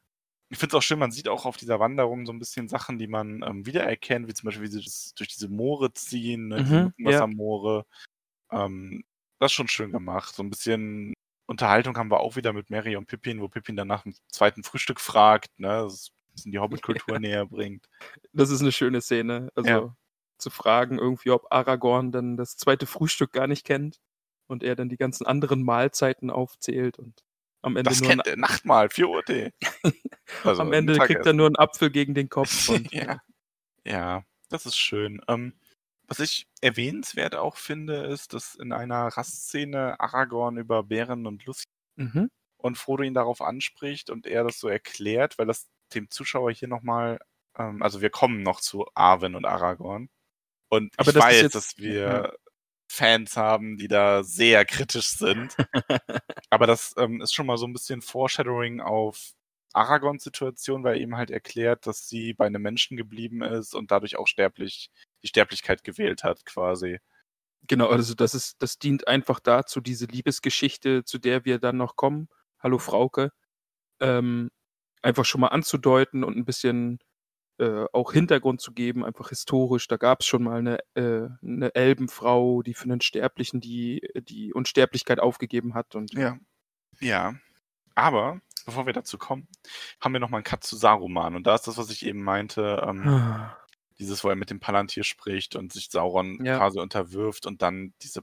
[0.50, 2.98] Ich finde es auch schön, man sieht auch auf dieser Wanderung so ein bisschen Sachen,
[2.98, 6.62] die man ähm, wiedererkennt, wie zum Beispiel, wie sie das durch diese Moore ziehen, ne,
[6.62, 7.86] diese Mhm, Mückenwassermoore.
[8.52, 9.04] Ähm,
[9.40, 10.34] das ist schon schön gemacht.
[10.34, 11.14] So ein bisschen
[11.46, 14.64] Unterhaltung haben wir auch wieder mit Mary und Pippin, wo Pippin dann nach dem zweiten
[14.64, 17.88] Frühstück fragt, ne, das ein bisschen die Hobbit-Kultur näher bringt.
[18.32, 19.50] Das ist eine schöne Szene.
[19.54, 19.94] Also Ja.
[20.38, 24.00] zu fragen irgendwie, ob Aragorn dann das zweite Frühstück gar nicht kennt
[24.48, 27.22] und er dann die ganzen anderen Mahlzeiten aufzählt und
[27.64, 29.52] am Ende Das nur kennt ein, Nachtmahl, 4 Uhr Tee.
[30.42, 31.36] Also am Ende kriegt er Mittagessen.
[31.36, 32.68] nur einen Apfel gegen den Kopf.
[32.70, 33.20] Und, ja.
[33.84, 35.20] ja, das ist schön.
[35.28, 35.52] Ähm,
[36.06, 41.64] was ich erwähnenswert auch finde, ist, dass in einer Rastszene Aragorn über Bären und Lucy
[41.96, 42.28] Mhm.
[42.56, 46.66] und Frodo ihn darauf anspricht und er das so erklärt, weil das dem Zuschauer hier
[46.68, 47.18] nochmal,
[47.58, 50.08] ähm, also wir kommen noch zu Arwen und Aragorn.
[50.70, 52.32] Und Aber ich weiß, jetzt- dass wir ja.
[52.94, 55.56] Fans haben, die da sehr kritisch sind.
[56.50, 59.32] Aber das ähm, ist schon mal so ein bisschen Foreshadowing auf
[59.74, 63.90] Aragons Situation, weil er eben halt erklärt, dass sie bei einem Menschen geblieben ist und
[63.90, 64.90] dadurch auch sterblich,
[65.22, 67.00] die Sterblichkeit gewählt hat, quasi.
[67.66, 71.96] Genau, also das ist, das dient einfach dazu, diese Liebesgeschichte, zu der wir dann noch
[71.96, 72.28] kommen,
[72.60, 73.32] hallo Frauke,
[74.00, 74.50] ähm,
[75.02, 77.00] einfach schon mal anzudeuten und ein bisschen
[77.58, 79.86] äh, auch Hintergrund zu geben, einfach historisch.
[79.88, 84.52] Da gab es schon mal eine, äh, eine Elbenfrau, die für einen Sterblichen die, die
[84.52, 85.94] Unsterblichkeit aufgegeben hat.
[85.94, 86.38] Und Ja.
[87.00, 87.34] Ja.
[87.94, 89.48] Aber, bevor wir dazu kommen,
[90.00, 91.36] haben wir nochmal einen Cut zu Saruman.
[91.36, 93.56] Und da ist das, was ich eben meinte, ähm, Ah,
[93.98, 96.58] dieses, wo er mit dem Palantir spricht und sich Sauron Ja.
[96.58, 98.22] quasi unterwirft und dann diese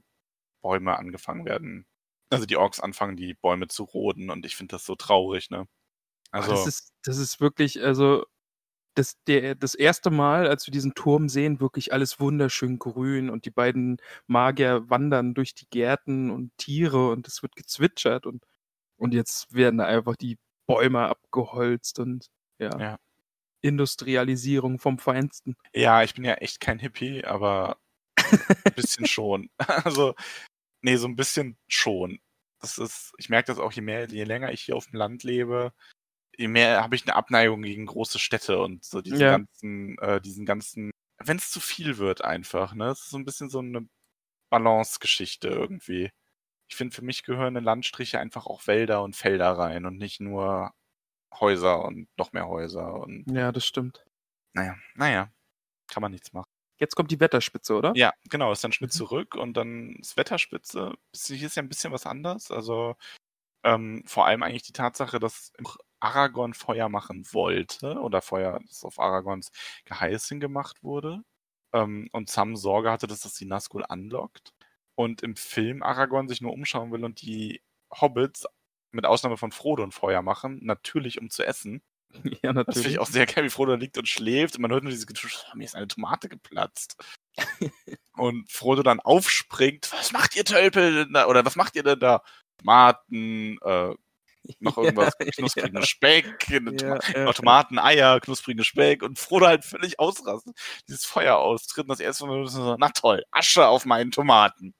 [0.62, 1.86] Bäume angefangen werden.
[2.30, 5.68] Also die Orks anfangen, die Bäume zu roden und ich finde das so traurig, ne?
[6.32, 8.26] Also, das, ist, das ist wirklich, also
[8.96, 13.46] das, der, das erste Mal, als wir diesen Turm sehen, wirklich alles wunderschön grün und
[13.46, 18.44] die beiden Magier wandern durch die Gärten und Tiere und es wird gezwitschert und,
[18.98, 20.38] und jetzt werden da einfach die
[20.68, 22.28] Bäume abgeholzt und
[22.60, 22.78] ja.
[22.80, 23.00] Ja.
[23.62, 25.56] Industrialisierung vom Feinsten.
[25.74, 27.78] ja, ich bin ja echt kein Hippie, aber
[28.18, 29.50] ein bisschen schon.
[29.86, 30.16] Also,
[30.82, 32.20] nee, so ein bisschen schon.
[32.60, 35.24] Das ist, ich merke das auch, je mehr, je länger ich hier auf dem Land
[35.24, 35.74] lebe,
[36.42, 39.30] je mehr habe ich eine Abneigung gegen große Städte und so diesen Ja.
[39.30, 42.88] ganzen, äh, diesen ganzen, wenn es zu viel wird einfach, ne?
[42.90, 43.88] Es ist so ein bisschen so eine
[44.52, 46.12] Balance-Geschichte irgendwie.
[46.70, 50.22] Ich finde, für mich gehören in Landstriche einfach auch Wälder und Felder rein und nicht
[50.22, 50.74] nur
[51.34, 54.06] Häuser und noch mehr Häuser und Ja, das stimmt.
[54.54, 55.32] naja, naja,
[55.88, 56.48] kann man nichts machen.
[56.80, 57.94] Jetzt kommt die Wetterspitze, oder?
[57.96, 58.98] Ja, genau, ist dann Schnitt Mhm.
[58.98, 60.94] zurück und dann ist Wetterspitze.
[61.16, 62.52] Hier ist ja ein bisschen was anders.
[62.52, 62.96] Also
[63.64, 65.54] ähm, vor allem eigentlich die Tatsache, dass
[66.00, 69.52] Aragorn Feuer machen wollte oder Feuer, das auf Aragons
[69.86, 71.24] Geheiß hin gemacht wurde.
[71.74, 74.54] Ähm, und Sam Sorge hatte, dass das die Nazgul anlockt.
[74.96, 77.62] Und im Film Aragorn sich nur umschauen will und die
[77.94, 78.46] Hobbits,
[78.92, 81.82] mit Ausnahme von Frodo, ein Feuer machen, natürlich um zu essen.
[82.44, 82.92] Ja, Das finde natürlich.
[82.94, 85.06] ich auch sehr geil, wie Frodo da liegt und schläft und man hört nur diese
[85.06, 86.98] Getusche, mir ist eine Tomate geplatzt.
[88.18, 91.28] und Frodo dann aufspringt, was macht ihr Tölpel denn da?
[91.28, 92.22] Oder was macht ihr denn da?
[92.62, 93.94] Tomaten, äh,
[94.60, 95.84] noch irgendwas, Ja, knusprigen ja.
[95.86, 100.56] Speck, Ja, ja, Tomaten, Eier, knusprigen Speck und Frodo halt völlig ausrastet,
[100.88, 104.74] dieses Feuer austritt und das erste Mal so, na toll, Asche auf meinen Tomaten.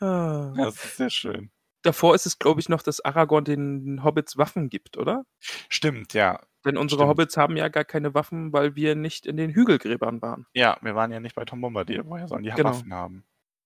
[0.00, 0.52] Ah.
[0.56, 1.50] Das ist sehr schön.
[1.82, 5.24] Davor ist es, glaube ich, noch, dass Aragorn den Hobbits Waffen gibt, oder?
[5.68, 6.40] Stimmt, ja.
[6.64, 7.10] Denn unsere Stimmt.
[7.10, 10.46] Hobbits haben ja gar keine Waffen, weil wir nicht in den Hügelgräbern waren.
[10.54, 12.70] Ja, wir waren ja nicht bei Tom Bombadil, woher sollen die Genau.
[12.70, 13.24] Waffen haben?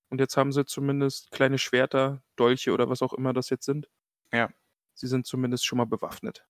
[0.09, 3.89] Und jetzt haben sie zumindest kleine Schwerter, Dolche oder was auch immer das jetzt sind.
[4.33, 4.51] Ja.
[4.95, 6.47] Sie sind zumindest schon mal bewaffnet.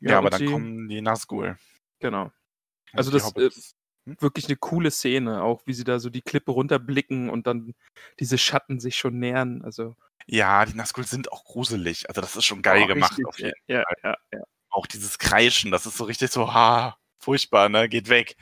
[0.00, 1.58] Ja, aber und dann sie, kommen die Nazgul.
[2.00, 2.30] Genau.
[2.92, 3.74] Also das, Hobbits.
[4.20, 7.74] Wirklich eine coole Szene, auch wie sie da so die Klippe runterblicken und dann
[8.20, 9.60] diese Schatten sich schon nähern.
[9.62, 9.96] Also
[10.26, 12.08] Ja, die Nazgul sind auch gruselig.
[12.08, 13.10] Also das ist schon geil Oh, gemacht.
[13.12, 13.96] richtig, Auf jeden ja, Fall.
[14.02, 14.44] ja, ja.
[14.70, 17.88] Auch dieses Kreischen, das ist so richtig so, ha, furchtbar, ne?
[17.88, 18.36] Geht weg.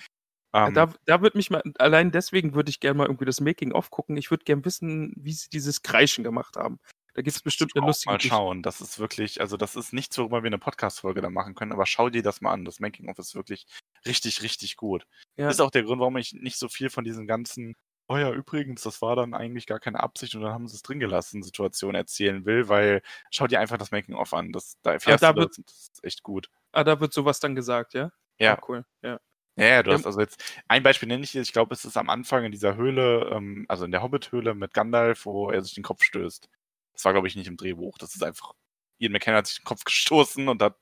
[0.57, 3.91] Ähm, da, da würde mich mal, allein deswegen würde ich gerne mal irgendwie das Making-of
[3.91, 4.17] gucken.
[4.17, 6.79] Ich würde gerne wissen, wie sie dieses Kreischen gemacht haben.
[7.15, 8.63] Da gibt es bestimmt eine lustige mal schauen.
[8.63, 11.87] Das ist wirklich, also das ist nichts, worüber wir eine Podcast-Folge da machen können, aber
[11.87, 12.65] schau dir das mal an.
[12.67, 13.67] Das Making-of ist wirklich
[14.07, 15.07] richtig, richtig gut.
[15.37, 15.49] Ja.
[15.49, 17.75] Ist auch der Grund, warum ich nicht so viel von diesen ganzen,
[18.09, 20.83] oh ja, übrigens, das war dann eigentlich gar keine Absicht und dann haben sie es
[20.83, 23.01] drin gelassen, Situation erzählen will, weil
[23.31, 24.53] schau dir einfach das Making-of an.
[24.53, 26.51] Das, da erfährst da du wird- das, das ist echt gut.
[26.73, 28.13] Ah, da wird sowas dann gesagt, ja?
[28.39, 28.57] Ja.
[28.57, 28.85] Ah, cool.
[29.03, 29.19] Ja.
[29.57, 29.97] Ja, du Ja.
[29.97, 31.41] hast also jetzt ein Beispiel nenne ich dir.
[31.41, 34.75] Ich glaube, es ist am Anfang in dieser Höhle, ähm, also in der Hobbit-Höhle mit
[34.75, 36.49] Gandalf, wo er sich den Kopf stößt.
[36.93, 37.97] Das war, glaube ich, nicht im Drehbuch.
[37.99, 38.53] Das ist einfach,
[38.99, 40.77] Ian McKenna hat sich den Kopf gestoßen und hat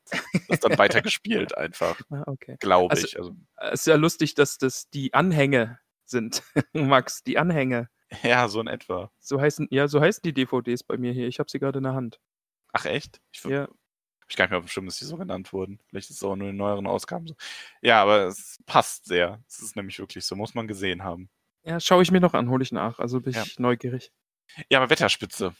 [0.48, 2.56] das dann weitergespielt einfach, Ah, okay.
[2.60, 3.16] glaube Also- ich.
[3.18, 6.42] Also, Es ist ja lustig, dass das die Anhänge sind.
[6.72, 7.88] Max, die Anhänge.
[8.22, 9.10] ja, so in etwa.
[9.20, 11.26] So heißen, ja, so heißen die DVDs bei mir hier.
[11.28, 12.20] Ich habe sie gerade in der Hand.
[12.72, 13.20] Ach echt?
[13.32, 13.68] Ich Ja.
[14.24, 15.78] Habe ich gar nicht mehr auf dem Schirm, dass die so genannt wurden.
[15.88, 17.34] Vielleicht ist es auch nur in neueren Ausgaben so.
[17.82, 19.42] Ja, aber es passt sehr.
[19.48, 21.28] Es ist nämlich wirklich so, muss man gesehen haben.
[21.62, 22.98] Ja, schaue ich mir noch an, hole ich nach.
[22.98, 23.42] Also bin Ja.
[23.42, 24.12] ich neugierig.
[24.70, 25.54] Ja, aber Wetterspitze.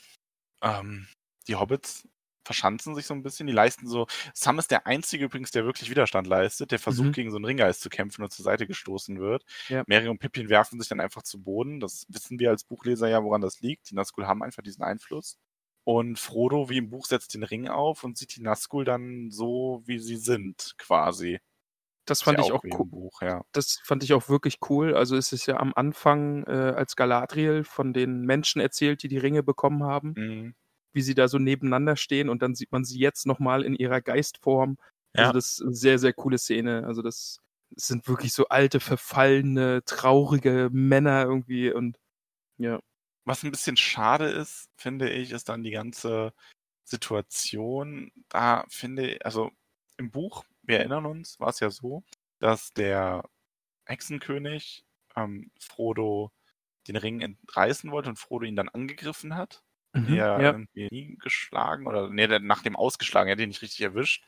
[0.63, 1.07] Ähm,
[1.49, 2.09] die Hobbits
[2.47, 4.07] verschanzen sich so ein bisschen, die leisten so.
[4.35, 7.13] Sam ist der Einzige übrigens, der wirklich Widerstand leistet, der versucht, Mhm.
[7.13, 9.45] gegen so einen Ringgeist zu kämpfen und zur Seite gestoßen wird.
[9.69, 9.83] Ja.
[9.87, 11.81] Mary und Pippin werfen sich dann einfach zu Boden.
[11.81, 13.91] Das wissen wir als Buchleser ja, woran das liegt.
[13.91, 15.39] Die Nazgul haben einfach diesen Einfluss.
[15.85, 19.83] Und Frodo, wie im Buch, setzt den Ring auf und sieht die Nazgul dann so,
[19.85, 21.41] wie sie sind, quasi.
[22.07, 22.87] Das fand Ist ich ja auch cool.
[22.87, 23.45] Buch, ja.
[23.53, 24.95] Das fand ich auch wirklich cool.
[24.95, 29.19] Also es ist ja am Anfang, äh, als Galadriel von den Menschen erzählt, die die
[29.19, 30.55] Ringe bekommen haben, Mhm.
[30.93, 34.01] wie sie da so nebeneinander stehen und dann sieht man sie jetzt nochmal in ihrer
[34.03, 34.77] Geistform.
[35.15, 35.23] Ja.
[35.23, 36.85] Also das ist eine sehr, sehr coole Szene.
[36.87, 41.99] Also das, das sind wirklich so alte, verfallene, traurige Männer irgendwie und
[42.59, 42.81] ja.
[43.25, 46.35] Was ein bisschen schade ist, finde ich, ist dann die ganze
[46.85, 48.13] Situation.
[48.29, 49.51] Da finde ich, also
[49.97, 52.05] im Buch, wir erinnern uns, war es ja so,
[52.39, 53.29] dass der
[53.87, 54.85] Hexenkönig
[55.17, 56.33] ähm, Frodo
[56.87, 59.63] den Ring entreißen wollte und Frodo ihn dann angegriffen hat.
[59.95, 60.41] Mhm, Er ja.
[60.41, 64.25] irgendwie nie geschlagen oder nee, der nach dem ausgeschlagen, er hat ihn nicht richtig erwischt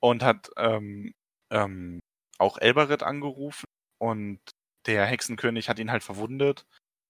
[0.00, 1.14] und hat ähm,
[1.50, 2.00] ähm,
[2.38, 3.66] auch Elbereth angerufen
[3.98, 4.38] und
[4.86, 6.66] der Hexenkönig hat ihn halt verwundet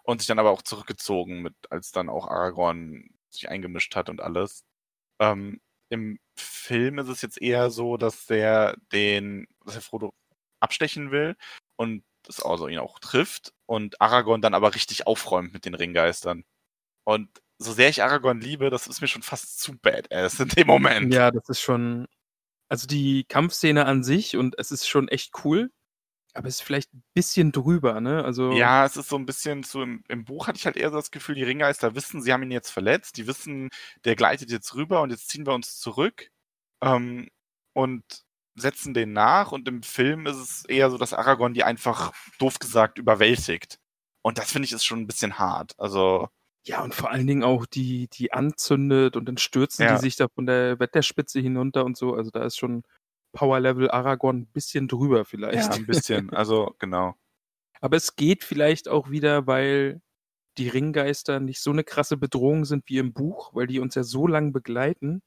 [0.08, 4.22] und sich dann aber auch zurückgezogen, mit, als dann auch Aragorn sich eingemischt hat und
[4.22, 4.64] alles.
[5.20, 10.14] Ähm, Im Film ist es jetzt eher so, dass der den, dass er Frodo
[10.60, 11.36] abstechen will
[11.76, 16.44] und das also ihn auch trifft und Aragorn dann aber richtig aufräumt mit den Ringgeistern.
[17.04, 17.28] Und
[17.58, 21.12] so sehr ich Aragorn liebe, das ist mir schon fast zu badass in dem Moment.
[21.12, 22.06] Ja, das ist schon.
[22.70, 25.70] Also die Kampfszene an sich und es ist schon echt cool,
[26.38, 28.24] aber es ist vielleicht ein bisschen drüber, ne?
[28.24, 28.52] Also.
[28.52, 30.96] Ja, es ist so ein bisschen zu im, im Buch hatte ich halt eher so
[30.96, 33.68] das Gefühl, die Ringgeister wissen, sie haben ihn jetzt verletzt, die wissen,
[34.04, 36.30] der gleitet jetzt rüber und jetzt ziehen wir uns zurück
[36.82, 37.28] ähm,
[37.74, 38.02] und
[38.56, 42.58] setzen den nach und im Film ist es eher so, dass Aragorn die einfach doof
[42.58, 43.78] gesagt überwältigt.
[44.22, 45.74] Und das finde ich ist schon ein bisschen hart.
[45.78, 46.28] Also
[46.66, 49.94] Ja, und vor allen Dingen auch die, die anzündet und dann stürzen Ja.
[49.94, 52.14] die sich da von der Wetterspitze hinunter und so.
[52.14, 52.82] Also da ist schon
[53.32, 55.68] Power-Level Aragorn ein bisschen drüber vielleicht.
[55.68, 56.30] ja, ein bisschen.
[56.32, 57.14] Also genau.
[57.80, 60.00] Aber es geht vielleicht auch wieder, weil
[60.56, 64.02] die Ringgeister nicht so eine krasse Bedrohung sind wie im Buch, weil die uns ja
[64.02, 65.22] so lang begleiten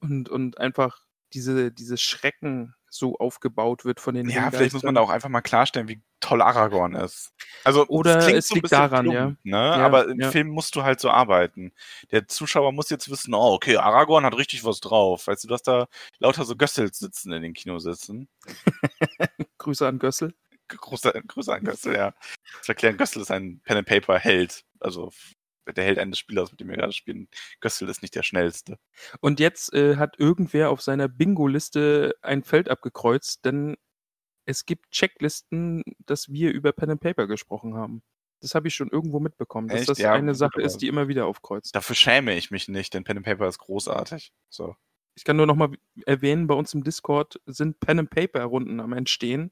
[0.00, 4.94] und, und einfach diese, diese Schrecken so aufgebaut wird von den Ja, vielleicht muss man
[4.94, 7.32] da auch einfach mal klarstellen, wie toll Aragorn ist.
[7.64, 9.56] Also Oder es so ein liegt bisschen daran, plump, Ne?
[9.56, 10.30] Ja, Aber im ja.
[10.30, 11.72] Film musst du halt so arbeiten.
[12.12, 15.26] Der Zuschauer muss jetzt wissen, oh, okay, Aragorn hat richtig was drauf.
[15.26, 15.88] Weißt du, du hast da
[16.18, 18.28] lauter so Gössels sitzen in den Kinositzen.
[19.58, 20.32] Grüße an Gössel.
[20.68, 22.14] Großer, Grüße an Gössel, ja.
[22.62, 24.64] Zu erklären, Gössel ist ein Pen-and-Paper-Held.
[24.80, 25.12] Also
[25.72, 27.28] der Held eines Spielers, mit dem wir gerade spielen.
[27.60, 28.78] Gössel ist nicht der schnellste.
[29.20, 33.76] Und jetzt äh, hat irgendwer auf seiner Bingo-Liste ein Feld abgekreuzt, denn
[34.46, 38.02] es gibt Checklisten, dass wir über Pen and Paper gesprochen haben.
[38.40, 39.88] Das habe ich schon irgendwo mitbekommen, dass Echt?
[39.88, 41.74] das Ja, eine Sache ist, die immer wieder aufkreuzt.
[41.74, 44.34] Dafür schäme ich mich nicht, denn Pen-and-Paper ist großartig.
[44.50, 44.76] So.
[45.14, 45.70] Ich kann nur noch mal
[46.04, 49.50] erwähnen, bei uns im Discord sind Pen and Paper Runden am Entstehen.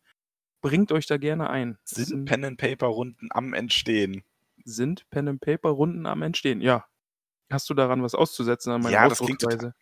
[0.60, 1.78] Bringt euch da gerne ein.
[1.84, 4.24] Sind Pen-and-Paper-Runden am Entstehen?
[4.64, 6.60] Sind Pen and Paper Runden am Entstehen.
[6.60, 6.86] Ja.
[7.50, 9.74] Hast du daran was auszusetzen an meiner Ja, Ausdrucksweise?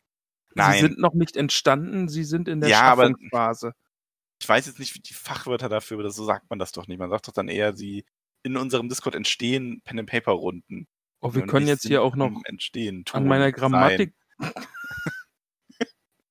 [0.55, 0.72] Nein.
[0.74, 3.72] Sie sind noch nicht entstanden, sie sind in der Ja, aber- Schaffungsphase.
[4.43, 6.99] ich weiß jetzt nicht, wie die Fachwörter dafür, aber so sagt man das doch nicht.
[6.99, 8.05] Man sagt doch dann eher, sie
[8.43, 10.89] in unserem Discord entstehen Pen and Paper Runden.
[11.20, 13.05] Oh, wir können jetzt hier auch noch entstehen.
[13.12, 14.14] an tun, meiner Grammatik.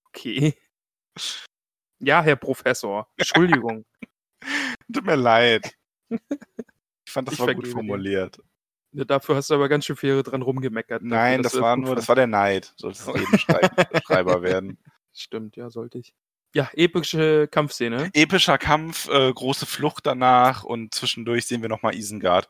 [0.08, 0.56] okay.
[2.00, 3.08] Ja, Herr Professor.
[3.18, 3.86] Entschuldigung.
[4.94, 5.74] Tut mir leid.
[7.10, 8.40] Ich fand, das Ich war gut formuliert.
[8.92, 11.02] Ja, dafür hast du aber ganz schön viel dran rumgemeckert.
[11.02, 12.72] dafür, Nein, das war nur, das war der Neid.
[12.78, 13.70] Sollte es Schrei-
[14.06, 14.78] Schreiber werden.
[15.12, 16.14] Stimmt, ja, sollte ich.
[16.54, 18.12] Ja, epische Kampfszene.
[18.14, 22.48] Epischer Kampf, äh, große Flucht danach und zwischendurch sehen wir nochmal Isengard.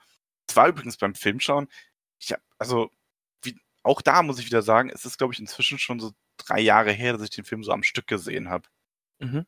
[0.50, 1.70] Es war übrigens beim Filmschauen,
[2.22, 2.90] ich hab, also,
[3.44, 6.60] wie, auch da muss ich wieder sagen, es ist, glaube ich, inzwischen schon so drei
[6.60, 8.68] Jahre her, dass ich den Film so am Stück gesehen habe.
[9.20, 9.46] Mhm.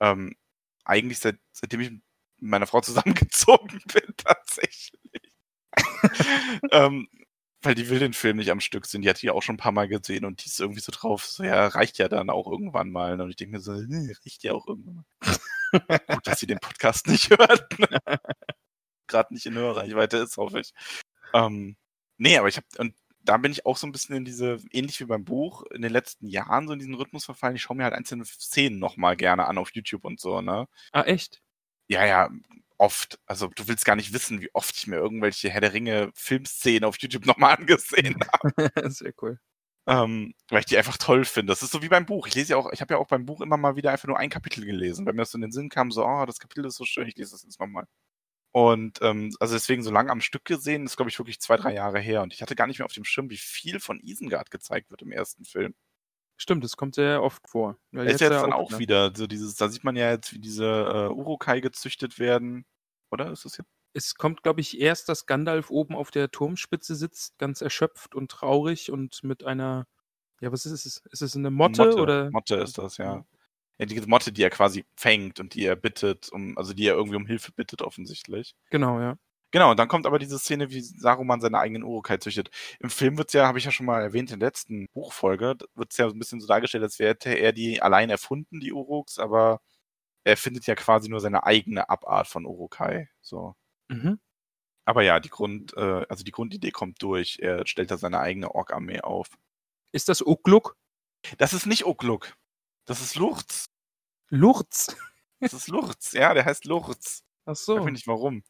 [0.00, 0.36] ähm,
[0.84, 1.90] eigentlich seit, seitdem ich
[2.38, 5.32] mit meiner Frau zusammengezogen bin, tatsächlich.
[6.72, 7.08] ähm,
[7.62, 9.02] weil die will den Film nicht am Stück sehen.
[9.02, 11.24] Die hat die auch schon ein paar Mal gesehen und die ist irgendwie so drauf,
[11.24, 13.20] so ja, reicht ja dann auch irgendwann mal.
[13.20, 15.38] Und ich denke mir so, nee, reicht ja auch irgendwann mal.
[16.08, 17.78] Gut, dass sie den Podcast nicht hört.
[17.78, 17.88] Ne?
[19.08, 20.72] Gerade nicht in Hörreichweite ist, hoffe ich.
[21.34, 21.76] Ähm,
[22.18, 22.94] nee, aber ich habe, und
[23.26, 25.92] da bin ich auch so ein bisschen in diese, ähnlich wie beim Buch, in den
[25.92, 27.56] letzten Jahren so in diesen Rhythmus verfallen.
[27.56, 30.68] Ich schaue mir halt einzelne Szenen nochmal gerne an auf YouTube und so, ne?
[30.92, 31.42] Ah, echt?
[31.88, 32.30] Ja, ja,
[32.78, 33.18] oft.
[33.26, 36.84] Also du willst gar nicht wissen, wie oft ich mir irgendwelche Herr der Ringe Filmszenen
[36.84, 39.38] auf YouTube nochmal angesehen habe, Sehr cool.
[39.88, 41.52] ähm, weil ich die einfach toll finde.
[41.52, 42.26] Das ist so wie beim Buch.
[42.26, 44.18] Ich lese ja auch, ich habe ja auch beim Buch immer mal wieder einfach nur
[44.18, 46.66] ein Kapitel gelesen, weil mir das so in den Sinn kam, so, oh, das Kapitel
[46.66, 47.86] ist so schön, ich lese das jetzt nochmal.
[48.52, 51.74] Und ähm, also deswegen so lange am Stück gesehen, ist glaube ich wirklich zwei, drei
[51.74, 52.22] Jahre her.
[52.22, 55.02] Und ich hatte gar nicht mehr auf dem Schirm, wie viel von Isengard gezeigt wird
[55.02, 55.74] im ersten Film.
[56.36, 57.78] Stimmt, das kommt sehr oft vor.
[57.92, 60.38] Ja, ist jetzt dann auch auch wieder so dieses, da sieht man ja jetzt, wie
[60.38, 62.66] diese äh, Urukai gezüchtet werden.
[63.10, 63.70] Oder ist das jetzt?
[63.94, 68.30] Es kommt, glaube ich, erst, dass Gandalf oben auf der Turmspitze sitzt, ganz erschöpft und
[68.30, 69.86] traurig und mit einer,
[70.40, 71.02] ja, was ist es?
[71.10, 72.30] Ist es eine Motte, Motte, oder?
[72.30, 73.24] Motte ist das, ja.
[73.78, 76.94] Ja, die Motte, die er quasi fängt und die er bittet, um, also die er
[76.94, 78.54] irgendwie um Hilfe bittet, offensichtlich.
[78.70, 79.16] Genau, ja.
[79.56, 82.50] Genau, und dann kommt aber diese Szene, wie Saruman seine eigenen Urukai züchtet.
[82.78, 85.96] Im Film wird's ja, habe ich ja schon mal erwähnt, in der letzten Buchfolge, wird's
[85.96, 89.62] ja so ein bisschen so dargestellt, als hätte er die allein erfunden, die Uruks, aber
[90.24, 93.08] er findet ja quasi nur seine eigene Abart von Urukai.
[93.22, 93.54] So.
[93.88, 94.20] Mhm.
[94.84, 97.38] Aber ja, die Grund, äh, also die Grundidee kommt durch.
[97.40, 99.28] Er stellt da seine eigene Ork-Armee auf.
[99.90, 100.76] Ist das Ugluk?
[101.38, 102.36] Das ist nicht Ugluk.
[102.84, 103.70] Das ist Lurz.
[104.28, 104.94] Lurz?
[105.40, 106.12] Das ist Lurz.
[106.12, 107.22] ja, der heißt Lurz.
[107.46, 107.78] Ach Ich so.
[107.78, 108.42] weiß nicht warum.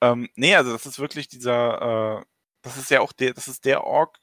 [0.00, 2.24] Ähm, nee, also das ist wirklich dieser, äh,
[2.62, 4.18] das ist ja auch der, das ist der Ork,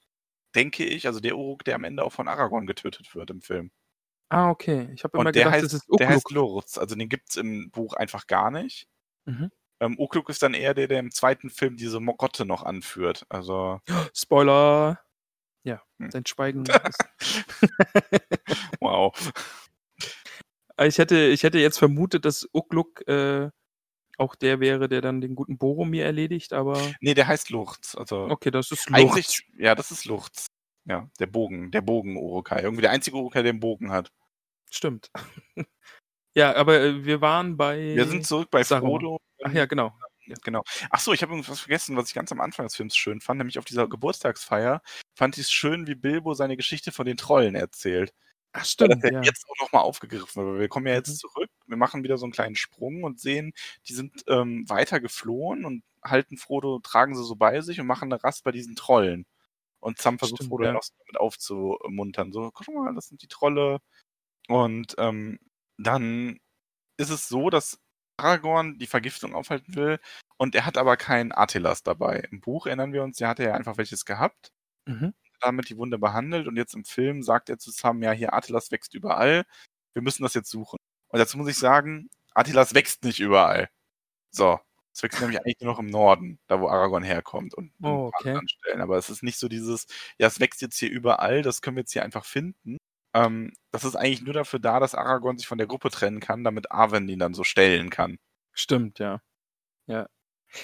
[0.56, 3.72] denke ich, also der Uruk, der am Ende auch von Aragorn getötet wird im Film.
[4.30, 4.90] Ah, okay.
[4.94, 6.32] Ich habe immer gedacht, heißt, das ist der heißt.
[6.32, 6.78] Lurz.
[6.78, 8.88] Also den gibt's im Buch einfach gar nicht.
[9.26, 9.52] Mhm.
[9.82, 13.26] Ähm, Ugluk ist dann eher der, der im zweiten Film diese Mokotte noch anführt.
[13.30, 13.80] Also,
[14.16, 15.00] Spoiler.
[15.64, 16.12] Ja, Hm.
[16.12, 16.66] sein Schweigen.
[18.80, 19.14] wow.
[20.78, 23.50] Ich, hätte, ich hätte jetzt vermutet, dass Ugluk äh,
[24.18, 27.96] auch der wäre, der dann den guten Boromir erledigt, aber Nee, der heißt Lurz.
[27.96, 29.00] Also, okay, das ist Lurz.
[29.02, 30.46] eigentlich, ja, das ist Lurz.
[30.88, 32.62] Ja, der Bogen, der Bogen-Urukai.
[32.62, 34.12] Irgendwie der einzige Urukai, der einen Bogen hat.
[34.70, 35.10] Stimmt.
[36.36, 37.96] ja, aber äh, wir waren bei.
[37.96, 38.64] Wir sind zurück bei.
[38.64, 39.18] Frodo.
[39.44, 39.94] Ach ja, genau.
[40.44, 40.64] Genau.
[40.90, 43.38] Ach so, ich habe irgendwas vergessen, was ich ganz am Anfang des Films schön fand,
[43.38, 44.82] nämlich auf dieser Geburtstagsfeier
[45.16, 48.12] fand ich es schön, wie Bilbo seine Geschichte von den Trollen erzählt.
[48.52, 49.04] Ach, Weil das stimmt.
[49.04, 49.22] ja Ja.
[49.22, 51.16] jetzt auch nochmal aufgegriffen weil Wir kommen ja jetzt Mhm.
[51.30, 53.54] zurück, wir machen wieder so einen kleinen Sprung und sehen,
[53.88, 58.12] die sind ähm, weiter geflohen und halten Frodo, tragen sie so bei sich und machen
[58.12, 59.26] eine Rast bei diesen Trollen.
[59.80, 60.74] Und Sam versucht Stimmt, Frodo ja.
[60.74, 62.32] noch damit aufzumuntern.
[62.34, 63.80] So, guck mal, das sind die Trolle.
[64.48, 65.40] Und ähm,
[65.78, 66.40] dann
[66.98, 67.80] ist es so, dass
[68.18, 70.00] Aragorn die Vergiftung aufhalten will
[70.38, 72.20] und er hat aber keinen Artelas dabei.
[72.32, 74.52] Im Buch erinnern wir uns, der hatte ja einfach welches gehabt
[74.88, 75.14] Mhm.
[75.42, 78.94] damit die Wunde behandelt und jetzt im Film sagt er zusammen, ja, hier Attilas wächst
[78.94, 79.46] überall,
[79.94, 80.78] wir müssen das jetzt suchen.
[81.10, 83.70] Und dazu muss ich sagen, Attilas wächst nicht überall.
[84.32, 84.60] So,
[84.94, 88.30] es wächst nämlich eigentlich nur noch im Norden, da wo Aragorn herkommt und Oh, okay.
[88.30, 88.82] anderen Stellen.
[88.82, 89.88] Aber es ist nicht so dieses,
[90.18, 92.78] ja, es wächst jetzt hier überall, das können wir jetzt hier einfach finden.
[93.14, 96.44] Ähm, das ist eigentlich nur dafür da, dass Aragorn sich von der Gruppe trennen kann,
[96.44, 98.18] damit Arwen ihn dann so stellen kann.
[98.54, 99.22] Stimmt, ja.
[99.88, 100.08] Ja.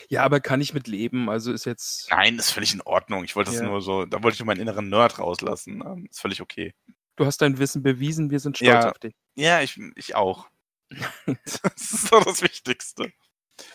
[0.09, 1.29] Ja, aber kann ich mit leben.
[1.29, 2.09] Also ist jetzt.
[2.11, 3.23] Nein, ist völlig in Ordnung.
[3.25, 3.67] Ich wollte das Ja.
[3.67, 5.81] nur so, da wollte ich nur meinen inneren Nerd rauslassen.
[5.85, 6.73] Ähm, ist völlig okay.
[7.21, 8.89] Du hast dein Wissen bewiesen, wir sind stolz Ja.
[8.89, 9.13] auf dich.
[9.35, 10.49] Ja, ich, ich auch.
[11.27, 13.13] das ist doch das Wichtigste.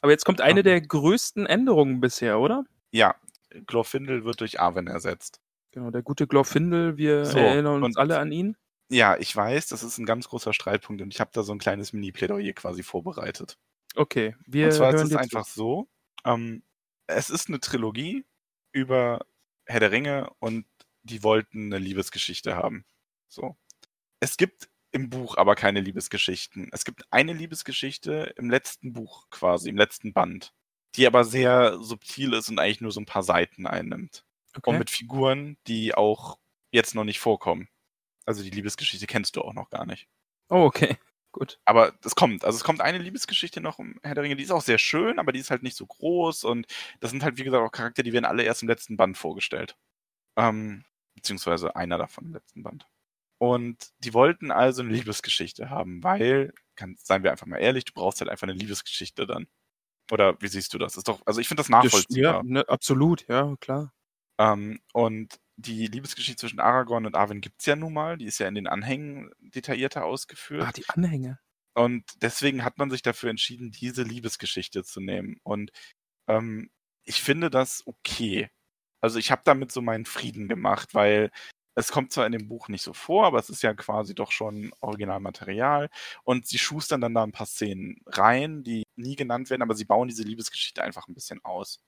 [0.03, 2.65] Aber jetzt kommt eine der größten Änderungen bisher, oder?
[2.91, 3.15] Ja,
[3.69, 5.41] Glorfindel wird durch Arwen ersetzt.
[5.71, 8.57] Genau, der gute Glorfindel, wir So, erinnern uns alle an ihn.
[8.91, 11.61] Ja, ich weiß, das ist ein ganz großer Streitpunkt und ich habe da so ein
[11.61, 13.59] kleines Mini-Plädoyer quasi vorbereitet.
[13.95, 15.55] Okay, wir und zwar ist hören es dir einfach zu.
[15.55, 15.89] so,
[16.25, 16.65] ähm,
[17.07, 18.25] es ist eine Trilogie
[18.73, 19.25] über
[19.67, 20.67] Herr der Ringe und
[21.05, 22.85] die wollten eine Liebesgeschichte haben.
[23.37, 23.55] So.
[24.19, 26.71] Es gibt im Buch aber keine Liebesgeschichten.
[26.73, 30.55] Es gibt eine Liebesgeschichte im letzten Buch quasi, im letzten Band,
[30.95, 34.25] die aber sehr subtil ist und eigentlich nur so ein paar Seiten einnimmt.
[34.57, 34.71] Okay.
[34.71, 36.39] Und mit Figuren, die auch
[36.73, 37.69] jetzt noch nicht vorkommen.
[38.25, 40.09] Also die Liebesgeschichte kennst du auch noch gar nicht.
[40.49, 40.97] Oh, okay.
[41.33, 41.61] Gut.
[41.67, 42.47] Aber es kommt.
[42.47, 45.19] Also es kommt eine Liebesgeschichte noch um Herr der Ringe, die ist auch sehr schön,
[45.19, 46.67] aber die ist halt nicht so groß und
[47.01, 49.77] das sind halt, wie gesagt, auch Charaktere, die werden alle erst im letzten Band vorgestellt.
[50.39, 52.87] Ähm, beziehungsweise einer davon im letzten Band.
[53.39, 57.93] Und die wollten also eine Liebesgeschichte haben, weil, kann, seien wir einfach mal ehrlich, du
[57.93, 59.47] brauchst halt einfach eine Liebesgeschichte dann.
[60.11, 60.97] Oder wie siehst du das?
[60.97, 62.37] Ist doch, also ich finde das nachvollziehbar.
[62.37, 63.93] ja, ne, absolut, ja, klar.
[64.39, 68.17] Ähm, und die Liebesgeschichte zwischen Aragorn und Arwen gibt's ja nun mal.
[68.17, 70.67] Die ist ja in den Anhängen detaillierter ausgeführt.
[70.67, 71.39] Ah, die Anhänge.
[71.75, 75.39] Und deswegen hat man sich dafür entschieden, diese Liebesgeschichte zu nehmen.
[75.43, 75.73] Und
[76.29, 76.71] ähm,
[77.05, 78.49] ich finde das okay.
[79.03, 81.31] Also ich habe damit so meinen Frieden gemacht, weil
[81.77, 84.33] es kommt zwar in dem Buch nicht so vor, aber es ist ja quasi doch
[84.33, 85.91] schon Originalmaterial.
[86.25, 89.85] Und sie schustern dann da ein paar Szenen rein, die nie genannt werden, aber sie
[89.85, 91.81] bauen diese Liebesgeschichte einfach ein bisschen aus.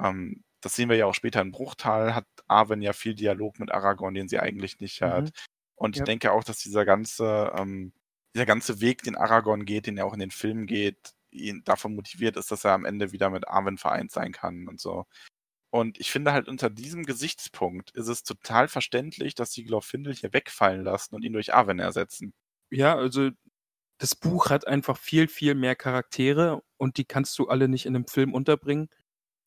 [0.00, 3.72] Ähm, das sehen wir ja auch später in Bruchtal, hat Arwen ja viel Dialog mit
[3.72, 5.26] Aragorn, den sie eigentlich nicht hat.
[5.26, 5.32] Mhm.
[5.76, 6.04] Und ich Ja.
[6.04, 7.92] denke auch, dass dieser ganze, ähm,
[8.34, 11.94] dieser ganze Weg, den Aragorn geht, den er auch in den Filmen geht, ihn davon
[11.94, 15.06] motiviert ist, dass er am Ende wieder mit Arwen vereint sein kann und so.
[15.70, 20.32] Und ich finde halt unter diesem Gesichtspunkt ist es total verständlich, dass die Glorfindel hier
[20.32, 22.34] wegfallen lassen und ihn durch Arwen ersetzen.
[22.70, 23.30] Ja, also
[23.98, 27.94] das Buch hat einfach viel, viel mehr Charaktere und die kannst du alle nicht in
[27.94, 28.88] einem Film unterbringen.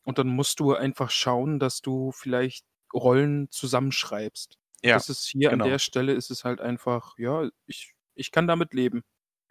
[0.06, 4.58] Und dann musst du einfach schauen, dass du vielleicht Rollen zusammenschreibst.
[4.84, 5.64] Ja, das ist hier genau.
[5.64, 9.04] an der Stelle ist es halt einfach, ja, ich, ich kann damit leben.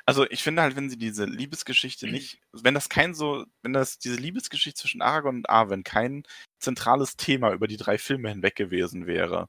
[0.04, 3.98] Also ich finde halt, wenn sie diese Liebesgeschichte nicht, wenn das kein so, wenn das
[3.98, 6.24] diese Liebesgeschichte zwischen Aragorn und Arwen kein
[6.58, 9.48] zentrales Thema über die drei Filme hinweg gewesen wäre,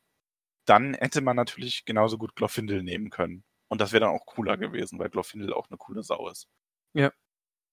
[0.66, 3.44] dann hätte man natürlich genauso gut Glorfindel nehmen können.
[3.70, 6.48] Und das wäre dann auch cooler gewesen, weil Glorfindel auch eine coole Sau ist.
[6.94, 7.12] Ja.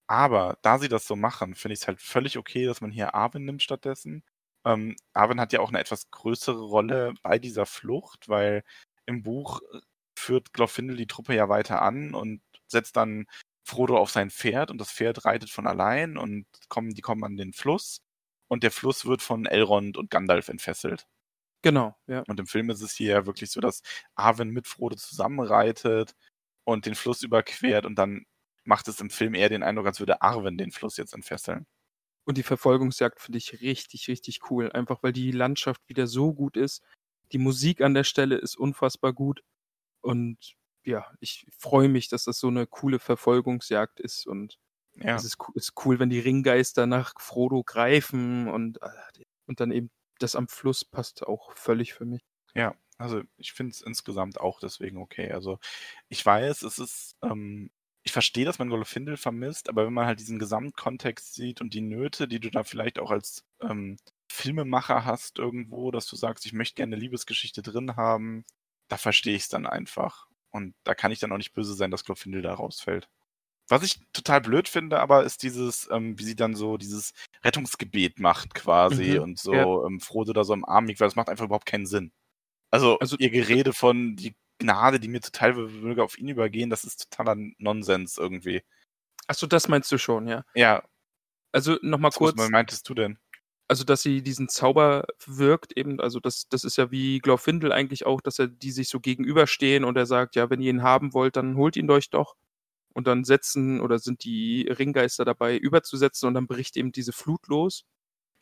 [0.07, 3.15] Aber da sie das so machen, finde ich es halt völlig okay, dass man hier
[3.15, 4.25] Arwen nimmt stattdessen.
[4.65, 8.65] Ähm, Arwen hat ja auch eine etwas größere Rolle bei dieser Flucht, weil
[9.07, 9.81] im Buch äh,
[10.19, 13.27] führt Glorfindel die Truppe ja weiter an und setzt dann
[13.65, 17.37] Frodo auf sein Pferd und das Pferd reitet von allein und kommen, die kommen an
[17.37, 18.01] den Fluss
[18.49, 21.07] und der Fluss wird von Elrond und Gandalf entfesselt.
[21.63, 22.25] Genau, ja.
[22.27, 23.83] Und im Film ist es hier ja wirklich so, dass
[24.15, 26.15] Arwen mit Frodo zusammenreitet
[26.65, 28.25] und den Fluss überquert und dann
[28.65, 31.67] macht es im Film eher den Eindruck, als würde Arwen den Fluss jetzt entfesseln.
[32.25, 34.71] Und die Verfolgungsjagd finde ich richtig, richtig cool.
[34.73, 36.83] Einfach weil die Landschaft wieder so gut ist.
[37.33, 39.43] Die Musik an der Stelle ist unfassbar gut.
[40.03, 44.27] Und ja, ich freue mich, dass das so eine coole Verfolgungsjagd ist.
[44.27, 44.59] Und
[44.97, 45.17] Ja.
[45.17, 48.89] es ist, ist cool, wenn die Ringgeister nach Frodo greifen und, äh,
[49.47, 52.23] und dann eben das am Fluss passt auch völlig für mich.
[52.55, 55.33] Ja, also ich finde es insgesamt auch deswegen okay.
[55.33, 55.59] Also
[56.09, 57.71] ich weiß, es ist, ähm,
[58.03, 61.81] ich verstehe, dass man Glorfindel vermisst, aber wenn man halt diesen Gesamtkontext sieht und die
[61.83, 63.99] Nöte, die du da vielleicht auch als ähm,
[64.31, 68.45] Filmemacher hast irgendwo, dass du sagst, ich möchte gerne eine Liebesgeschichte drin haben,
[68.89, 70.27] da verstehe ich es dann einfach.
[70.51, 73.09] Und da kann ich dann auch nicht böse sein, dass Glorfindel da rausfällt.
[73.69, 77.13] Was ich total blöd finde, aber ist dieses, ähm, wie sie dann so dieses
[77.45, 79.87] Rettungsgebet macht quasi Mhm, und so ja.
[79.87, 82.13] ähm, Frodo da so im Arm liegt, weil das macht einfach überhaupt keinen Sinn.
[82.73, 86.85] Also, Also- ihr Gerede von die Gnade, die mir total würde auf ihn übergehen, das
[86.85, 88.63] ist totaler Nonsens irgendwie.
[89.29, 90.45] Achso, das meinst du schon, ja.
[90.55, 90.83] Ja,
[91.53, 93.19] Also nochmal was kurz, meintest du denn?
[93.71, 98.05] Also dass sie diesen Zauber wirkt, eben, also das, das ist ja wie Glorfindel eigentlich
[98.05, 101.15] auch, dass er die sich so gegenüberstehen und er sagt, ja, wenn ihr ihn haben
[101.15, 102.35] wollt, dann holt ihn euch doch.
[102.95, 107.47] Und dann setzen oder sind die Ringgeister dabei überzusetzen und dann bricht eben diese Flut
[107.47, 107.85] los.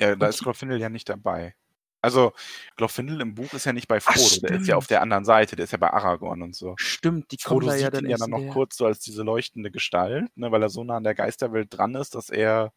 [0.00, 1.54] Ja, da Und ist Glorfindel ja nicht dabei.
[2.00, 2.32] Also,
[2.76, 5.26] Glorfindel im Buch ist ja nicht bei Ach, Frodo, der ist ja auf der anderen
[5.26, 6.74] Seite, der ist ja bei Aragorn und so.
[6.78, 8.52] Stimmt, die Frodo da sieht ja dann ihn ja dann noch näher.
[8.54, 11.96] kurz so als diese leuchtende Gestalt, ne, weil er so nah an der Geisterwelt dran
[11.96, 12.72] ist, dass er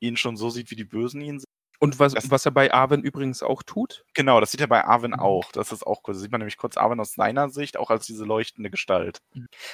[0.00, 1.46] ihn schon so sieht, wie die Bösen ihn sehen.
[1.82, 4.04] Und was, Das- was er bei Arwen übrigens auch tut.
[4.14, 5.18] Genau, das sieht er bei Arwen Mhm.
[5.20, 5.50] auch.
[5.50, 6.14] Das ist auch cool.
[6.14, 9.18] Da sieht man nämlich kurz Arwen aus seiner Sicht, auch als diese leuchtende Gestalt.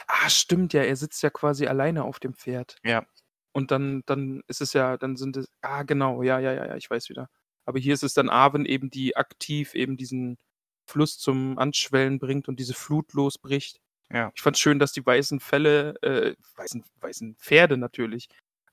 [0.07, 2.77] Ah, stimmt ja, er sitzt ja quasi alleine auf dem Pferd.
[2.83, 3.05] Ja.
[3.53, 6.77] Und dann, dann ist es ja, dann sind es, ah, genau, ja, ja, ja, ja,
[6.77, 7.29] ich weiß wieder.
[7.67, 10.39] Aber hier ist es dann Arwen eben, die aktiv eben diesen
[10.87, 13.81] Fluss zum Anschwellen bringt und diese Flut losbricht.
[14.11, 14.33] Ja.
[14.35, 18.29] Ich fand schön, dass die weißen Fälle, äh, weißen, weißen Pferde natürlich,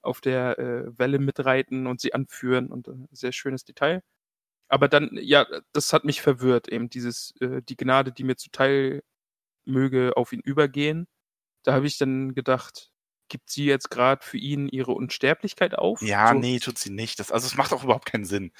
[0.06, 4.02] auf der äh, Welle mitreiten und sie anführen und äh, sehr schönes Detail.
[4.68, 9.04] Aber dann, ja, das hat mich verwirrt, eben dieses, äh, die Gnade, die mir zuteil
[9.66, 11.08] möge, auf ihn übergehen.
[11.64, 12.92] Da habe ich dann gedacht,
[13.30, 16.02] gibt sie jetzt gerade für ihn ihre Unsterblichkeit auf?
[16.02, 17.20] Ja, So- nee, tut sie nicht.
[17.20, 18.52] Das, also es macht auch überhaupt keinen Sinn.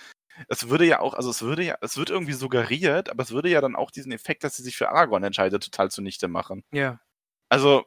[0.50, 3.50] Es würde ja auch, also es würde ja, es wird irgendwie suggeriert, aber es würde
[3.50, 6.64] ja dann auch diesen Effekt, dass sie sich für Aragorn entscheidet, total zunichte machen.
[6.74, 7.00] Ja.
[7.50, 7.86] Also,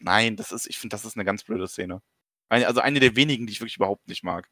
[0.00, 2.00] nein, das ist, ich finde, das ist eine ganz blöde Szene.
[2.50, 4.48] Also eine der wenigen, die ich wirklich überhaupt nicht mag.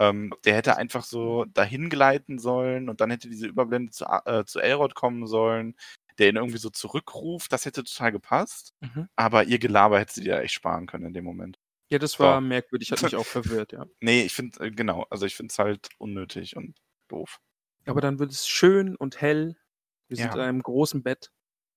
[0.00, 4.44] Ähm, der hätte einfach so dahin gleiten sollen und dann hätte diese Überblende zu, äh,
[4.44, 5.74] zu Elrond kommen sollen,
[6.18, 7.50] der ihn irgendwie so zurückruft.
[7.52, 8.74] Das hätte total gepasst.
[8.80, 9.08] Mhm.
[9.16, 11.58] Aber ihr Gelaber hätte sie dir echt sparen können in dem Moment.
[11.90, 12.24] Ja, das So.
[12.24, 13.24] war merkwürdig, hat mich auch
[13.64, 13.86] verwirrt, ja.
[14.00, 16.76] Nee, ich finde, äh, genau, also ich finde es halt unnötig und
[17.08, 17.38] doof.
[17.86, 19.56] Aber dann wird es schön und hell.
[20.08, 20.34] Wir sind Ja.
[20.34, 21.30] in einem großen Bett.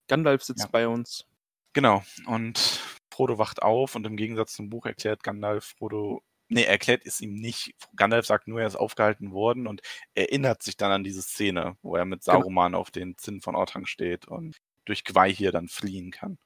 [0.08, 0.70] Gandalf sitzt Ja.
[0.72, 1.26] bei uns.
[1.74, 2.82] Genau, und
[3.20, 7.20] Frodo wacht auf und im Gegensatz zum Buch erklärt Gandalf Frodo, nee, er erklärt es
[7.20, 7.74] ihm nicht.
[7.98, 9.82] Gandalf sagt nur, er ist aufgehalten worden und
[10.16, 12.38] erinnert sich dann an diese Szene, wo er mit Genau.
[12.40, 14.56] Saruman auf den Zinnen von Orthanc steht und
[14.86, 16.38] durch Gwei hier dann fliehen kann.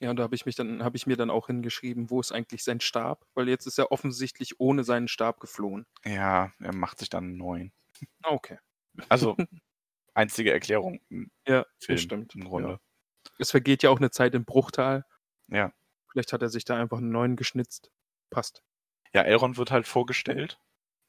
[0.00, 2.32] Ja, und da habe ich mich dann, habe ich mir dann auch hingeschrieben, wo ist
[2.32, 3.26] eigentlich sein Stab?
[3.34, 5.84] Weil jetzt ist er offensichtlich ohne seinen Stab geflohen.
[6.06, 7.72] Ja, er macht sich dann einen neuen.
[8.22, 8.58] Ah, Okay.
[9.10, 9.36] Also,
[10.14, 12.34] einzige Erklärung im Ja, Film stimmt.
[12.34, 12.68] im Grunde.
[12.70, 12.80] Ja.
[13.38, 15.04] Es vergeht ja auch eine Zeit im Bruchtal.
[15.48, 15.72] Ja.
[16.14, 17.90] Vielleicht hat er sich da einfach einen neuen geschnitzt.
[18.30, 18.62] Passt.
[19.12, 20.60] Ja, Elrond wird halt vorgestellt.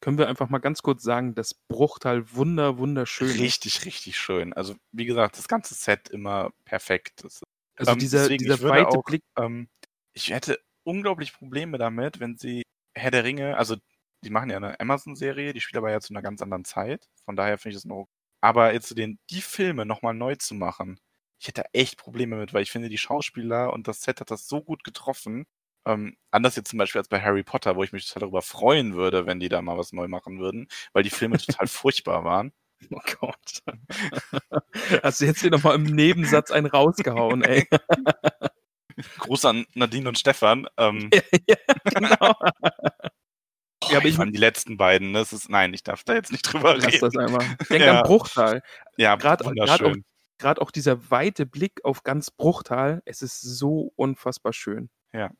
[0.02, 3.40] Können wir einfach mal ganz kurz sagen, dass Bruchtal wunder, wunderschön ist.
[3.40, 4.52] Richtig, richtig schön.
[4.53, 7.23] Also, wie gesagt, das ganze Set immer perfekt.
[7.23, 7.44] Das
[7.77, 9.23] Also Ähm, dieser, deswegen, dieser weite auch, Blick.
[9.38, 9.69] Ähm,
[10.14, 12.64] ich hätte unglaublich Probleme damit, wenn sie
[12.98, 13.76] Herr der Ringe, also
[14.23, 17.07] die machen ja eine Amazon-Serie, die spielt aber ja zu einer ganz anderen Zeit.
[17.26, 18.07] Von daher finde ich das noch.
[18.41, 20.99] Aber jetzt zu den, die Filme nochmal neu zu machen,
[21.45, 24.47] ich hätte echt Probleme mit, weil ich finde, die Schauspieler und das Set hat das
[24.47, 25.45] so gut getroffen.
[25.85, 28.95] Ähm, anders jetzt zum Beispiel als bei Harry Potter, wo ich mich total darüber freuen
[28.95, 32.51] würde, wenn die da mal was neu machen würden, weil die Filme total furchtbar waren.
[32.89, 33.61] Oh Gott.
[35.03, 37.67] Hast du jetzt hier nochmal im Nebensatz einen rausgehauen, ey.
[39.19, 40.67] Gruß an Nadine und Stefan.
[40.77, 41.11] Ähm,
[41.47, 41.55] ja,
[41.93, 42.15] genau.
[42.17, 45.19] boah, Ja, aber ich fand die letzten beiden, ne?
[45.19, 46.99] das ist, nein, ich darf da jetzt nicht drüber Lass reden.
[47.01, 47.45] das einmal.
[47.69, 47.99] Denk Ja.
[48.01, 48.63] an Bruchtal.
[48.97, 50.03] Ja, grad wunderschön.
[50.38, 53.02] Gerade auch dieser weite Blick auf ganz Bruchtal.
[53.06, 54.90] Es ist so unfassbar schön.
[55.14, 55.32] Ja.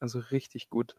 [0.00, 0.94] Also richtig gut.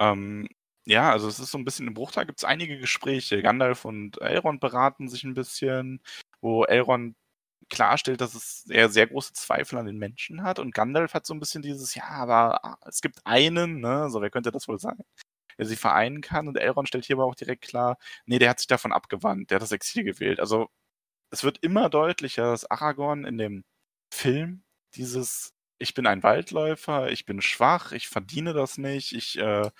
[0.00, 0.48] Ähm,
[0.84, 3.42] ja, also es ist so ein bisschen im Bruchteil gibt es einige Gespräche.
[3.42, 6.02] Gandalf und Elrond beraten sich ein bisschen,
[6.40, 7.16] wo Elrond
[7.70, 11.34] klarstellt, dass es er sehr große Zweifel an den Menschen hat und Gandalf hat so
[11.34, 14.78] ein bisschen dieses, ja, aber ah, es gibt einen, ne, so wer könnte das wohl
[14.80, 14.98] sein,
[15.58, 18.58] der sie vereinen kann und Elrond stellt hier aber auch direkt klar, nee, der hat
[18.60, 20.40] sich davon abgewandt, der hat das Exil gewählt.
[20.40, 20.68] Also
[21.32, 23.64] es wird immer deutlicher, dass Aragorn in dem
[24.14, 24.64] Film
[24.96, 29.70] dieses ich bin ein Waldläufer, ich bin schwach, ich verdiene das nicht, ich äh,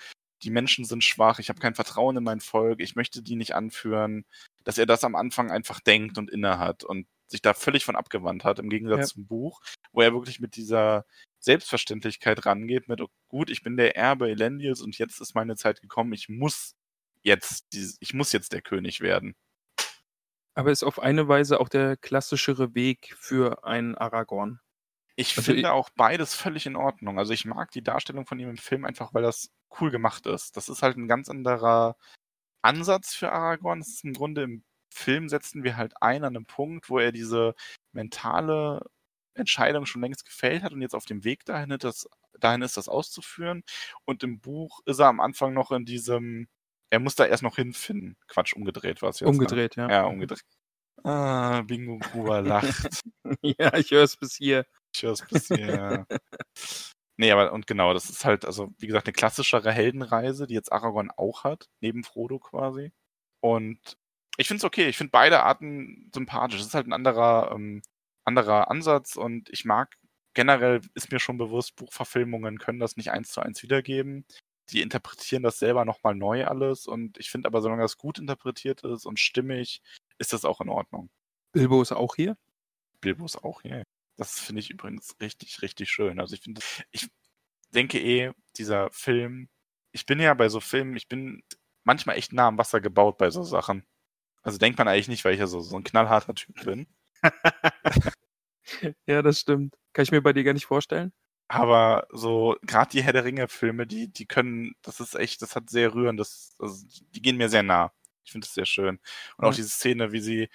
[0.43, 3.55] die Menschen sind schwach, ich habe kein Vertrauen in mein Volk, ich möchte die nicht
[3.55, 4.25] anführen,
[4.65, 8.43] dass er das am Anfang einfach denkt und innehat und sich da völlig von abgewandt
[8.43, 9.15] hat, im Gegensatz Ja.
[9.15, 9.61] zum Buch,
[9.93, 11.05] wo er wirklich mit dieser
[11.39, 15.81] Selbstverständlichkeit rangeht, mit, oh, gut, ich bin der Erbe Elendils und jetzt ist meine Zeit
[15.81, 16.75] gekommen, ich muss
[17.23, 17.65] jetzt,
[18.01, 19.35] ich muss jetzt der König werden.
[20.55, 24.59] Aber ist auf eine Weise auch der klassischere Weg für einen Aragorn.
[25.15, 27.17] Ich Also finde i- auch beides völlig in Ordnung.
[27.19, 30.57] Also ich mag die Darstellung von ihm im Film einfach, weil das cool gemacht ist.
[30.57, 31.95] Das ist halt ein ganz anderer
[32.61, 33.79] Ansatz für Aragorn.
[33.79, 34.63] Das ist im Grunde im
[34.93, 37.55] Film setzen wir halt ein an einem Punkt, wo er diese
[37.93, 38.81] mentale
[39.35, 42.07] Entscheidung schon längst gefällt hat und jetzt auf dem Weg dahin, ist, das,
[42.39, 43.63] dahin ist, das auszuführen.
[44.05, 46.47] Und im Buch ist er am Anfang noch in diesem,
[46.89, 48.17] er muss da erst noch hinfinden.
[48.27, 49.29] Quatsch, umgedreht war es jetzt.
[49.29, 49.87] Umgedreht, ja.
[49.87, 49.93] Ne?
[49.93, 50.43] Ja, umgedreht.
[51.03, 53.01] Ah, Bingo Gruber lacht.
[53.41, 54.65] ja, ich höre es bis hier.
[54.95, 56.05] Ich höre es bis hier.
[57.17, 60.71] nee, aber und genau, das ist halt, also wie gesagt, eine klassischere Heldenreise, die jetzt
[60.71, 62.91] Aragorn auch hat, neben Frodo quasi.
[63.41, 63.97] Und
[64.37, 66.61] ich finde es okay, ich finde beide Arten sympathisch.
[66.61, 67.81] Es ist halt ein anderer, ähm,
[68.25, 69.97] anderer Ansatz und ich mag
[70.33, 74.25] generell, ist mir schon bewusst, Buchverfilmungen können das nicht eins zu eins wiedergeben.
[74.69, 78.83] Die interpretieren das selber nochmal neu alles und ich finde aber, solange das gut interpretiert
[78.83, 79.81] ist und stimmig,
[80.19, 81.09] ist das auch in Ordnung.
[81.51, 82.37] Bilbo ist auch hier.
[83.01, 83.83] Bilbo ist auch hier.
[84.17, 86.19] Das finde ich übrigens richtig, richtig schön.
[86.19, 86.61] Also ich finde,
[86.91, 87.09] ich
[87.73, 89.49] denke eh, dieser Film,
[89.91, 91.43] ich bin ja bei so Filmen, ich bin
[91.83, 93.85] manchmal echt nah am Wasser gebaut bei so Sachen.
[94.43, 96.87] Also denkt man eigentlich nicht, weil ich ja so, so ein knallharter Typ bin.
[99.07, 99.75] Ja, das stimmt.
[99.93, 101.11] Kann ich mir bei dir gar nicht vorstellen.
[101.49, 105.69] Aber so, gerade die Herr der Ringe-Filme, die, die können, das ist echt, das hat
[105.69, 107.91] sehr rührendes, also die gehen mir sehr nah.
[108.25, 108.99] Ich finde das sehr schön.
[109.37, 109.55] Und auch Ja.
[109.57, 110.49] diese Szene, wie sie,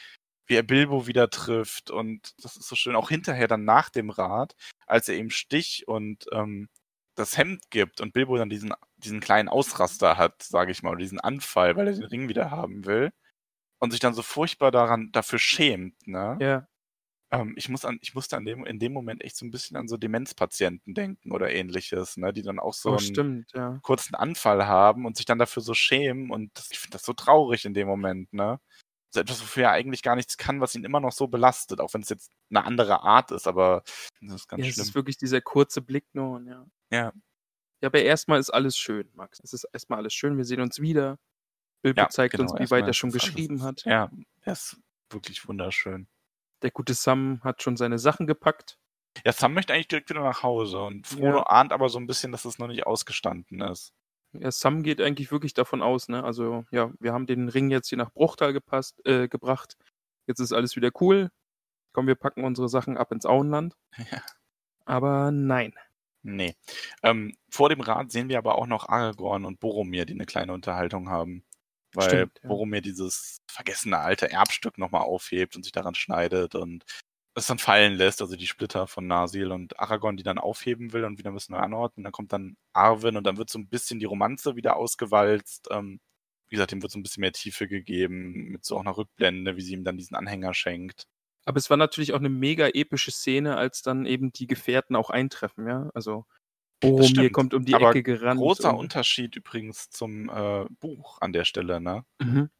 [0.46, 2.96] wie er Bilbo wieder trifft und das ist so schön.
[2.96, 4.54] Auch hinterher dann nach dem Rat,
[4.86, 6.68] als er ihm Stich und ähm,
[7.16, 11.00] das Hemd gibt und Bilbo dann diesen, diesen kleinen Ausraster hat, sage ich mal, oder
[11.00, 13.10] diesen Anfall, weil er den Ring wieder haben will
[13.80, 16.36] und sich dann so furchtbar daran dafür schämt, ne?
[16.40, 16.68] Ja.
[17.30, 19.76] Ähm, ich, muss an, ich musste an dem, in dem Moment echt so ein bisschen
[19.76, 22.32] an so Demenzpatienten denken oder ähnliches, ne?
[22.32, 23.78] die dann auch so oh, einen stimmt, ja.
[23.82, 26.30] kurzen Anfall haben und sich dann dafür so schämen.
[26.30, 28.32] Und das, ich finde das so traurig in dem Moment.
[28.32, 28.58] Ne?
[29.10, 31.92] So etwas, wofür er eigentlich gar nichts kann, was ihn immer noch so belastet, auch
[31.92, 33.82] wenn es jetzt eine andere Art ist, aber
[34.20, 34.86] das ist ganz ja es schlimm.
[34.86, 36.40] ist wirklich dieser kurze Blick nur.
[36.42, 36.66] Ja.
[36.90, 37.12] Ja.
[37.80, 39.38] Ja, aber erstmal ist alles schön, Max.
[39.40, 40.36] Es ist erstmal alles schön.
[40.36, 41.18] Wir sehen uns wieder.
[41.82, 43.84] Bilbo Ja, zeigt genau, uns, wie weit er schon ist alles- geschrieben hat.
[43.84, 44.10] Ja,
[44.42, 44.80] er ist
[45.10, 46.08] wirklich wunderschön.
[46.62, 48.78] Der gute Sam hat schon seine Sachen gepackt.
[49.24, 51.42] Ja, Sam möchte eigentlich direkt wieder nach Hause und Frodo Ja.
[51.44, 53.92] ahnt aber so ein bisschen, dass es noch nicht ausgestanden ist.
[54.32, 56.22] Ja, Sam geht eigentlich wirklich davon aus, ne?
[56.22, 59.76] Also, ja, wir haben den Ring jetzt hier nach Bruchtal gepasst, äh, gebracht.
[60.26, 61.30] Jetzt ist alles wieder cool.
[61.92, 63.74] Komm, wir packen unsere Sachen ab ins Auenland.
[63.96, 64.22] Ja.
[64.84, 65.74] Aber nein.
[66.22, 66.54] Nee.
[67.02, 70.52] Ähm, vor dem Rat sehen wir aber auch noch Aragorn und Boromir, die eine kleine
[70.52, 71.44] Unterhaltung haben.
[71.94, 72.48] Weil Stimmt, ja.
[72.48, 76.84] Boromir dieses vergessene alte Erbstück nochmal aufhebt und sich daran schneidet und
[77.34, 81.04] es dann fallen lässt, also die Splitter von Nasil und Aragorn, die dann aufheben will
[81.04, 82.04] und wieder ein bisschen neu anordnen.
[82.04, 85.68] Dann kommt dann Arwen und dann wird so ein bisschen die Romanze wieder ausgewalzt.
[85.70, 86.00] Ähm,
[86.48, 89.56] wie gesagt, dem wird so ein bisschen mehr Tiefe gegeben, mit so auch einer Rückblende,
[89.56, 91.06] wie sie ihm dann diesen Anhänger schenkt.
[91.44, 95.10] Aber es war natürlich auch eine mega epische Szene, als dann eben die Gefährten auch
[95.10, 95.90] eintreffen, ja.
[95.94, 96.26] Also
[96.80, 97.32] Boromir stimmt.
[97.32, 98.40] kommt um die Aber Ecke gerannt.
[98.40, 102.04] Großer Unterschied übrigens zum äh, Buch an der Stelle, ne?
[102.20, 102.50] Mhm.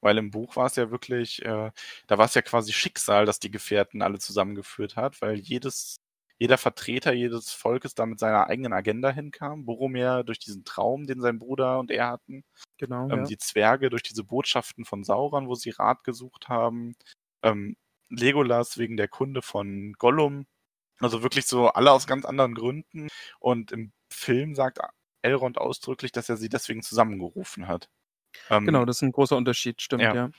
[0.00, 1.70] Weil im Buch war es ja wirklich, äh,
[2.06, 5.96] da war es ja quasi Schicksal, dass die Gefährten alle zusammengeführt hat, weil jedes,
[6.38, 9.64] jeder Vertreter jedes Volkes da mit seiner eigenen Agenda hinkam.
[9.64, 12.44] Boromir durch diesen Traum, den sein Bruder und er hatten.
[12.78, 13.08] Genau.
[13.10, 13.24] Ähm, ja.
[13.24, 16.94] Die Zwerge durch diese Botschaften von Sauron, wo sie Rat gesucht haben.
[17.42, 17.76] Ähm,
[18.08, 20.46] Legolas wegen der Kunde von Gollum.
[21.00, 23.08] Also wirklich so alle aus ganz anderen Gründen.
[23.38, 24.78] Und im Film sagt
[25.22, 27.88] Elrond ausdrücklich, dass er sie deswegen zusammengerufen hat.
[28.50, 30.14] Ähm, Genau, das ist ein großer Unterschied, stimmt, Ja.
[30.14, 30.30] ja.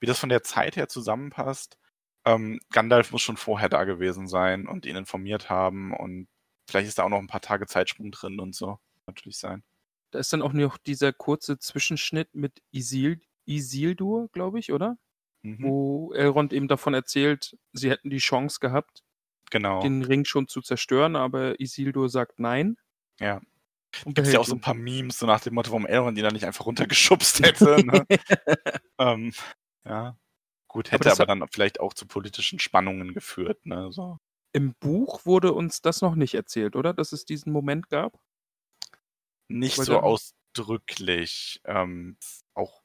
[0.00, 1.78] wie das von der Zeit her zusammenpasst.
[2.24, 6.28] Ähm, Gandalf muss schon vorher da gewesen sein und ihn informiert haben und
[6.68, 8.78] vielleicht ist da auch noch ein paar Tage Zeitsprung drin und so.
[9.06, 9.62] Natürlich sein.
[10.12, 14.96] Da ist dann auch noch dieser kurze Zwischenschnitt mit Isil Isildur, glaube ich, oder?
[15.42, 15.62] Mhm.
[15.62, 19.02] Wo Elrond eben davon erzählt, sie hätten die Chance gehabt,
[19.50, 19.82] Genau.
[19.82, 22.76] den Ring schon zu zerstören, aber Isildur sagt nein.
[23.18, 23.40] Ja.
[24.04, 24.62] Und Gibt es ja auch so ein ihn.
[24.62, 27.76] paar Memes, so nach dem Motto, warum Elrond die da nicht einfach runtergeschubst hätte.
[27.84, 28.06] Ne?
[28.98, 29.32] ähm,
[29.84, 30.16] ja.
[30.68, 33.66] Gut, Aber hätte aber, hat- dann vielleicht auch zu politischen Spannungen geführt.
[33.66, 33.90] Ne?
[33.90, 34.18] So.
[34.52, 36.94] Im Buch wurde uns das noch nicht erzählt, oder?
[36.94, 38.20] Dass es diesen Moment gab?
[39.48, 41.60] Nicht Weil so dann- ausdrücklich.
[41.64, 42.16] Ähm,
[42.54, 42.82] auch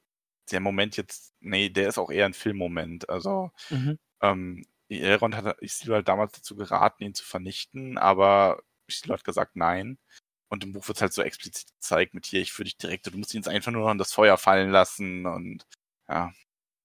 [0.51, 3.09] der Moment jetzt, nee, der ist auch eher ein Filmmoment.
[3.09, 3.99] Also, Mhm.
[4.21, 9.55] ähm, Elrond hat Isildur halt damals dazu geraten, ihn zu vernichten, aber Isildur hat gesagt
[9.55, 9.97] nein.
[10.49, 13.07] Und im Buch wird es halt so explizit gezeigt mit hier, ich führe dich direkt,
[13.07, 15.65] du musst ihn jetzt einfach nur noch in das Feuer fallen lassen und
[16.07, 16.31] ja.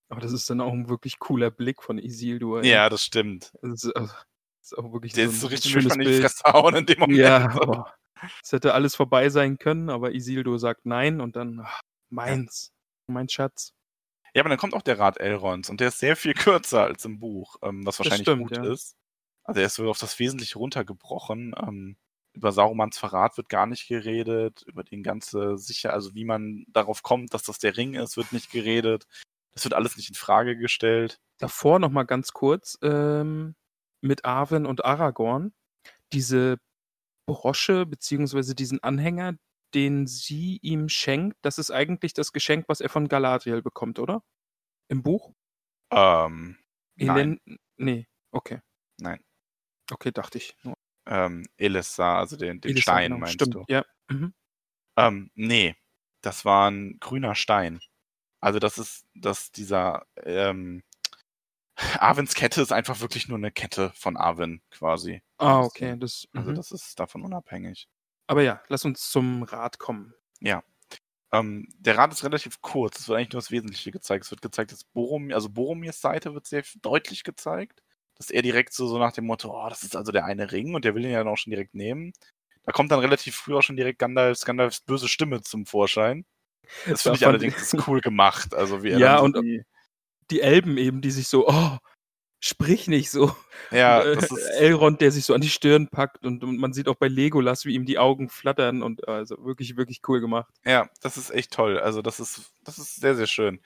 [0.09, 2.62] Aber das ist dann auch ein wirklich cooler Blick von Isildur.
[2.62, 2.70] ey.
[2.70, 3.52] Ja, das stimmt.
[3.62, 6.20] Das ist, also, das ist auch wirklich Der so ist so richtig schön in die.
[6.20, 7.18] Fresse hauen in dem Moment.
[7.18, 7.85] Ja, oh.
[8.43, 12.72] es hätte alles vorbei sein können, aber Isildur sagt nein und dann ach, meins,
[13.06, 13.72] mein Schatz.
[14.35, 17.05] Ja, aber dann kommt auch der Rat Elrons und der ist sehr viel kürzer als
[17.05, 18.73] im Buch, ähm, was wahrscheinlich stimmt, gut ja.
[18.73, 18.97] ist.
[19.44, 21.55] Also er ist so auf das Wesentliche runtergebrochen.
[21.61, 21.97] Ähm,
[22.32, 27.02] über Saurumans Verrat wird gar nicht geredet, über den ganze sicher, also wie man darauf
[27.02, 29.07] kommt, dass das der Ring ist, wird nicht geredet.
[29.52, 31.19] Das wird alles nicht in Frage gestellt.
[31.39, 33.57] Davor noch mal ganz kurz ähm,
[34.01, 35.52] mit Arwen und Aragorn
[36.12, 36.59] diese
[37.27, 39.35] Brosche beziehungsweise diesen Anhänger,
[39.75, 44.23] den sie ihm schenkt, das ist eigentlich das Geschenk, was er von Galadriel bekommt, oder?
[44.89, 45.33] Im Buch?
[45.93, 46.59] Ähm,
[46.97, 47.41] In nein,
[47.77, 48.61] nee, okay.
[48.99, 49.21] nein.
[49.93, 50.57] Okay, dachte ich.
[50.63, 50.77] Nur.
[51.07, 53.65] Ähm, Elisar, also den, den Elisa, Stein, genau, meinst Stimmt, du?
[53.69, 53.85] ja.
[54.11, 54.35] Mhm.
[54.97, 55.77] Ähm, nee,
[56.23, 57.81] das war ein grüner Stein.
[58.41, 60.83] Also das ist, dass dieser ähm,
[61.99, 65.23] Arwins Kette ist einfach wirklich nur eine Kette von Arwen quasi.
[65.39, 65.97] Ah, okay.
[65.99, 66.55] Das, Also mhm.
[66.55, 67.89] das ist davon unabhängig.
[68.31, 70.15] Aber ja, lass uns zum Rat kommen.
[71.32, 74.24] Ähm, der Rat ist relativ kurz, es wird eigentlich nur das Wesentliche gezeigt.
[74.24, 77.82] Es wird gezeigt, dass Boromir, also Boromirs Seite wird sehr deutlich gezeigt,
[78.16, 80.74] dass er direkt so, so nach dem Motto, oh, das ist also der eine Ring
[80.74, 82.12] und der will ihn ja dann auch schon direkt nehmen.
[82.65, 86.24] Da kommt dann relativ früh auch schon direkt Gandalfs, Gandalfs böse Stimme zum Vorschein.
[86.86, 88.55] Das finde ich allerdings cool gemacht.
[88.55, 89.65] Also wie er Ja, und- die,
[90.31, 91.78] Die Elben eben, die sich so, oh,
[92.41, 93.35] sprich nicht so.
[93.71, 96.59] ja, Und, äh, das ist, Elrond, der sich so an die Stirn packt und, und
[96.59, 100.21] man sieht auch bei Legolas, wie ihm die Augen flattern und also wirklich, wirklich cool
[100.21, 100.53] gemacht.
[100.65, 101.79] Ja, das ist echt toll.
[101.79, 103.61] Also das ist, das ist sehr, sehr schön.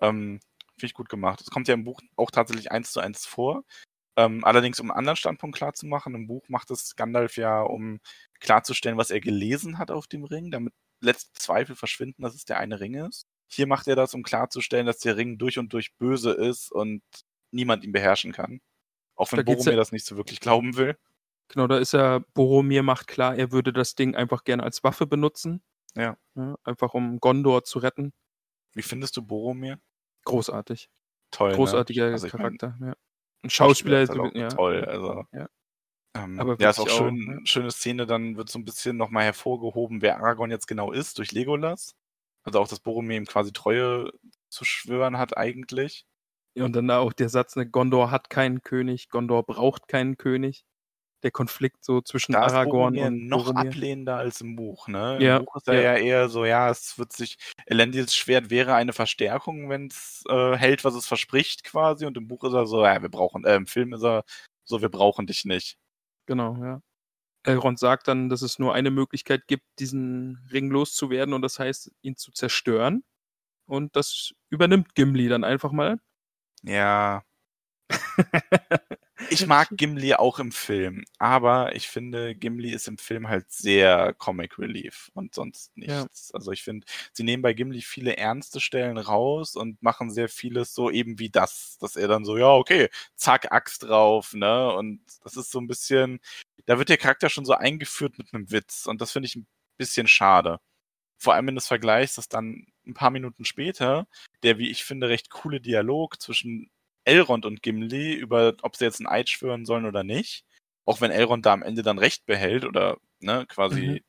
[0.00, 0.40] Ähm,
[0.76, 1.40] Finde ich gut gemacht.
[1.42, 3.64] Es kommt ja im Buch auch tatsächlich eins zu eins vor.
[4.16, 8.00] Ähm, allerdings, um einen anderen Standpunkt klarzumachen, im Buch macht es Gandalf ja, um
[8.40, 12.58] klarzustellen, was er gelesen hat auf dem Ring, damit letzte Zweifel verschwinden, dass es der
[12.58, 13.26] eine Ring ist.
[13.46, 17.02] Hier macht er das, um klarzustellen, dass der Ring durch und durch böse ist und
[17.52, 18.60] niemand ihn beherrschen kann.
[19.16, 20.96] Auch wenn Da Boromir ja- das nicht so wirklich glauben will.
[21.48, 25.06] Genau, da ist ja, Boromir macht klar, er würde das Ding einfach gerne als Waffe
[25.06, 25.62] benutzen.
[25.96, 26.16] Ja.
[26.62, 28.12] einfach um Gondor zu retten.
[28.74, 29.80] Wie findest du Boromir?
[30.24, 30.88] Großartig.
[31.32, 31.54] Toll.
[31.54, 32.12] Großartiger ne?
[32.12, 32.94] Also ich mein, Charakter, ja.
[33.42, 34.48] Ein Schauspieler ist halt ja.
[34.48, 34.84] toll.
[34.84, 35.24] Also.
[35.32, 35.48] Ja.
[36.14, 37.46] Ähm, Aber ja, ist auch auch, schön, ja.
[37.46, 41.32] schöne Szene, dann wird so ein bisschen nochmal hervorgehoben, wer Aragorn jetzt genau ist, durch
[41.32, 41.96] Legolas.
[42.42, 44.12] Also auch, dass Boromir ihm quasi Treue
[44.48, 46.06] zu schwören hat eigentlich.
[46.62, 50.64] Und dann da auch der Satz, ne, Gondor hat keinen König, Gondor braucht keinen König.
[51.22, 53.70] Der Konflikt so zwischen Da ist Aragorn Boromir und noch Boromir.
[53.70, 55.18] ablehnender als im Buch, ne?
[55.20, 55.92] Ja, Im Buch ist er ja.
[55.92, 60.56] ja eher so, ja, es wird sich, Elendils Schwert wäre eine Verstärkung, wenn es äh,
[60.56, 62.06] hält, was es verspricht quasi.
[62.06, 64.24] Und im Buch ist er so, ja, wir brauchen, äh, im Film ist er
[64.64, 65.76] so, wir brauchen dich nicht.
[66.24, 66.80] Genau, ja.
[67.44, 71.90] Elrond sagt dann, dass es nur eine Möglichkeit gibt, diesen Ring loszuwerden und das heißt,
[72.02, 73.04] ihn zu zerstören.
[73.66, 76.00] Und das übernimmt Gimli dann einfach mal.
[76.62, 77.22] Ja.
[79.28, 84.14] Ich mag Gimli auch im Film, aber ich finde, Gimli ist im Film halt sehr
[84.14, 86.02] Comic Relief und sonst Ja.
[86.02, 86.32] nichts.
[86.34, 90.74] Also ich finde, sie nehmen bei Gimli viele ernste Stellen raus und machen sehr vieles
[90.74, 94.72] so eben wie das, dass er dann so, ja, okay, zack, Axt drauf, ne?
[94.74, 96.20] Und das ist so ein bisschen,
[96.66, 99.46] da wird der Charakter schon so eingeführt mit einem Witz und das finde ich ein
[99.76, 100.60] bisschen schade.
[101.18, 104.06] Vor allem, wenn du es vergleichst, dass dann ein paar Minuten später
[104.42, 106.70] der, wie ich finde, recht coole Dialog zwischen
[107.04, 110.44] Elrond und Gimli über, ob sie jetzt ein Eid schwören sollen oder nicht.
[110.86, 114.00] Auch wenn Elrond da am Ende dann recht behält oder, ne, quasi, Mhm.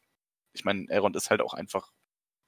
[0.54, 1.92] ich meine, Elrond ist halt auch einfach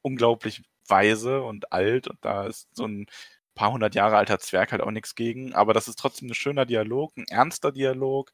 [0.01, 3.07] unglaublich weise und alt und da ist so ein
[3.55, 5.53] paar hundert Jahre alter Zwerg halt auch nichts gegen.
[5.53, 8.33] Aber das ist trotzdem ein schöner Dialog, ein ernster Dialog,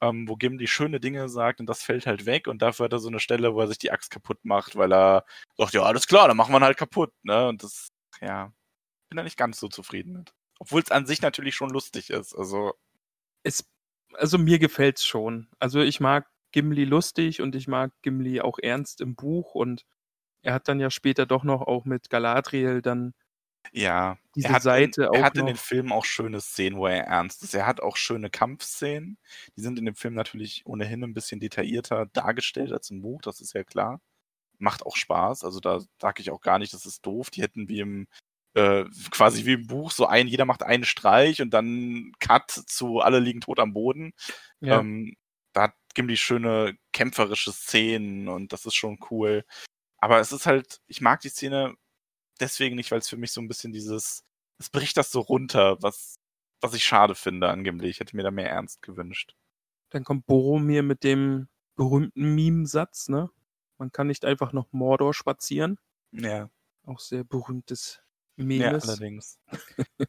[0.00, 2.98] ähm, wo Gimli schöne Dinge sagt und das fällt halt weg und dafür hat er
[3.00, 5.24] so eine Stelle, wo er sich die Axt kaputt macht, weil er
[5.58, 7.48] sagt, ja, alles klar, dann machen wir ihn halt kaputt, ne?
[7.48, 7.88] Und das,
[8.20, 8.52] ja,
[9.08, 10.34] bin da nicht ganz so zufrieden mit.
[10.60, 12.34] Obwohl es an sich natürlich schon lustig ist.
[12.34, 12.74] Also,
[13.42, 13.66] Es,
[14.14, 15.48] also mir gefällt's schon.
[15.58, 19.84] Also ich mag Gimli lustig und ich mag Gimli auch ernst im Buch und
[20.42, 23.14] er hat dann ja später doch noch auch mit Galadriel dann
[23.72, 25.56] Ja, diese er hat, Seite in, auch er hat in den.
[25.56, 27.54] Filmen auch schöne Szenen, wo er ernst ist.
[27.54, 29.18] Er hat auch schöne Kampfszenen.
[29.56, 33.40] Die sind in dem Film natürlich ohnehin ein bisschen detaillierter dargestellt als im Buch, das
[33.40, 34.00] ist ja klar.
[34.58, 35.44] Macht auch Spaß.
[35.44, 37.30] Also da sage ich auch gar nicht, das ist doof.
[37.30, 38.08] Die hätten wie im
[38.54, 42.98] äh, quasi wie im Buch so ein, jeder macht einen Streich und dann Cut zu
[43.00, 44.12] alle liegen tot am Boden.
[44.60, 44.80] Ja.
[44.80, 45.16] Ähm,
[45.52, 49.44] da hat Gimli schöne kämpferische Szenen und das ist schon cool.
[49.98, 51.74] Aber es ist halt, ich mag die Szene
[52.40, 54.24] deswegen nicht, weil es für mich so ein bisschen dieses,
[54.58, 56.18] es bricht das so runter, was,
[56.60, 57.88] was ich schade finde an Gimli.
[57.88, 59.34] Ich hätte mir da mehr Ernst gewünscht.
[59.90, 63.30] Dann kommt Boromir mit dem berühmten Meme-Satz, ne?
[63.78, 65.78] Man kann nicht einfach nach Mordor spazieren.
[66.12, 66.50] Ja,
[66.84, 68.02] Auch sehr berühmtes
[68.36, 68.88] ja Memes.
[68.88, 69.40] allerdings.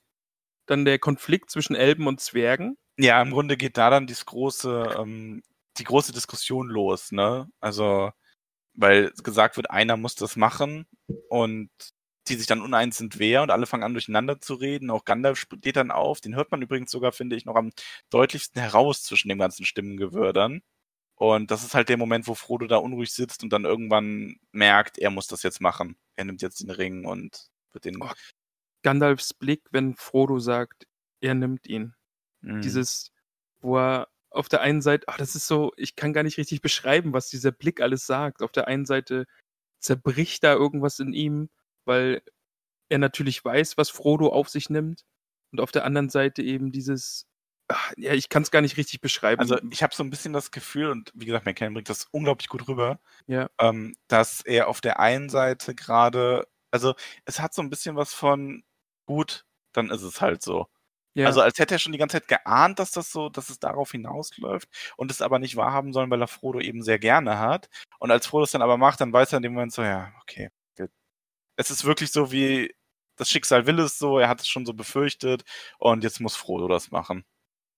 [0.65, 2.77] Dann der Konflikt zwischen Elben und Zwergen.
[2.97, 5.41] Ja, im Grunde geht da dann dieses große, ähm,
[5.77, 7.49] die große Diskussion los, ne?
[7.59, 8.11] Also,
[8.73, 10.85] weil gesagt wird, einer muss das machen
[11.29, 11.69] und
[12.27, 14.89] die sich dann uneins sind, wer und alle fangen an durcheinander zu reden.
[14.91, 16.21] Auch Gandalf steht dann auf.
[16.21, 17.71] Den hört man übrigens sogar, finde ich, noch am
[18.09, 20.61] deutlichsten heraus zwischen dem ganzen Stimmengewirr dann.
[21.15, 24.97] Und das ist halt der Moment, wo Frodo da unruhig sitzt und dann irgendwann merkt,
[24.97, 25.95] er muss das jetzt machen.
[26.15, 28.01] Er nimmt jetzt den Ring und wird den.
[28.01, 28.09] Oh,
[28.83, 30.87] Gandalfs Blick, wenn Frodo sagt,
[31.19, 31.93] er nimmt ihn.
[32.41, 32.61] Mhm.
[32.61, 33.11] Dieses,
[33.59, 36.61] wo er auf der einen Seite, ach, das ist so, ich kann gar nicht richtig
[36.61, 38.41] beschreiben, was dieser Blick alles sagt.
[38.41, 39.25] Auf der einen Seite
[39.79, 41.49] zerbricht da irgendwas in ihm,
[41.85, 42.21] weil
[42.89, 45.05] er natürlich weiß, was Frodo auf sich nimmt.
[45.51, 47.27] Und auf der anderen Seite eben dieses,
[47.67, 49.39] ach, ja, ich kann es gar nicht richtig beschreiben.
[49.41, 52.49] Also ich habe so ein bisschen das Gefühl, und wie gesagt, McKellen bringt das unglaublich
[52.49, 56.95] gut rüber, ja, ähm, dass er auf der einen Seite gerade, also
[57.25, 58.63] es hat so ein bisschen was von
[59.05, 60.67] gut, dann ist es halt so.
[61.15, 63.59] ja, Also als hätte er schon die ganze Zeit geahnt, dass das so, dass es
[63.59, 67.69] darauf hinausläuft und es aber nicht wahrhaben sollen, weil er Frodo eben sehr gerne hat.
[67.99, 70.13] Und als Frodo es dann aber macht, dann weiß er in dem Moment so, ja,
[70.21, 70.49] okay.
[71.61, 72.73] Es ist wirklich so wie
[73.17, 75.43] das Schicksal will es so, er hat es schon so befürchtet
[75.77, 77.23] und jetzt muss Frodo das machen.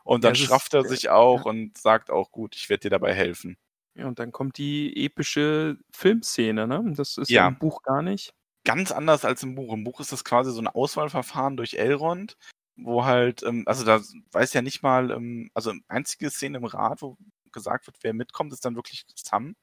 [0.05, 2.89] Und Ja, dann ist- schrafft er sich auch und sagt auch, gut, ich werde dir
[2.91, 3.57] dabei helfen.
[3.95, 6.84] ja, und dann kommt die epische Filmszene, ne?
[6.95, 7.47] Das ist ja, Ja.
[7.49, 8.34] im Buch gar nicht.
[8.65, 9.73] ganz anders als im Buch.
[9.73, 12.38] Im Buch ist das quasi so ein Auswahlverfahren durch Elrond,
[12.77, 13.99] wo halt, ähm, also da
[14.31, 17.18] weiß ja nicht mal, ähm, also einzige Szene im Rat, wo
[17.51, 19.55] gesagt wird, wer mitkommt, ist dann wirklich Sam,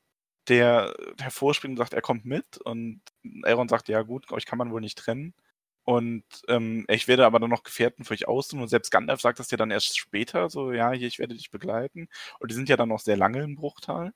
[0.49, 3.01] der hervorspringt und sagt, er kommt mit und
[3.45, 5.35] Elrond sagt, ja gut, euch kann man wohl nicht trennen.
[5.85, 8.63] Und ähm, ich werde aber dann noch Gefährten für euch aussuchen.
[8.63, 11.51] Und selbst Gandalf sagt das ja dann erst später, so, ja, hier, ich werde dich
[11.51, 12.09] begleiten.
[12.39, 14.13] Und die sind ja dann noch sehr lange im Bruchtal.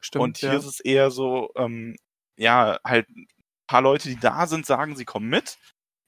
[0.00, 0.58] Stimmt, Und hier ja.
[0.58, 1.96] ist es eher so, ähm,
[2.36, 3.28] ja, halt ein
[3.66, 5.58] paar Leute, die da sind, sagen, sie kommen mit.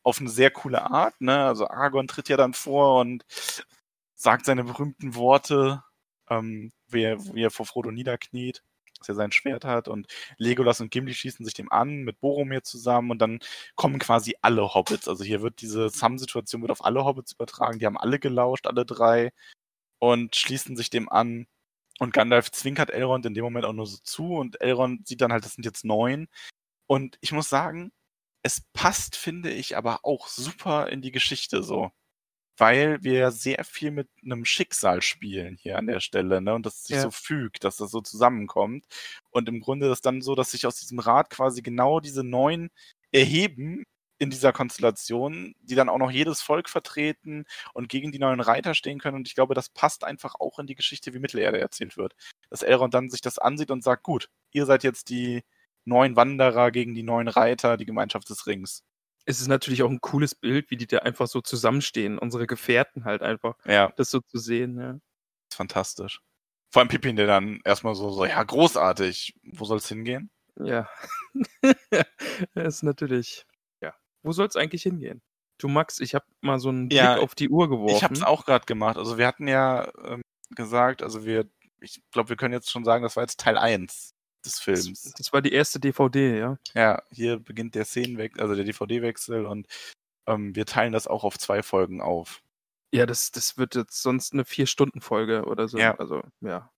[0.02, 1.20] Auf eine sehr coole Art.
[1.20, 1.44] Ne?
[1.44, 3.24] Also Aragorn tritt ja dann vor und
[4.14, 5.84] sagt seine berühmten Worte,
[6.28, 8.62] ähm, wie, er, wie er vor Frodo niederkniet,
[9.04, 9.88] dass er sein Schwert hat.
[9.88, 10.08] Und
[10.38, 13.10] Legolas und Gimli schießen sich dem an, mit Boromir zusammen.
[13.10, 13.40] Und dann
[13.76, 15.08] kommen quasi alle Hobbits.
[15.08, 17.78] Also hier wird diese Sam-Situation auf alle Hobbits übertragen.
[17.78, 19.32] Die haben alle gelauscht, alle drei.
[19.98, 21.46] Und schließen sich dem an.
[22.00, 25.32] Und Gandalf zwinkert Elrond in dem Moment auch nur so zu und Elrond sieht dann
[25.32, 26.28] halt, das sind jetzt neun.
[26.86, 27.92] Und ich muss sagen,
[28.42, 31.92] es passt, finde ich, aber auch super in die Geschichte so.
[32.56, 36.54] Weil wir sehr viel mit einem Schicksal spielen hier an der Stelle, ne?
[36.54, 37.02] Und dass es sich Ja.
[37.02, 38.86] so fügt, dass das so zusammenkommt.
[39.30, 42.70] Und im Grunde ist dann so, dass sich aus diesem Rat quasi genau diese neun
[43.12, 43.84] erheben
[44.18, 47.44] in dieser Konstellation, die dann auch noch jedes Volk vertreten
[47.74, 49.16] und gegen die neuen Reiter stehen können.
[49.16, 52.14] Und ich glaube, das passt einfach auch in die Geschichte, wie Mittelerde erzählt wird.
[52.50, 55.42] Dass Elrond dann sich das ansieht und sagt, gut, ihr seid jetzt die
[55.84, 58.82] neun Wanderer gegen die neun Reiter, die Gemeinschaft des Rings.
[59.26, 62.18] Es ist natürlich auch ein cooles Bild, wie die da einfach so zusammenstehen.
[62.18, 63.56] Unsere Gefährten halt einfach.
[63.64, 64.90] Ja, Das so zu sehen, ja.
[65.48, 66.20] ist fantastisch.
[66.70, 69.34] Vor allem Pippin, der dann erstmal so, so, ja, großartig.
[69.52, 70.30] Wo soll's hingehen?
[70.56, 70.88] Ja.
[72.54, 73.46] das ist natürlich.
[73.80, 73.94] Ja.
[74.22, 75.22] Wo soll es eigentlich hingehen?
[75.58, 77.96] Du Max, ich habe mal so einen Blick Ja, auf die Uhr geworfen.
[77.96, 78.96] Ich habe es auch gerade gemacht.
[78.96, 81.48] Also wir hatten ja ähm, gesagt, also wir,
[81.80, 84.13] ich glaube, wir können jetzt schon sagen, das war jetzt Teil 1
[84.44, 85.02] des Films.
[85.02, 86.58] das, das war die erste DVD, ja.
[86.74, 89.66] Ja, hier beginnt der Szenenwechsel, also der DVD-Wechsel und
[90.26, 92.40] ähm, wir teilen das auch auf zwei Folgen auf.
[92.92, 95.78] Ja, das, das wird jetzt sonst eine Vier-Stunden-Folge oder so.
[95.78, 95.96] Ja.
[95.96, 96.70] Also, ja.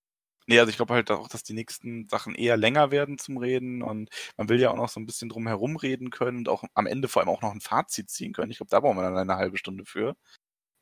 [0.49, 3.83] Nee, also ich glaube halt auch, dass die nächsten Sachen eher länger werden zum Reden
[3.83, 6.63] und man will ja auch noch so ein bisschen drum herum reden können und auch
[6.75, 8.53] am Ende vor allem auch noch ein Fazit ziehen können.
[8.53, 10.17] Ich glaube, da brauchen wir dann eine halbe Stunde für.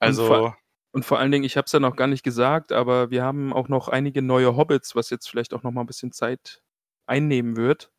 [0.01, 0.59] Also, vor-
[0.93, 3.52] Und vor allen Dingen, ich habe es ja noch gar nicht gesagt, aber wir haben
[3.55, 6.62] auch noch einige neue Hobbits, was jetzt vielleicht auch noch mal ein bisschen Zeit
[7.06, 7.90] einnehmen wird.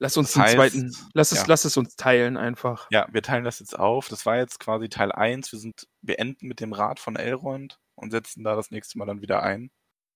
[0.00, 1.44] Lass uns Das den heißt, zweiten, lass es, ja.
[1.48, 2.86] lass es uns teilen einfach.
[2.90, 4.08] ja, wir teilen das jetzt auf.
[4.08, 5.50] Das war jetzt quasi Teil 1.
[5.50, 9.06] Wir sind, wir enden mit dem Rat von Elrond und setzen da das nächste Mal
[9.06, 9.70] dann wieder ein.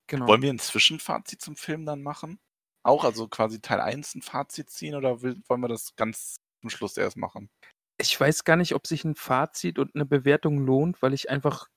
[0.06, 0.28] Genau.
[0.28, 2.38] Wollen wir ein Zwischenfazit zum Film dann machen?
[2.84, 6.70] Auch, also quasi Teil 1 ein Fazit ziehen oder will, wollen wir das ganz zum
[6.70, 7.50] Schluss erst machen?
[7.98, 11.68] Ich weiß gar nicht, ob sich ein Fazit und eine Bewertung lohnt, weil ich einfach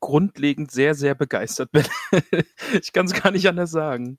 [0.00, 1.86] grundlegend sehr, sehr begeistert bin.
[2.72, 4.18] ich kann es gar nicht anders sagen.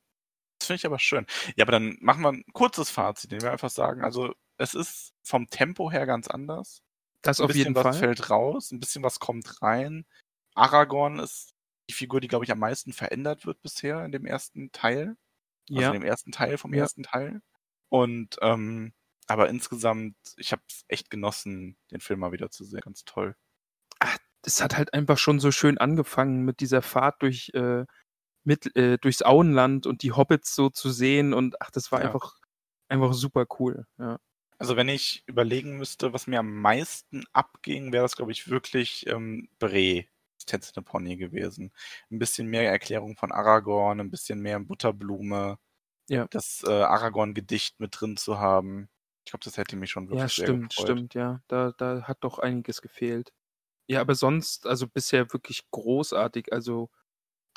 [0.69, 1.25] Finde ich aber schön.
[1.55, 5.15] Ja, aber dann machen wir ein kurzes Fazit, indem wir einfach sagen, also es ist
[5.23, 6.83] vom Tempo her ganz anders.
[7.23, 7.93] Das Ein auf bisschen jeden was Fall.
[7.95, 10.05] fällt raus, ein bisschen was kommt rein.
[10.53, 11.55] Aragorn ist
[11.89, 15.17] die Figur, die, glaube ich, am meisten verändert wird bisher in dem ersten Teil.
[15.71, 16.81] Also Ja, in dem ersten Teil vom Ja.
[16.81, 17.41] ersten Teil.
[17.89, 18.93] Und ähm,
[19.25, 22.81] aber insgesamt, ich habe es echt genossen, den Film mal wieder zu sehen.
[22.81, 23.35] Ganz toll.
[24.45, 27.85] es hat halt einfach schon so schön angefangen mit dieser Fahrt durch, äh,
[28.49, 32.15] mit, äh, durchs Auenland und die Hobbits so zu sehen und ach, das war Ja.
[32.15, 32.35] einfach,
[32.89, 33.87] einfach super cool.
[33.99, 34.19] Ja.
[34.57, 39.07] Also wenn ich überlegen müsste, was mir am meisten abging, wäre das, glaube ich, wirklich
[39.07, 40.05] ähm, Bre,
[40.37, 41.71] das tänzende Pony gewesen.
[42.11, 45.59] Ein bisschen mehr Erklärung von Aragorn, ein bisschen mehr Butterblume,
[46.09, 46.29] Ja.
[46.31, 48.89] das äh, Aragorn-Gedicht mit drin zu haben.
[49.25, 51.05] Ich glaube, das hätte mich schon wirklich Ja, sehr stimmt, gefreut.
[51.13, 51.41] stimmt, ja.
[51.47, 53.33] Da, da hat doch einiges gefehlt.
[53.87, 56.53] Ja, aber sonst, also bisher wirklich großartig.
[56.53, 56.89] Also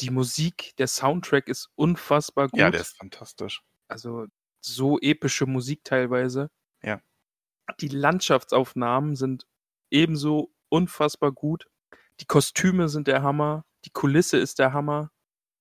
[0.01, 2.59] die Musik, der Soundtrack ist unfassbar gut.
[2.59, 3.63] Ja, der ist fantastisch.
[3.89, 4.27] Also
[4.61, 6.51] so epische Musik teilweise.
[6.83, 7.01] Ja.
[7.81, 9.47] Die Landschaftsaufnahmen sind
[9.91, 11.69] ebenso unfassbar gut.
[12.21, 13.65] Die Kostüme sind der Hammer.
[13.85, 15.11] Die Kulisse ist der Hammer.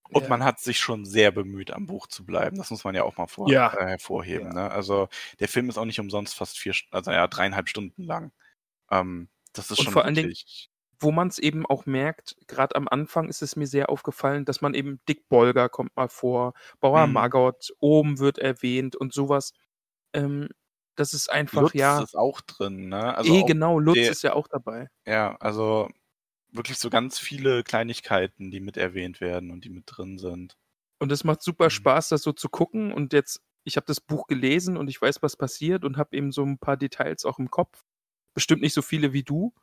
[0.10, 0.30] Und Ja.
[0.30, 2.58] man hat sich schon sehr bemüht, am Buch zu bleiben.
[2.58, 3.74] Das muss man ja auch mal vor, Ja.
[3.74, 4.48] äh, hervorheben.
[4.48, 4.54] Ja.
[4.54, 4.72] Ne?
[4.72, 5.08] Also
[5.40, 8.32] der Film ist auch nicht umsonst fast vier, also ja, dreieinhalb Stunden lang.
[8.90, 10.70] Ähm, das ist Und schon vor wirklich.
[11.02, 14.62] Wo man es eben auch merkt, gerade am Anfang ist es mir sehr aufgefallen, dass
[14.62, 17.08] man eben Dick Bolger kommt mal vor, Bauer Mhm.
[17.08, 19.54] Margot, oben wird erwähnt und sowas.
[20.14, 20.50] Ähm,
[20.96, 23.16] das ist einfach, Lutz ja, ist auch drin, ne?
[23.16, 24.90] Also eh genau, Lutz der- ist ja auch dabei.
[25.08, 25.90] Ja, also
[26.52, 30.58] wirklich so ganz viele Kleinigkeiten, die mit erwähnt werden und die mit drin sind.
[31.00, 31.70] Und es macht super Mhm.
[31.70, 32.92] Spaß, das so zu gucken.
[32.94, 36.32] Und jetzt, ich habe das Buch gelesen und ich weiß, was passiert und habe eben
[36.32, 37.84] so ein paar Details auch im Kopf.
[38.34, 39.54] Bestimmt nicht so viele wie du,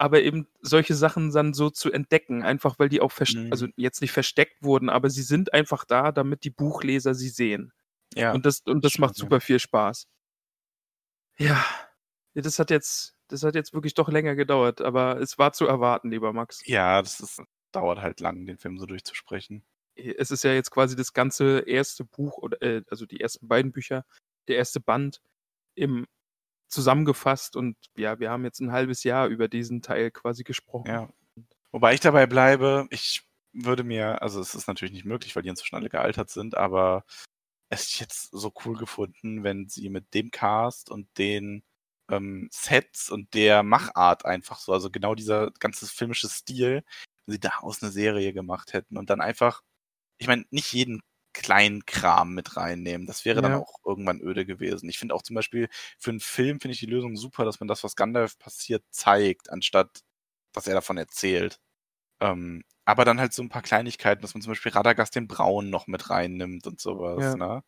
[0.00, 3.48] aber eben solche Sachen dann so zu entdecken, einfach weil die auch, vers- Mhm.
[3.52, 7.72] also jetzt nicht versteckt wurden, aber sie sind einfach da, damit die Buchleser sie sehen.
[8.14, 10.06] Ja, Und das, und das macht super viel Spaß.
[11.38, 11.64] Ja,
[12.34, 15.66] Ja, das hat jetzt, das hat jetzt wirklich doch länger gedauert, aber es war zu
[15.66, 16.62] erwarten, lieber Max.
[16.66, 19.64] ja, das ist, dauert halt lang, den Film so durchzusprechen.
[19.96, 23.70] Es ist ja jetzt quasi das ganze erste Buch oder äh, also die ersten beiden
[23.72, 24.04] Bücher,
[24.48, 25.20] der erste Band
[25.74, 26.06] im
[26.70, 30.88] zusammengefasst und ja, wir haben jetzt ein halbes Jahr über diesen Teil quasi gesprochen.
[30.88, 31.12] Ja.
[31.72, 33.22] Wobei ich dabei bleibe, ich
[33.52, 37.04] würde mir, also es ist natürlich nicht möglich, weil die inzwischen alle gealtert sind, aber
[37.68, 41.62] es ist jetzt so cool gefunden, wenn sie mit dem Cast und den
[42.10, 46.84] ähm, Sets und der Machart einfach so, also genau dieser ganze filmische Stil,
[47.26, 49.62] wenn sie daraus eine Serie gemacht hätten und dann einfach,
[50.18, 51.02] ich meine, nicht jeden
[51.32, 53.06] kleinen Kram mit reinnehmen.
[53.06, 53.56] Das wäre dann Ja.
[53.56, 54.88] auch irgendwann öde gewesen.
[54.88, 57.68] Ich finde auch zum Beispiel für einen Film finde ich die Lösung super, dass man
[57.68, 60.02] das, was Gandalf passiert, zeigt, anstatt
[60.54, 61.60] was er davon erzählt.
[62.20, 65.70] Ähm, aber dann halt so ein paar Kleinigkeiten, dass man zum Beispiel Radagast den Braun
[65.70, 67.36] noch mit reinnimmt und sowas, Ja.
[67.36, 67.62] ne?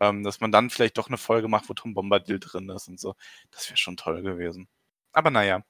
[0.00, 3.00] Ähm, dass man dann vielleicht doch eine Folge macht, wo Tom Bombadil drin ist und
[3.00, 3.14] so.
[3.52, 4.68] Das wäre schon toll gewesen.
[5.12, 5.62] Aber naja,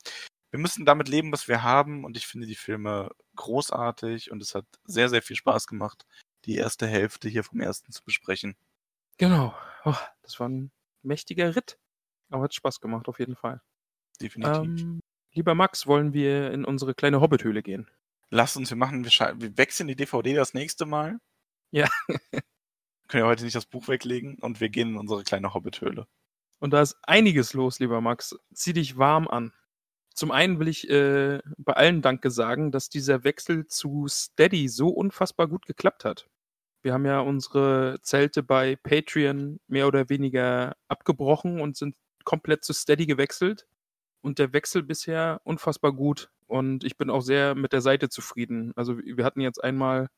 [0.51, 4.55] wir müssen damit leben, was wir haben und ich finde die Filme großartig und es
[4.55, 6.07] hat sehr, sehr viel Spaß gemacht,
[6.47, 8.57] die erste Hälfte hier vom ersten zu besprechen.
[9.19, 9.55] Genau.
[9.85, 10.71] Oh, das war ein
[11.03, 11.79] mächtiger Ritt.
[12.31, 13.61] Aber hat Spaß gemacht, auf jeden Fall.
[14.21, 14.57] Definitiv.
[14.57, 15.01] Ähm,
[15.33, 17.89] lieber Max, wollen wir in unsere kleine Hobbithöhle gehen?
[18.31, 21.19] Lass uns, wir machen, wir, wir wechseln die DVD das nächste Mal.
[21.71, 21.89] Ja.
[23.09, 26.07] Können ja heute nicht das Buch weglegen und wir gehen in unsere kleine Hobbithöhle.
[26.59, 28.37] Und da ist einiges los, lieber Max.
[28.55, 29.53] Zieh dich warm an.
[30.15, 34.89] Zum einen will ich äh, bei allen Danke sagen, dass dieser Wechsel zu Steady so
[34.89, 36.29] unfassbar gut geklappt hat.
[36.85, 42.75] Wir haben ja unsere Zelte bei Patreon mehr oder weniger abgebrochen und sind komplett zu
[42.75, 43.67] Steady gewechselt.
[44.21, 46.31] Und der Wechsel bisher unfassbar gut.
[46.47, 48.73] Und ich bin auch sehr mit der Seite zufrieden.
[48.77, 50.09] Also wir hatten jetzt einmal,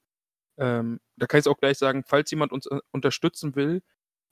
[0.58, 3.82] ähm, da kann ich es auch gleich sagen, falls jemand uns äh, unterstützen will,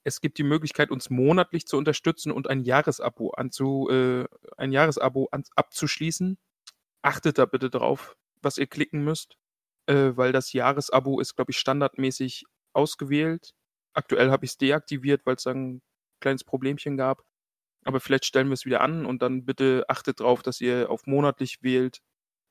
[0.04, 5.28] es gibt die Möglichkeit, uns monatlich zu unterstützen und ein Jahresabo anzu, äh, ein Jahresabo
[5.30, 6.36] an, abzuschließen.
[7.02, 9.38] Achtet da bitte drauf, was ihr klicken müsst,
[9.86, 13.52] äh, weil das Jahresabo ist, glaube ich, standardmäßig ausgewählt.
[13.94, 15.82] Aktuell habe ich es deaktiviert, weil es ein
[16.20, 17.22] kleines Problemchen gab.
[17.84, 21.06] Aber vielleicht stellen wir es wieder an und dann bitte achtet drauf, dass ihr auf
[21.06, 22.00] monatlich wählt,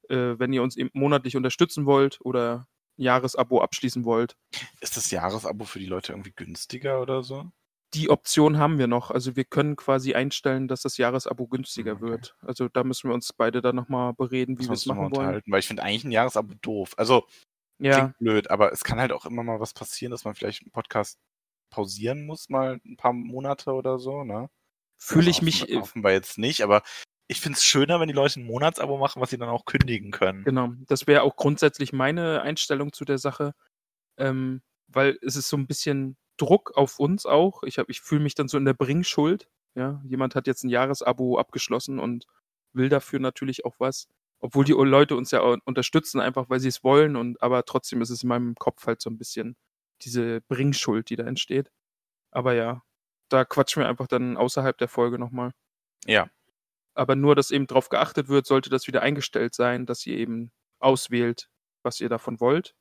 [0.10, 4.36] äh, wenn ihr uns eben monatlich unterstützen wollt oder Jahresabo abschließen wollt.
[4.80, 7.52] Ist das Jahresabo für die Leute irgendwie günstiger oder so?
[7.94, 9.12] Die Option haben wir noch.
[9.12, 12.02] Also wir können quasi einstellen, dass das Jahresabo günstiger Okay.
[12.02, 12.36] wird.
[12.42, 15.42] Also da müssen wir uns beide dann nochmal bereden, wie wir es machen wollen.
[15.46, 16.94] weil ich finde eigentlich ein Jahresabo doof.
[16.98, 17.28] Also
[17.80, 20.62] Ja, Klingt blöd, aber es kann halt auch immer mal was passieren, dass man vielleicht
[20.62, 21.20] einen Podcast
[21.72, 24.50] pausieren muss, mal ein paar Monate oder so, ne?
[24.98, 26.82] fühle ich mich, äh, Hoffen wir jetzt nicht, aber
[27.28, 30.12] ich finde es schöner, wenn die Leute ein Monatsabo machen, was sie dann auch kündigen
[30.12, 30.44] können.
[30.44, 33.54] Genau, das wäre auch grundsätzlich meine Einstellung zu der Sache,
[34.18, 37.64] ähm, weil es ist so ein bisschen Druck auf uns auch.
[37.64, 39.48] Ich, hab- ich fühle mich dann so in der Bringschuld.
[39.76, 42.26] Ja, jemand hat jetzt ein Jahresabo abgeschlossen und
[42.74, 44.08] will dafür natürlich auch was,
[44.40, 47.16] obwohl die Leute uns ja unterstützen, einfach weil sie es wollen.
[47.16, 49.56] Und aber trotzdem ist es in meinem Kopf halt so ein bisschen
[50.02, 51.72] diese Bringschuld, die da entsteht.
[52.32, 52.84] Aber ja,
[53.30, 55.52] da quatschen wir einfach dann außerhalb der Folge nochmal
[56.06, 56.30] Ja.
[56.96, 60.52] aber nur, dass eben darauf geachtet wird, sollte das wieder eingestellt sein, dass ihr eben
[60.80, 61.50] auswählt,
[61.84, 62.76] was ihr davon wollt.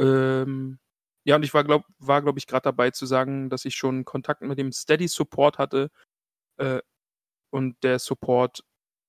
[0.00, 0.78] Ähm,
[1.28, 4.06] ja, und ich war, glaub, war, glaube ich, gerade dabei zu sagen, dass ich schon
[4.06, 5.90] Kontakt mit dem Steady Support hatte
[6.56, 6.80] äh,
[7.50, 8.64] und der Support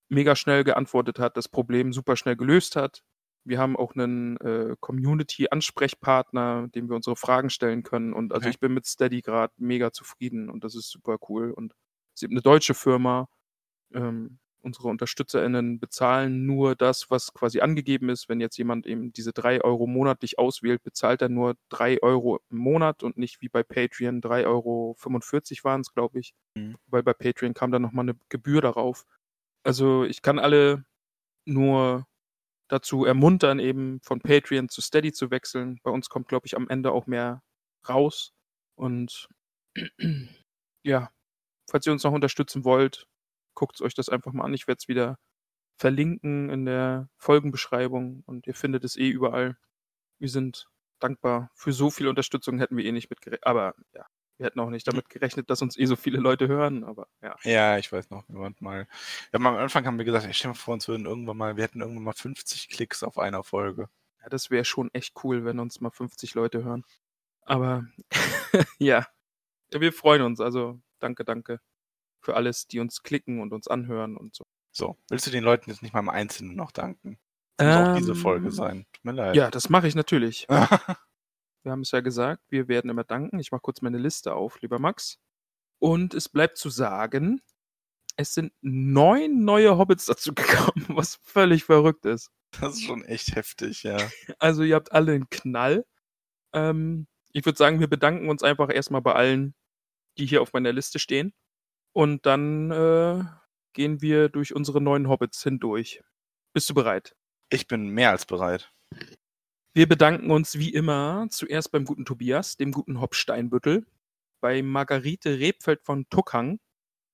[0.09, 3.03] mega schnell geantwortet hat, das Problem super schnell gelöst hat.
[3.45, 8.11] Wir haben auch einen äh, Community-Ansprechpartner, dem wir unsere Fragen stellen können.
[8.11, 8.49] Und also Okay.
[8.49, 11.51] ich bin mit Steady gerade mega zufrieden und das ist super cool.
[11.51, 11.71] Und
[12.15, 13.29] es ist eben eine deutsche Firma.
[13.93, 18.30] Ähm, unsere UnterstützerInnen bezahlen nur das, was quasi angegeben ist.
[18.30, 22.57] Wenn jetzt jemand eben diese drei Euro monatlich auswählt, bezahlt er nur drei Euro im
[22.57, 24.95] Monat und nicht wie bei Patreon 3,45 Euro
[25.64, 26.34] waren es, glaube ich.
[26.56, 26.76] Mhm.
[26.88, 29.06] Weil bei Patreon kam dann nochmal eine Gebühr darauf.
[29.64, 30.86] Also ich kann alle
[31.45, 32.07] nur
[32.69, 35.80] dazu ermuntern, eben von Patreon zu Steady zu wechseln.
[35.84, 37.41] Bei uns kommt, glaube ich, am Ende auch mehr
[37.88, 38.34] raus.
[38.76, 39.27] Und
[40.84, 41.11] ja,
[41.69, 43.07] falls ihr uns noch unterstützen wollt,
[43.60, 44.53] guckt euch das einfach mal an.
[44.53, 45.18] Ich werde es wieder
[45.76, 49.57] verlinken in der Folgenbeschreibung und ihr findet es eh überall.
[50.18, 50.69] Wir sind
[50.99, 51.52] dankbar.
[51.56, 53.45] Für so viel Unterstützung hätten wir eh nicht mitgerechnet.
[53.45, 54.06] Aber ja,
[54.38, 56.86] wir hätten auch nicht damit gerechnet, dass uns eh so viele Leute hören.
[56.86, 57.36] Aber ja.
[57.44, 58.88] Ja, ich weiß noch, wir waren mal.
[59.31, 61.38] Wir haben am Anfang haben wir gesagt, ey, stell dir mal vor, uns würden irgendwann
[61.38, 63.90] mal, wir hätten irgendwann mal 50 Klicks auf einer Folge.
[64.22, 66.86] Ja, das wäre schon echt cool, wenn uns mal 50 Leute hören.
[67.41, 67.86] Aber
[68.80, 69.06] ja,
[69.72, 70.40] wir freuen uns.
[70.40, 71.60] Also danke, danke
[72.21, 74.45] für alles, die uns klicken und uns anhören und so.
[74.71, 77.17] So, willst du den Leuten jetzt nicht mal im Einzelnen noch danken?
[77.57, 78.85] Das muss auch diese Folge Ähm, sein.
[78.93, 79.35] Tut mir leid.
[79.35, 80.47] Ja, das mache ich natürlich.
[81.63, 83.37] Wir haben es ja gesagt, wir werden immer danken.
[83.39, 85.19] Ich mache kurz meine Liste auf, lieber Max.
[85.79, 87.41] Und es bleibt zu sagen,
[88.15, 92.31] es sind neun neue Hobbits dazu gekommen, was völlig verrückt ist.
[92.61, 93.97] das ist schon echt heftig, ja.
[94.39, 95.85] Also ihr habt alle einen Knall.
[96.53, 99.53] Ähm, ich würde sagen, wir bedanken uns einfach erstmal bei allen,
[100.17, 101.33] die hier auf meiner Liste stehen.
[101.94, 103.24] Und dann äh,
[103.74, 106.02] gehen wir durch unsere neuen Hobbits hindurch.
[106.53, 107.16] Bist du bereit?
[107.49, 108.72] Ich bin mehr als bereit.
[109.74, 113.86] Wir bedanken uns wie immer zuerst beim guten Tobias, dem guten Hopsteinbüttel,
[114.41, 116.60] bei Margarete Rebfeld von Tuckhang,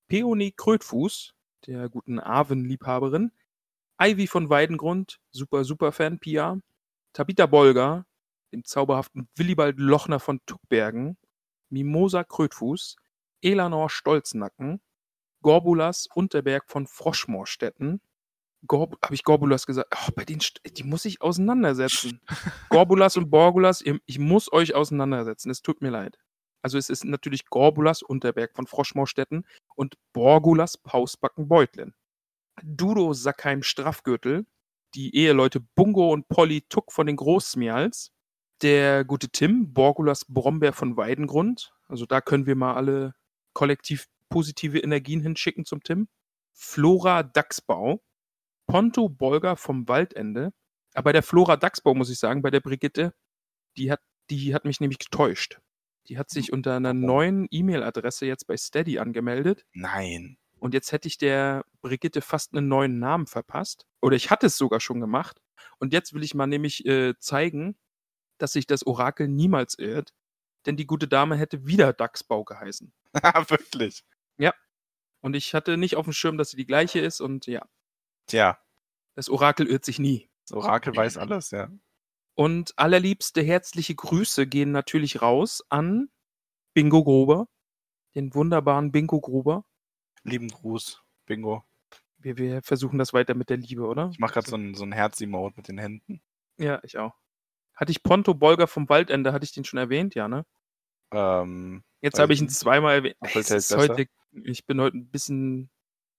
[0.08, 1.34] Peony Krötfuß,
[1.68, 3.32] der guten Aven-Liebhaberin,
[4.02, 6.60] Ivy von Weidengrund, super, super Fan Pia,
[7.14, 8.06] Tabitha Bolger,
[8.52, 11.18] dem zauberhaften Willibald Lochner von Tuckbergen,
[11.70, 12.96] Mimosa Krötfuß,
[13.46, 14.82] Elanor Stolznacken,
[15.42, 18.02] Gorbulas Unterberg von Froschmoorstetten,
[18.68, 19.94] Gorb habe ich Gorbulas gesagt?
[19.96, 22.20] Oh, bei den, St die muss ich auseinandersetzen.
[22.70, 25.50] Gorbulas und Borgulas, ich muss euch auseinandersetzen.
[25.50, 26.18] Es tut mir leid.
[26.62, 29.46] Also es ist natürlich Gorbulas Unterberg von Froschmoorstetten
[29.76, 31.94] und Borgulas Pausbacken Beutlin.
[32.64, 34.48] Dudo Sackheim Straffgürtel,
[34.96, 38.12] die Eheleute Bungo und Polly Tuck von den Großsmials,
[38.62, 41.74] der gute Tim, Borgulas Brombeer von Weidengrund.
[41.88, 43.14] Also da können wir mal alle
[43.56, 46.08] kollektiv positive Energien hinschicken zum Tim.
[46.54, 48.04] Flora Dachsbau,
[48.68, 50.54] Ponto Bolger vom Waldende.
[50.94, 53.14] Aber bei der Flora Dachsbau muss ich sagen, bei der Brigitte,
[53.78, 55.60] die hat, die hat mich nämlich getäuscht.
[56.08, 59.66] Die hat sich unter einer neuen E-Mail-Adresse jetzt bei Steady angemeldet.
[59.74, 60.38] Nein.
[60.60, 63.86] Und jetzt hätte ich der Brigitte fast einen neuen Namen verpasst.
[64.02, 65.42] Oder ich hatte es sogar schon gemacht.
[65.80, 67.76] Und jetzt will ich mal nämlich äh, zeigen,
[68.38, 70.14] dass sich das Orakel niemals irrt.
[70.66, 72.94] Denn die gute Dame hätte wieder Dachsbau geheißen.
[73.50, 74.04] Wirklich.
[75.26, 77.20] Und ich hatte nicht auf dem Schirm, dass sie die gleiche ist.
[77.20, 77.68] Und ja,
[78.28, 78.60] Tja,
[79.16, 80.30] das Orakel irrt sich nie.
[80.44, 81.68] das Orakel weiß alles, ja.
[82.36, 86.10] Und allerliebste herzliche Grüße gehen natürlich raus an
[86.76, 87.48] Bingo Gruber,
[88.14, 89.66] den wunderbaren Bingo Gruber.
[90.22, 91.64] Lieben Gruß, Bingo.
[92.20, 94.10] Wir, wir versuchen das weiter mit der Liebe, oder?
[94.12, 96.22] Ich mache gerade so ein, so ein Herz-Emote mit den Händen.
[96.60, 97.16] Ja, ich auch.
[97.76, 100.46] Hatte ich Ponto Bolger vom Waldende, hatte ich den schon erwähnt, ja, ne?
[101.12, 103.18] Ähm, Jetzt habe ich ihn zweimal erwähnt.
[103.20, 103.78] Besser.
[103.78, 104.08] heute,
[104.44, 105.70] ich bin heute ein bisschen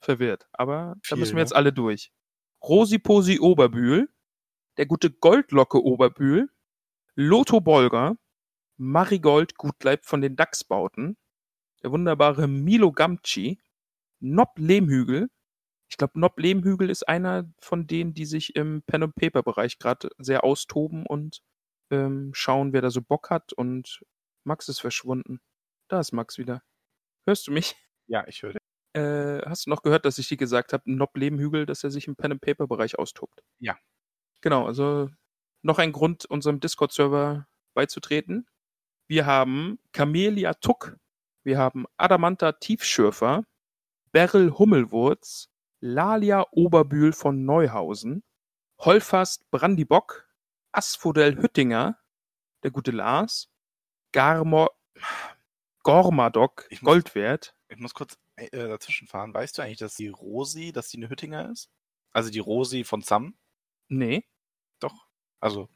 [0.01, 1.43] verwirrt, aber da Viel, müssen wir ne?
[1.43, 2.11] jetzt alle durch.
[2.63, 4.09] Rosi Posi Oberbühl,
[4.77, 6.51] der gute Goldlocke Oberbühl,
[7.15, 8.17] Lotho Bolger,
[8.77, 11.17] Marigold Gutleib von den Dachsbauten,
[11.83, 13.61] der wunderbare Milo Gamci,
[14.21, 15.29] Nob Lehmhügel.
[15.89, 19.79] Ich glaube, Nob Lehmhügel ist einer von denen, die sich im Pen and Paper Bereich
[19.79, 21.43] gerade sehr austoben und
[21.91, 23.53] ähm, schauen, wer da so Bock hat.
[23.53, 24.01] Und
[24.47, 25.41] Max ist verschwunden.
[25.89, 26.63] Da ist Max wieder.
[27.27, 27.77] Hörst du mich?
[28.07, 28.63] Ja, ich höre dich.
[28.95, 32.07] Äh, hast du noch gehört, dass ich dir gesagt habe, Nob Lebenhügel, dass er sich
[32.07, 33.43] im Pen-and-Paper-Bereich austobt?
[33.59, 33.77] Ja.
[34.41, 35.11] Genau, also
[35.63, 38.47] noch ein Grund, unserem Discord-Server beizutreten.
[39.09, 40.97] Wir haben Camelia Tuck,
[41.43, 43.45] wir haben Adamanta Tiefschürfer,
[44.13, 45.51] Beryl Hummelwurz,
[45.81, 48.23] Lalia Oberbühl von Neuhausen,
[48.81, 50.29] Holfast Brandibock,
[50.73, 51.99] Asphodel Hüttinger,
[52.63, 53.51] der gute Lars,
[54.13, 54.71] Garmo,
[55.83, 57.55] Gormadok Ich muss- Goldwert.
[57.69, 59.35] Ich muss kurz äh, dazwischen fahren.
[59.35, 61.71] Weißt du eigentlich, dass die Rosi, dass die eine Hüttinger ist?
[62.13, 63.35] Also die Rosi von Sam?
[63.89, 64.25] Nee.
[64.81, 65.07] Doch.
[65.41, 65.69] Also,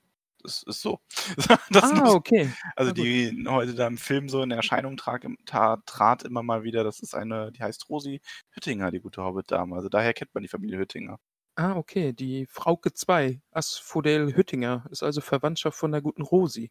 [0.43, 1.01] das ist so.
[1.71, 2.51] das ah, muss, okay.
[2.77, 6.83] also die heute da im Film so in Erscheinung trag, ta, trat immer mal wieder,
[6.83, 8.21] das ist eine, die heißt Rosi
[8.51, 9.77] Hüttinger, die gute Hobbit-Dame.
[9.77, 11.19] Also daher kennt man die Familie Hüttinger.
[11.57, 12.13] Ah, okay.
[12.13, 16.71] Die Frauke 2, Asphodel Hüttinger, ist also Verwandtschaft von der guten Rosi.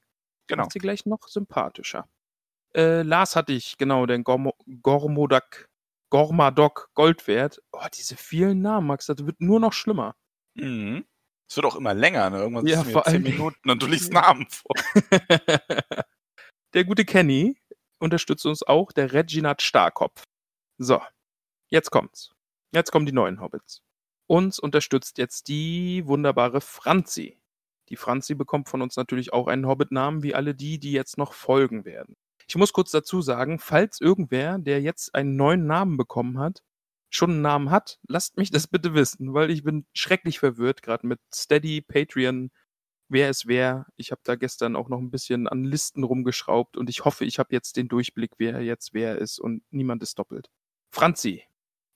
[0.49, 0.63] Genau.
[0.63, 2.09] Macht sie gleich noch sympathischer.
[2.76, 5.69] Äh, Lars hatte ich, genau, den Gormo, Gormodak,
[6.09, 7.61] Gormadok Goldwert.
[7.71, 10.15] Oh, diese vielen Namen, Max, das wird nur noch schlimmer.
[10.55, 11.05] Mhm.
[11.47, 12.39] Es wird auch immer länger, ne?
[12.39, 14.76] Irgendwann Ja, sind es zehn Minuten und du liest Namen vor.
[16.73, 17.59] der gute Kenny
[17.99, 20.23] unterstützt uns auch, der Reginat Starkopf.
[20.77, 21.01] So,
[21.69, 22.34] jetzt kommt's.
[22.71, 23.81] Jetzt kommen die neuen Hobbits.
[24.27, 27.39] Uns unterstützt jetzt die wunderbare Franzi.
[27.89, 31.33] Die Franzi bekommt von uns natürlich auch einen Hobbit-Namen, wie alle die, die jetzt noch
[31.33, 32.15] folgen werden.
[32.47, 36.63] Ich muss kurz dazu sagen, falls irgendwer, der jetzt einen neuen Namen bekommen hat,
[37.09, 41.05] schon einen Namen hat, lasst mich das bitte wissen, weil ich bin schrecklich verwirrt, gerade
[41.07, 42.51] mit Steady, Patreon,
[43.07, 43.87] wer ist wer.
[43.97, 47.39] Ich habe da gestern auch noch ein bisschen an Listen rumgeschraubt und ich hoffe, ich
[47.39, 50.49] habe jetzt den Durchblick, wer jetzt wer ist und niemand ist doppelt.
[50.91, 51.43] Franzi,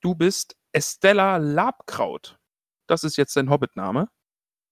[0.01, 2.39] du bist Estella Labkraut.
[2.87, 4.09] Das ist jetzt dein Hobbit-Name.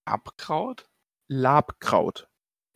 [0.04, 0.88] Abkraut?
[1.32, 2.28] Labkraut.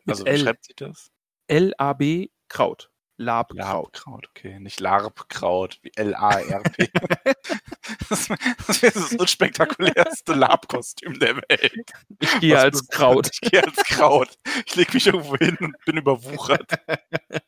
[0.04, 0.38] Mit Also wie L.
[0.38, 1.10] schreibt sich das?
[1.48, 2.90] L-A-B Kraut.
[3.18, 3.56] Labkraut.
[3.96, 4.60] Labkraut, okay.
[4.60, 6.90] Nicht Larbkraut, wie L-A-R-P.
[8.10, 8.28] das
[8.66, 11.92] das wäre das unspektakulärste Labkostüm der Welt.
[12.20, 13.30] Ich gehe Was als bist- Kraut.
[13.32, 14.36] Ich gehe als Kraut.
[14.66, 16.70] Ich lege mich irgendwo hin und bin überwuchert.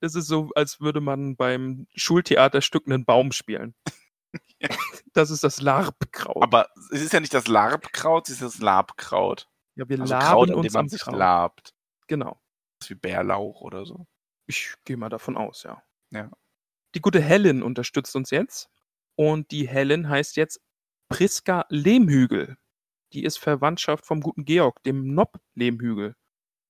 [0.00, 3.74] Das ist so, als würde man beim Schultheaterstück einen Baum spielen.
[5.12, 6.42] Das ist das Labkraut.
[6.42, 9.48] Aber es ist ja nicht das Larbkraut, es ist das Labkraut.
[9.80, 11.16] Ja, wir Also laben Kraut, uns man am sich Kraut.
[11.16, 11.70] labt.
[12.06, 12.40] Genau.
[12.78, 14.06] Das ist wie Bärlauch oder so.
[14.46, 15.82] Ich gehe mal davon aus, ja.
[16.10, 16.30] Ja.
[16.94, 18.68] Die gute Helen unterstützt uns jetzt.
[19.16, 20.60] Und die Helen heißt jetzt
[21.08, 22.56] Priska Lehmhügel.
[23.12, 26.16] Die ist Verwandtschaft vom guten Georg, dem Nob Lehmhügel.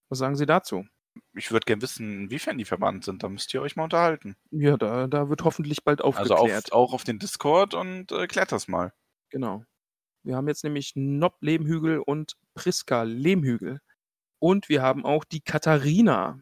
[0.09, 0.87] Was sagen Sie dazu?
[1.35, 3.23] Ich würde gerne wissen, inwiefern die verwandt sind.
[3.23, 4.37] Da müsst ihr euch mal unterhalten.
[4.51, 6.73] Ja, da, da wird hoffentlich bald Also aufgeklärt.
[6.73, 8.93] auf, auch auf den Discord und äh, klärt das mal.
[9.31, 9.65] Genau.
[10.23, 13.81] Wir haben jetzt nämlich Nob Lehmhügel und Priska Lehmhügel.
[14.39, 16.41] Und wir haben auch die Katharina.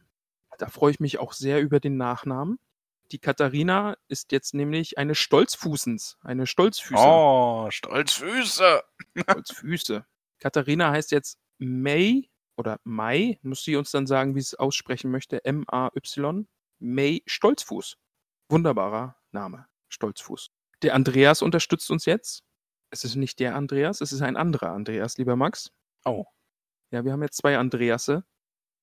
[0.59, 2.59] Da freue ich mich auch sehr über den Nachnamen.
[3.11, 7.03] Die Katharina ist jetzt nämlich eine Stolzfußens, eine Stolzfüße.
[7.03, 8.83] Oh, Stolzfüße.
[9.17, 10.05] Stolzfüße.
[10.41, 15.11] Katharina heißt jetzt May oder Mai, muss sie uns dann sagen, wie sie es aussprechen
[15.11, 15.45] möchte.
[15.45, 16.47] M-A-Y.
[16.81, 17.97] May Stolzfuß.
[18.49, 19.67] Wunderbarer Name.
[19.89, 20.51] Stolzfuß.
[20.83, 22.45] Der Andreas unterstützt uns jetzt.
[22.91, 25.71] Es ist nicht der Andreas, es ist ein anderer Andreas, lieber Max.
[26.05, 26.25] Oh.
[26.91, 28.25] Ja, wir haben jetzt zwei Andreasse.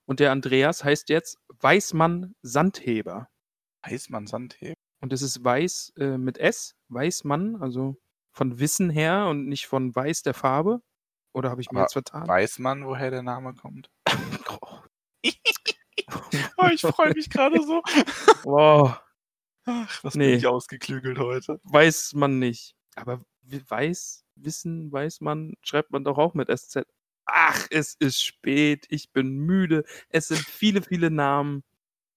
[0.05, 3.29] Und der Andreas heißt jetzt Weißmann Sandheber.
[3.85, 4.75] Heißmann Sandheben.
[5.01, 7.97] Und es ist Weiß äh, mit S, Weißmann, also
[8.31, 10.81] von Wissen her und nicht von Weiß der Farbe.
[11.33, 12.27] Oder habe ich mir Aber jetzt vertan?
[12.27, 13.89] Weiß man, woher der Name kommt?
[14.61, 14.79] Oh.
[16.57, 17.81] Oh, ich freue mich gerade so.
[18.43, 18.99] Wow,
[19.65, 20.29] Ach, was Nee.
[20.31, 21.59] bin ich ausgeklügelt heute.
[21.63, 22.75] weiß man nicht.
[22.95, 26.85] Aber weiß, Wissen, weiß man, schreibt man doch auch mit SZ.
[27.25, 29.83] Ach, es ist spät, ich bin müde.
[30.09, 31.63] Es sind viele, viele Namen.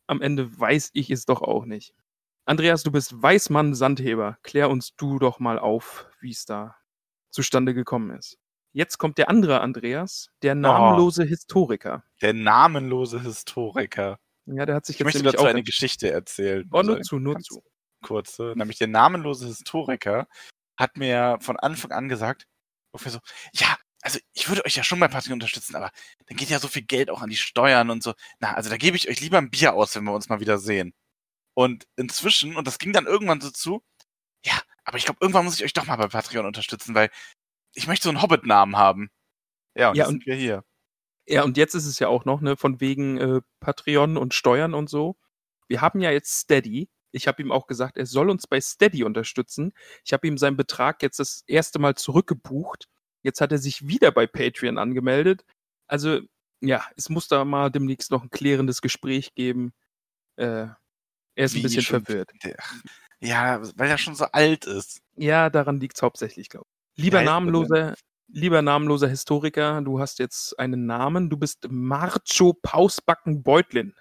[0.06, 1.94] Am Ende weiß ich es doch auch nicht.
[2.44, 4.38] Andreas, du bist Weißmann Sandheber.
[4.42, 6.76] Klär uns du doch mal auf, wie es da
[7.30, 8.38] zustande gekommen ist.
[8.72, 12.04] Jetzt kommt der andere Andreas, der namenlose Historiker.
[12.22, 14.18] Der namenlose Historiker.
[14.46, 16.68] Ja, der hat sich Ich jetzt möchte dazu auch eine Geschichte erzählen.
[16.70, 17.62] Oh, nur Also, zu, nur zu.
[18.02, 18.54] Kurze.
[18.56, 20.28] Nämlich der namenlose Historiker
[20.78, 22.46] hat mir von Anfang an gesagt,
[22.92, 23.20] ungefähr so,
[23.54, 25.90] ja, also ich würde euch ja schon bei Patreon unterstützen, aber
[26.26, 28.14] dann geht ja so viel Geld auch an die Steuern und so.
[28.40, 30.58] Na, also da gebe ich euch lieber ein Bier aus, wenn wir uns mal wieder
[30.58, 30.94] sehen.
[31.54, 33.82] Und inzwischen, und das ging dann irgendwann so zu,
[34.44, 37.10] ja, aber ich glaube, irgendwann muss ich euch doch mal bei Patreon unterstützen, weil
[37.74, 39.10] ich möchte so einen Hobbit-Namen haben.
[39.76, 40.64] Ja, und Ja, jetzt und- sind wir hier.
[41.28, 44.74] Ja, und jetzt ist es ja auch noch, ne, von wegen äh, Patreon und Steuern
[44.74, 45.16] und so.
[45.68, 46.88] Wir haben ja jetzt Steady.
[47.12, 49.72] Ich habe ihm auch gesagt, er soll uns bei Steady unterstützen.
[50.04, 52.86] Ich habe ihm seinen Betrag jetzt das erste Mal zurückgebucht.
[53.22, 55.44] Jetzt hat er sich wieder bei Patreon angemeldet.
[55.86, 56.20] Also
[56.60, 59.72] ja, es muss da mal demnächst noch ein klärendes Gespräch geben.
[60.36, 60.76] Äh, er
[61.36, 62.30] ist ein Wie bisschen schon- verwirrt.
[63.20, 65.00] Ja, weil er schon so alt ist.
[65.16, 67.02] Ja, daran liegt es hauptsächlich, glaube ich.
[67.04, 67.94] Lieber er namenloser,
[68.28, 71.30] lieber namenloser Historiker, du hast jetzt einen Namen.
[71.30, 73.94] Du bist Marcho Pausbacken Beutlin.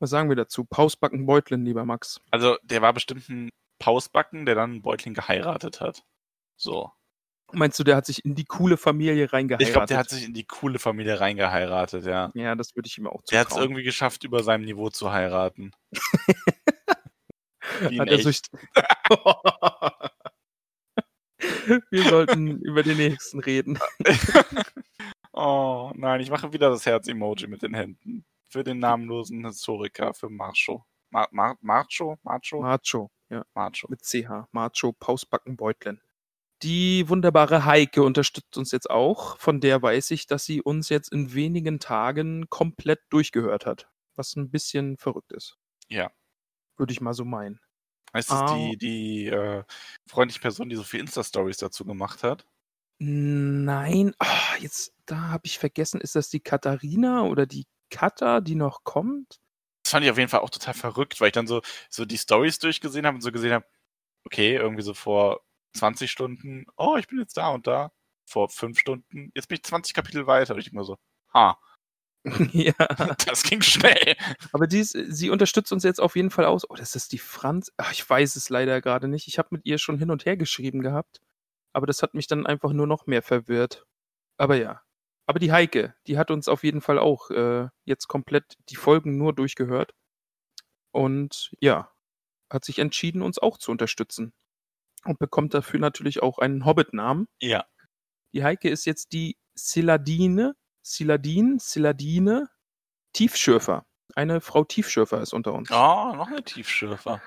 [0.00, 0.64] Was sagen wir dazu?
[0.64, 2.20] Pausbacken Beutlin, lieber Max.
[2.30, 6.04] Also, der war bestimmt ein Pausbacken, der dann Beutling geheiratet hat.
[6.56, 6.90] So.
[7.52, 9.68] Meinst du, der hat sich in die coole Familie reingeheiratet?
[9.68, 12.30] Ich glaube, der hat sich in die coole Familie reingeheiratet, ja.
[12.34, 13.70] Ja, das würde ich ihm auch Der hat es zutrauen.
[13.70, 15.72] irgendwie geschafft, über seinem Niveau zu heiraten.
[17.88, 18.26] Wie Hat er sich...
[18.26, 18.50] echt.
[21.90, 23.78] Wir sollten über den nächsten reden.
[25.36, 28.24] Oh, nein, ich mache wieder das Herz-Emoji mit den Händen.
[28.54, 30.84] Für den namenlosen Historiker, für Marcho.
[31.10, 32.20] Mar Mar Marcho?
[32.22, 32.62] Marcho?
[32.62, 33.88] Macho, ja, Marcho.
[33.90, 34.46] mit CH.
[34.52, 36.00] Macho Pausbacken Beutlin.
[36.62, 39.38] Die wunderbare Heike unterstützt uns jetzt auch.
[39.38, 43.90] Von der weiß ich, dass sie uns jetzt in wenigen Tagen komplett durchgehört hat.
[44.14, 45.58] Was ein bisschen verrückt ist.
[45.88, 46.12] Ja.
[46.76, 47.58] Würde ich mal so meinen.
[48.12, 48.54] Ist das Ah.
[48.54, 49.64] die, die äh,
[50.08, 52.46] freundliche Person, die so viele Insta-Stories dazu gemacht hat?
[53.00, 58.56] Nein, ah, jetzt, da habe ich vergessen, ist das die Katharina oder die Katha, die
[58.56, 59.40] noch kommt?
[59.84, 62.18] Das fand ich auf jeden Fall auch total verrückt, weil ich dann so, so die
[62.18, 63.66] Stories durchgesehen habe und so gesehen habe,
[64.24, 65.42] okay, irgendwie so vor
[65.74, 67.92] 20 Stunden, oh, ich bin jetzt da und da.
[68.26, 70.54] Vor fünf Stunden, jetzt bin ich 20 Kapitel weiter.
[70.54, 70.96] Und ich immer so,
[71.34, 71.58] ha,
[72.52, 72.72] ja,
[73.26, 74.16] das ging schnell.
[74.52, 76.68] aber die ist, sie unterstützt uns jetzt auf jeden Fall aus.
[76.68, 77.70] Oh, das ist die Franz.
[77.76, 79.28] Ach, ich weiß es leider gerade nicht.
[79.28, 81.20] Ich habe mit ihr schon hin und her geschrieben gehabt.
[81.74, 83.86] Aber das hat mich dann einfach nur noch mehr verwirrt.
[84.38, 84.83] Aber ja.
[85.26, 89.16] Aber die Heike, die hat uns auf jeden Fall auch äh, jetzt komplett die Folgen
[89.16, 89.94] nur durchgehört.
[90.92, 91.90] Und ja,
[92.50, 94.32] hat sich entschieden, uns auch zu unterstützen.
[95.04, 97.26] Und bekommt dafür natürlich auch einen Hobbit-Namen.
[97.40, 97.66] Ja.
[98.32, 102.48] Die Heike ist jetzt die Siladine, Siladin, Siladine
[103.12, 103.86] Tiefschürfer.
[104.14, 105.70] Eine Frau Tiefschürfer ist unter uns.
[105.70, 107.20] Oh, noch eine Tiefschürfer.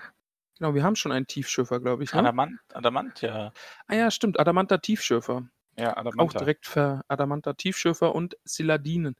[0.58, 2.14] Genau, wir haben schon einen Tiefschürfer, glaube ich.
[2.14, 2.20] Ne?
[2.20, 3.54] Adamant, Adamant, ja.
[3.88, 5.48] Ah ja, stimmt, Adamanta Tiefschürfer.
[5.80, 6.34] Ja, Auch Adamant.
[6.40, 9.16] direkt für Adamanta Tiefschürfer und Siladinen.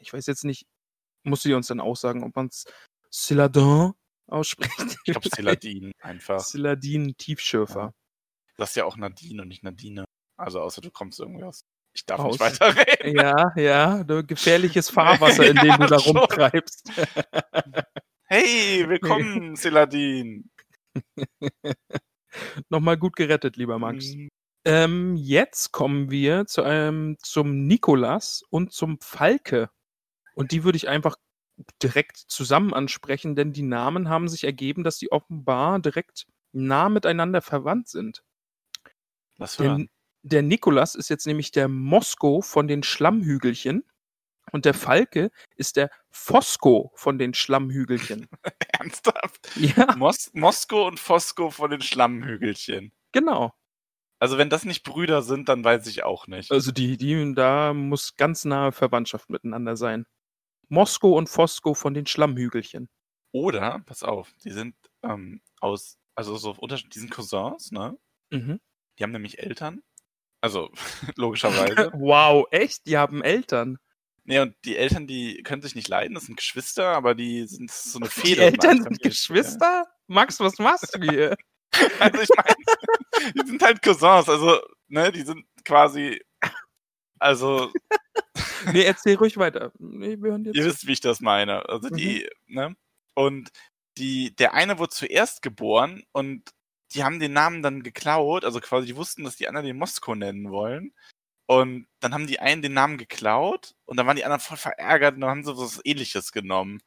[0.00, 0.66] Ich weiß jetzt nicht,
[1.22, 2.64] muss sie uns dann auch sagen, ob man es
[3.10, 3.92] Siladin
[4.26, 4.72] ausspricht?
[5.04, 6.40] Ich glaube, Celadin einfach.
[6.40, 7.92] Siladin Tiefschürfer.
[8.56, 10.04] Das ist ja auch Nadine und nicht Nadine.
[10.36, 11.60] Also außer du kommst irgendwie aus.
[11.94, 12.38] Ich darf Aus.
[12.38, 13.16] nicht weiterreden.
[13.16, 16.16] Ja, ja, du gefährliches Fahrwasser, in dem du da Schon.
[16.16, 16.90] rumtreibst.
[18.24, 20.50] Hey, willkommen, Celadin.
[22.68, 24.14] Nochmal gut gerettet, lieber Max.
[24.68, 29.70] Ähm, jetzt kommen wir zu einem, zum Nikolas und zum Falke.
[30.34, 31.16] Und die würde ich einfach
[31.82, 37.40] direkt zusammen ansprechen, denn die Namen haben sich ergeben, dass die offenbar direkt nah miteinander
[37.40, 38.22] verwandt sind.
[39.38, 39.88] Der, hören.
[40.22, 43.84] der Nikolas ist jetzt nämlich der Mosko von den Schlammhügelchen
[44.52, 48.28] und der Falke ist der Fosco von den Schlammhügelchen.
[48.78, 49.50] Ernsthaft?
[49.56, 52.92] ja, Mos Mosko und Fosco von den Schlammhügelchen.
[53.12, 53.54] genau.
[54.20, 56.50] Also wenn das nicht Brüder sind, dann weiß ich auch nicht.
[56.50, 60.06] Also die, die, da muss ganz nahe Verwandtschaft miteinander sein.
[60.68, 62.88] Mosko und Fosco von den Schlammhügelchen.
[63.32, 67.96] Oder, pass auf, die sind ähm, aus, also so Unterschied, die sind Cousins, ne?
[68.30, 68.60] Mhm.
[68.98, 69.82] Die haben nämlich Eltern.
[70.40, 70.70] Also,
[71.16, 71.90] logischerweise.
[71.94, 72.86] Wow, echt?
[72.86, 73.78] Die haben Eltern.
[74.24, 77.70] nee, und die Eltern, die können sich nicht leiden, das sind Geschwister, aber die sind
[77.70, 78.42] so eine Die Fehde.
[78.42, 79.86] Eltern sind Geschwister?
[80.08, 81.36] Max, was machst du hier?
[82.00, 82.54] Also ich meine,
[83.34, 86.20] die sind halt Cousins, also, ne, die sind quasi,
[87.18, 87.72] also,
[88.72, 89.72] nee, erzähl ruhig weiter.
[89.78, 91.68] Nee, wir hören dir ihr wisst, wie ich das meine.
[91.68, 92.76] Also die, ne?
[93.14, 93.50] Und
[93.98, 96.50] die, der eine wurde zuerst geboren und
[96.94, 100.14] die haben den Namen dann geklaut, also quasi die wussten, dass die anderen den Mosko
[100.14, 100.94] nennen wollen.
[101.46, 105.14] Und dann haben die einen den Namen geklaut und dann waren die anderen voll verärgert
[105.16, 106.80] und dann haben sie was ähnliches genommen.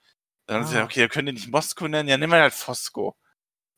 [0.47, 0.79] Dann haben sie Ah.
[0.81, 3.15] gesagt, okay, wir können den nicht Mosko nennen, ja, nehmen wir halt Fosco.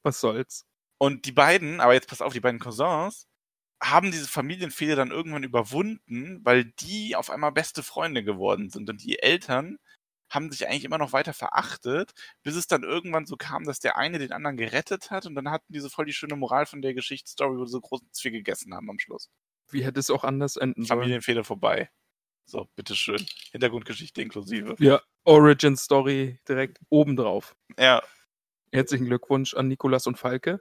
[0.03, 0.65] Was soll's?
[1.03, 3.27] Und die beiden, aber jetzt pass auf, die beiden Cousins,
[3.81, 8.89] haben diese Familienfehde dann irgendwann überwunden, weil die auf einmal beste Freunde geworden sind.
[8.89, 9.79] Und die Eltern
[10.29, 13.97] haben sich eigentlich immer noch weiter verachtet, bis es dann irgendwann so kam, dass der
[13.97, 16.81] eine den anderen gerettet hat und dann hatten die so voll die schöne Moral von
[16.81, 19.29] der Geschichtsstory, wo sie so großen Zwier gegessen haben am Schluss.
[19.71, 21.01] Wie hätte es auch anders enden sollen?
[21.01, 21.89] Familienfehde vorbei.
[22.45, 23.25] So, bitteschön.
[23.51, 24.77] Hintergrundgeschichte inklusive.
[24.79, 27.57] Ja, Origin Story direkt obendrauf.
[27.77, 28.01] Ja,
[28.73, 30.59] Herzlichen Glückwunsch an Nikolas und Falke.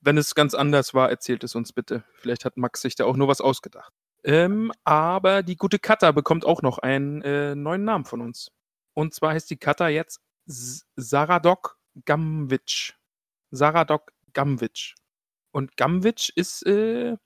[0.00, 2.04] Wenn es ganz anders war, erzählt es uns bitte.
[2.14, 3.92] Vielleicht hat Max sich da auch nur was ausgedacht.
[4.24, 8.50] Ähm, aber die gute Katha bekommt auch noch einen äh, neuen Namen von uns.
[8.94, 12.94] Und zwar heißt die Katha jetzt Saradok Gamwitsch.
[13.50, 14.94] Saradok Gamwitsch.
[15.52, 17.16] Und Gamwitsch ist äh,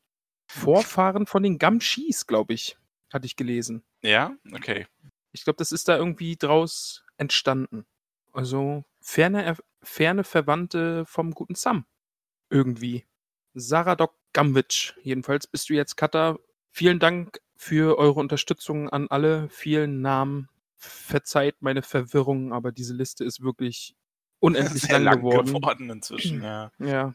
[0.47, 2.77] Vorfahren von den Gamschis, glaube ich.
[3.13, 3.85] Hatte ich gelesen.
[4.03, 4.87] ja, okay.
[5.33, 7.87] Ich glaube, das ist da irgendwie draus entstanden.
[8.33, 11.87] Also ferne, ferne Verwandte vom guten Sam.
[12.55, 13.05] Irgendwie.
[13.55, 14.95] Saradok Gamwitsch.
[15.03, 16.39] Jedenfalls bist du jetzt Cutter.
[16.71, 19.49] Vielen Dank für eure Unterstützung an alle.
[19.49, 20.49] Vielen Namen.
[20.77, 23.97] Verzeiht meine Verwirrung, aber diese Liste ist wirklich
[24.39, 25.53] unendlich Sehr lang, lang geworden.
[25.53, 26.71] geworden inzwischen, ja.
[26.79, 27.15] Ja.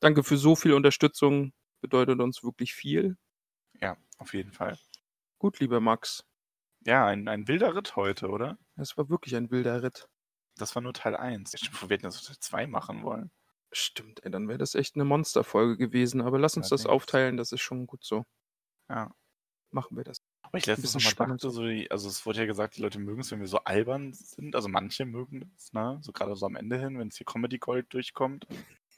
[0.00, 1.54] Danke für so viel Unterstützung.
[1.80, 3.16] Bedeutet uns wirklich viel.
[3.80, 4.76] Ja, auf jeden Fall.
[5.38, 6.26] Gut, lieber Max.
[6.84, 8.58] Ja, ein, ein wilder Ritt heute, oder?
[8.76, 10.08] Es war wirklich ein wilder Ritt.
[10.58, 11.54] Das war nur Teil 1.
[11.54, 13.30] Ich stimmt, wir hätten das Teil 2 machen wollen.
[13.78, 16.22] Stimmt, ey, dann wäre das echt eine Monsterfolge gewesen.
[16.22, 17.02] Aber lass uns das Allerdings.
[17.02, 18.24] aufteilen, das ist schon gut so.
[18.88, 19.14] Ja.
[19.70, 20.16] Machen wir das.
[20.42, 21.44] Aber ich letztens nochmal spannend.
[21.44, 23.58] dachte, so, die- also es wurde ja gesagt, die Leute mögen es, wenn wir so
[23.64, 24.54] albern sind.
[24.56, 25.98] Also manche mögen es, ne?
[26.00, 28.46] So gerade so am Ende hin, wenn es hier Comedy Gold durchkommt.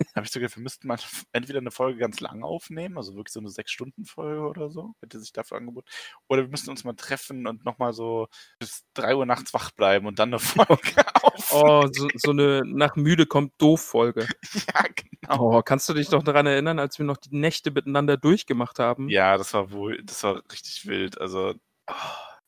[0.14, 0.98] habe ich so gedacht, wir müssten mal
[1.32, 5.32] entweder eine Folge ganz lang aufnehmen, also wirklich so eine Sechs-Stunden-Folge oder so, hätte sich
[5.32, 5.88] dafür angeboten.
[6.28, 10.06] Oder wir müssten uns mal treffen und nochmal so bis drei Uhr nachts wach bleiben
[10.06, 11.34] und dann eine Folge aufnehmen.
[11.50, 14.26] Oh, so, so eine nach müde kommt doof Folge.
[14.74, 15.58] Ja, genau.
[15.58, 19.08] Oh, kannst du dich noch daran erinnern, als wir noch die Nächte miteinander durchgemacht haben?
[19.08, 21.20] Ja, das war wohl, das war richtig wild.
[21.20, 21.54] Also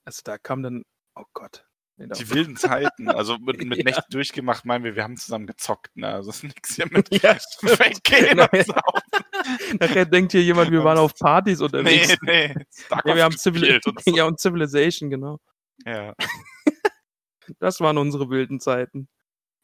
[0.04, 1.69] Also da kam dann, oh Gott.
[2.06, 3.08] Die wilden Zeiten.
[3.08, 3.84] Also mit, mit Ja.
[3.84, 6.08] Nächte durchgemacht, meinen wir, wir haben zusammen gezockt, ne?
[6.08, 9.78] Also ist nichts hier mit Ja, weggehen saufen.
[9.78, 12.16] Nachher denkt hier jemand, wir waren auf Partys unterwegs.
[12.22, 12.64] Nee, nee.
[13.04, 13.92] Nee, wir haben Civil so.
[14.10, 15.40] ja, und Civilization, genau.
[15.84, 16.14] Ja.
[17.58, 19.08] Das waren unsere wilden Zeiten.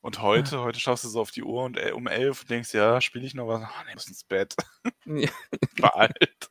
[0.01, 2.73] Und heute, heute schaust du so auf die Uhr und äh, um elf und denkst,
[2.75, 3.63] ja, spiele ich noch was?
[3.65, 4.55] Ach, nee, muss ins Bett.
[5.05, 5.29] Ja.
[5.79, 6.51] War alt.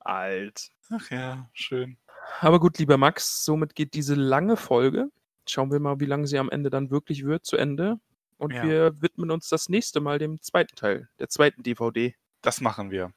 [0.00, 0.70] Alt.
[0.90, 1.98] Ach ja, schön.
[2.40, 5.10] Aber gut, lieber Max, somit geht diese lange Folge.
[5.48, 7.98] Schauen wir mal, wie lange sie am Ende dann wirklich wird, zu Ende.
[8.38, 8.62] Und Ja.
[8.64, 12.14] wir widmen uns das nächste Mal dem zweiten Teil, der zweiten DVD.
[12.42, 13.12] Das machen wir.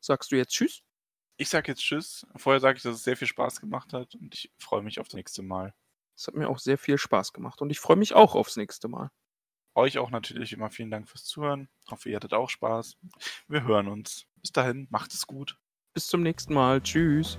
[0.00, 0.82] Sagst du jetzt Tschüss?
[1.36, 2.26] Ich sag jetzt Tschüss.
[2.36, 5.08] Vorher sage ich, dass es sehr viel Spaß gemacht hat und ich freue mich auf
[5.08, 5.74] das nächste Mal.
[6.16, 8.88] Es hat mir auch sehr viel Spaß gemacht und ich freue mich auch aufs nächste
[8.88, 9.10] Mal.
[9.74, 11.68] Euch auch natürlich immer vielen Dank fürs Zuhören.
[11.90, 12.96] Hoffe, ihr hattet auch Spaß.
[13.48, 14.26] Wir hören uns.
[14.36, 15.58] Bis dahin, macht es gut.
[15.94, 16.80] Bis zum nächsten Mal.
[16.82, 17.38] Tschüss.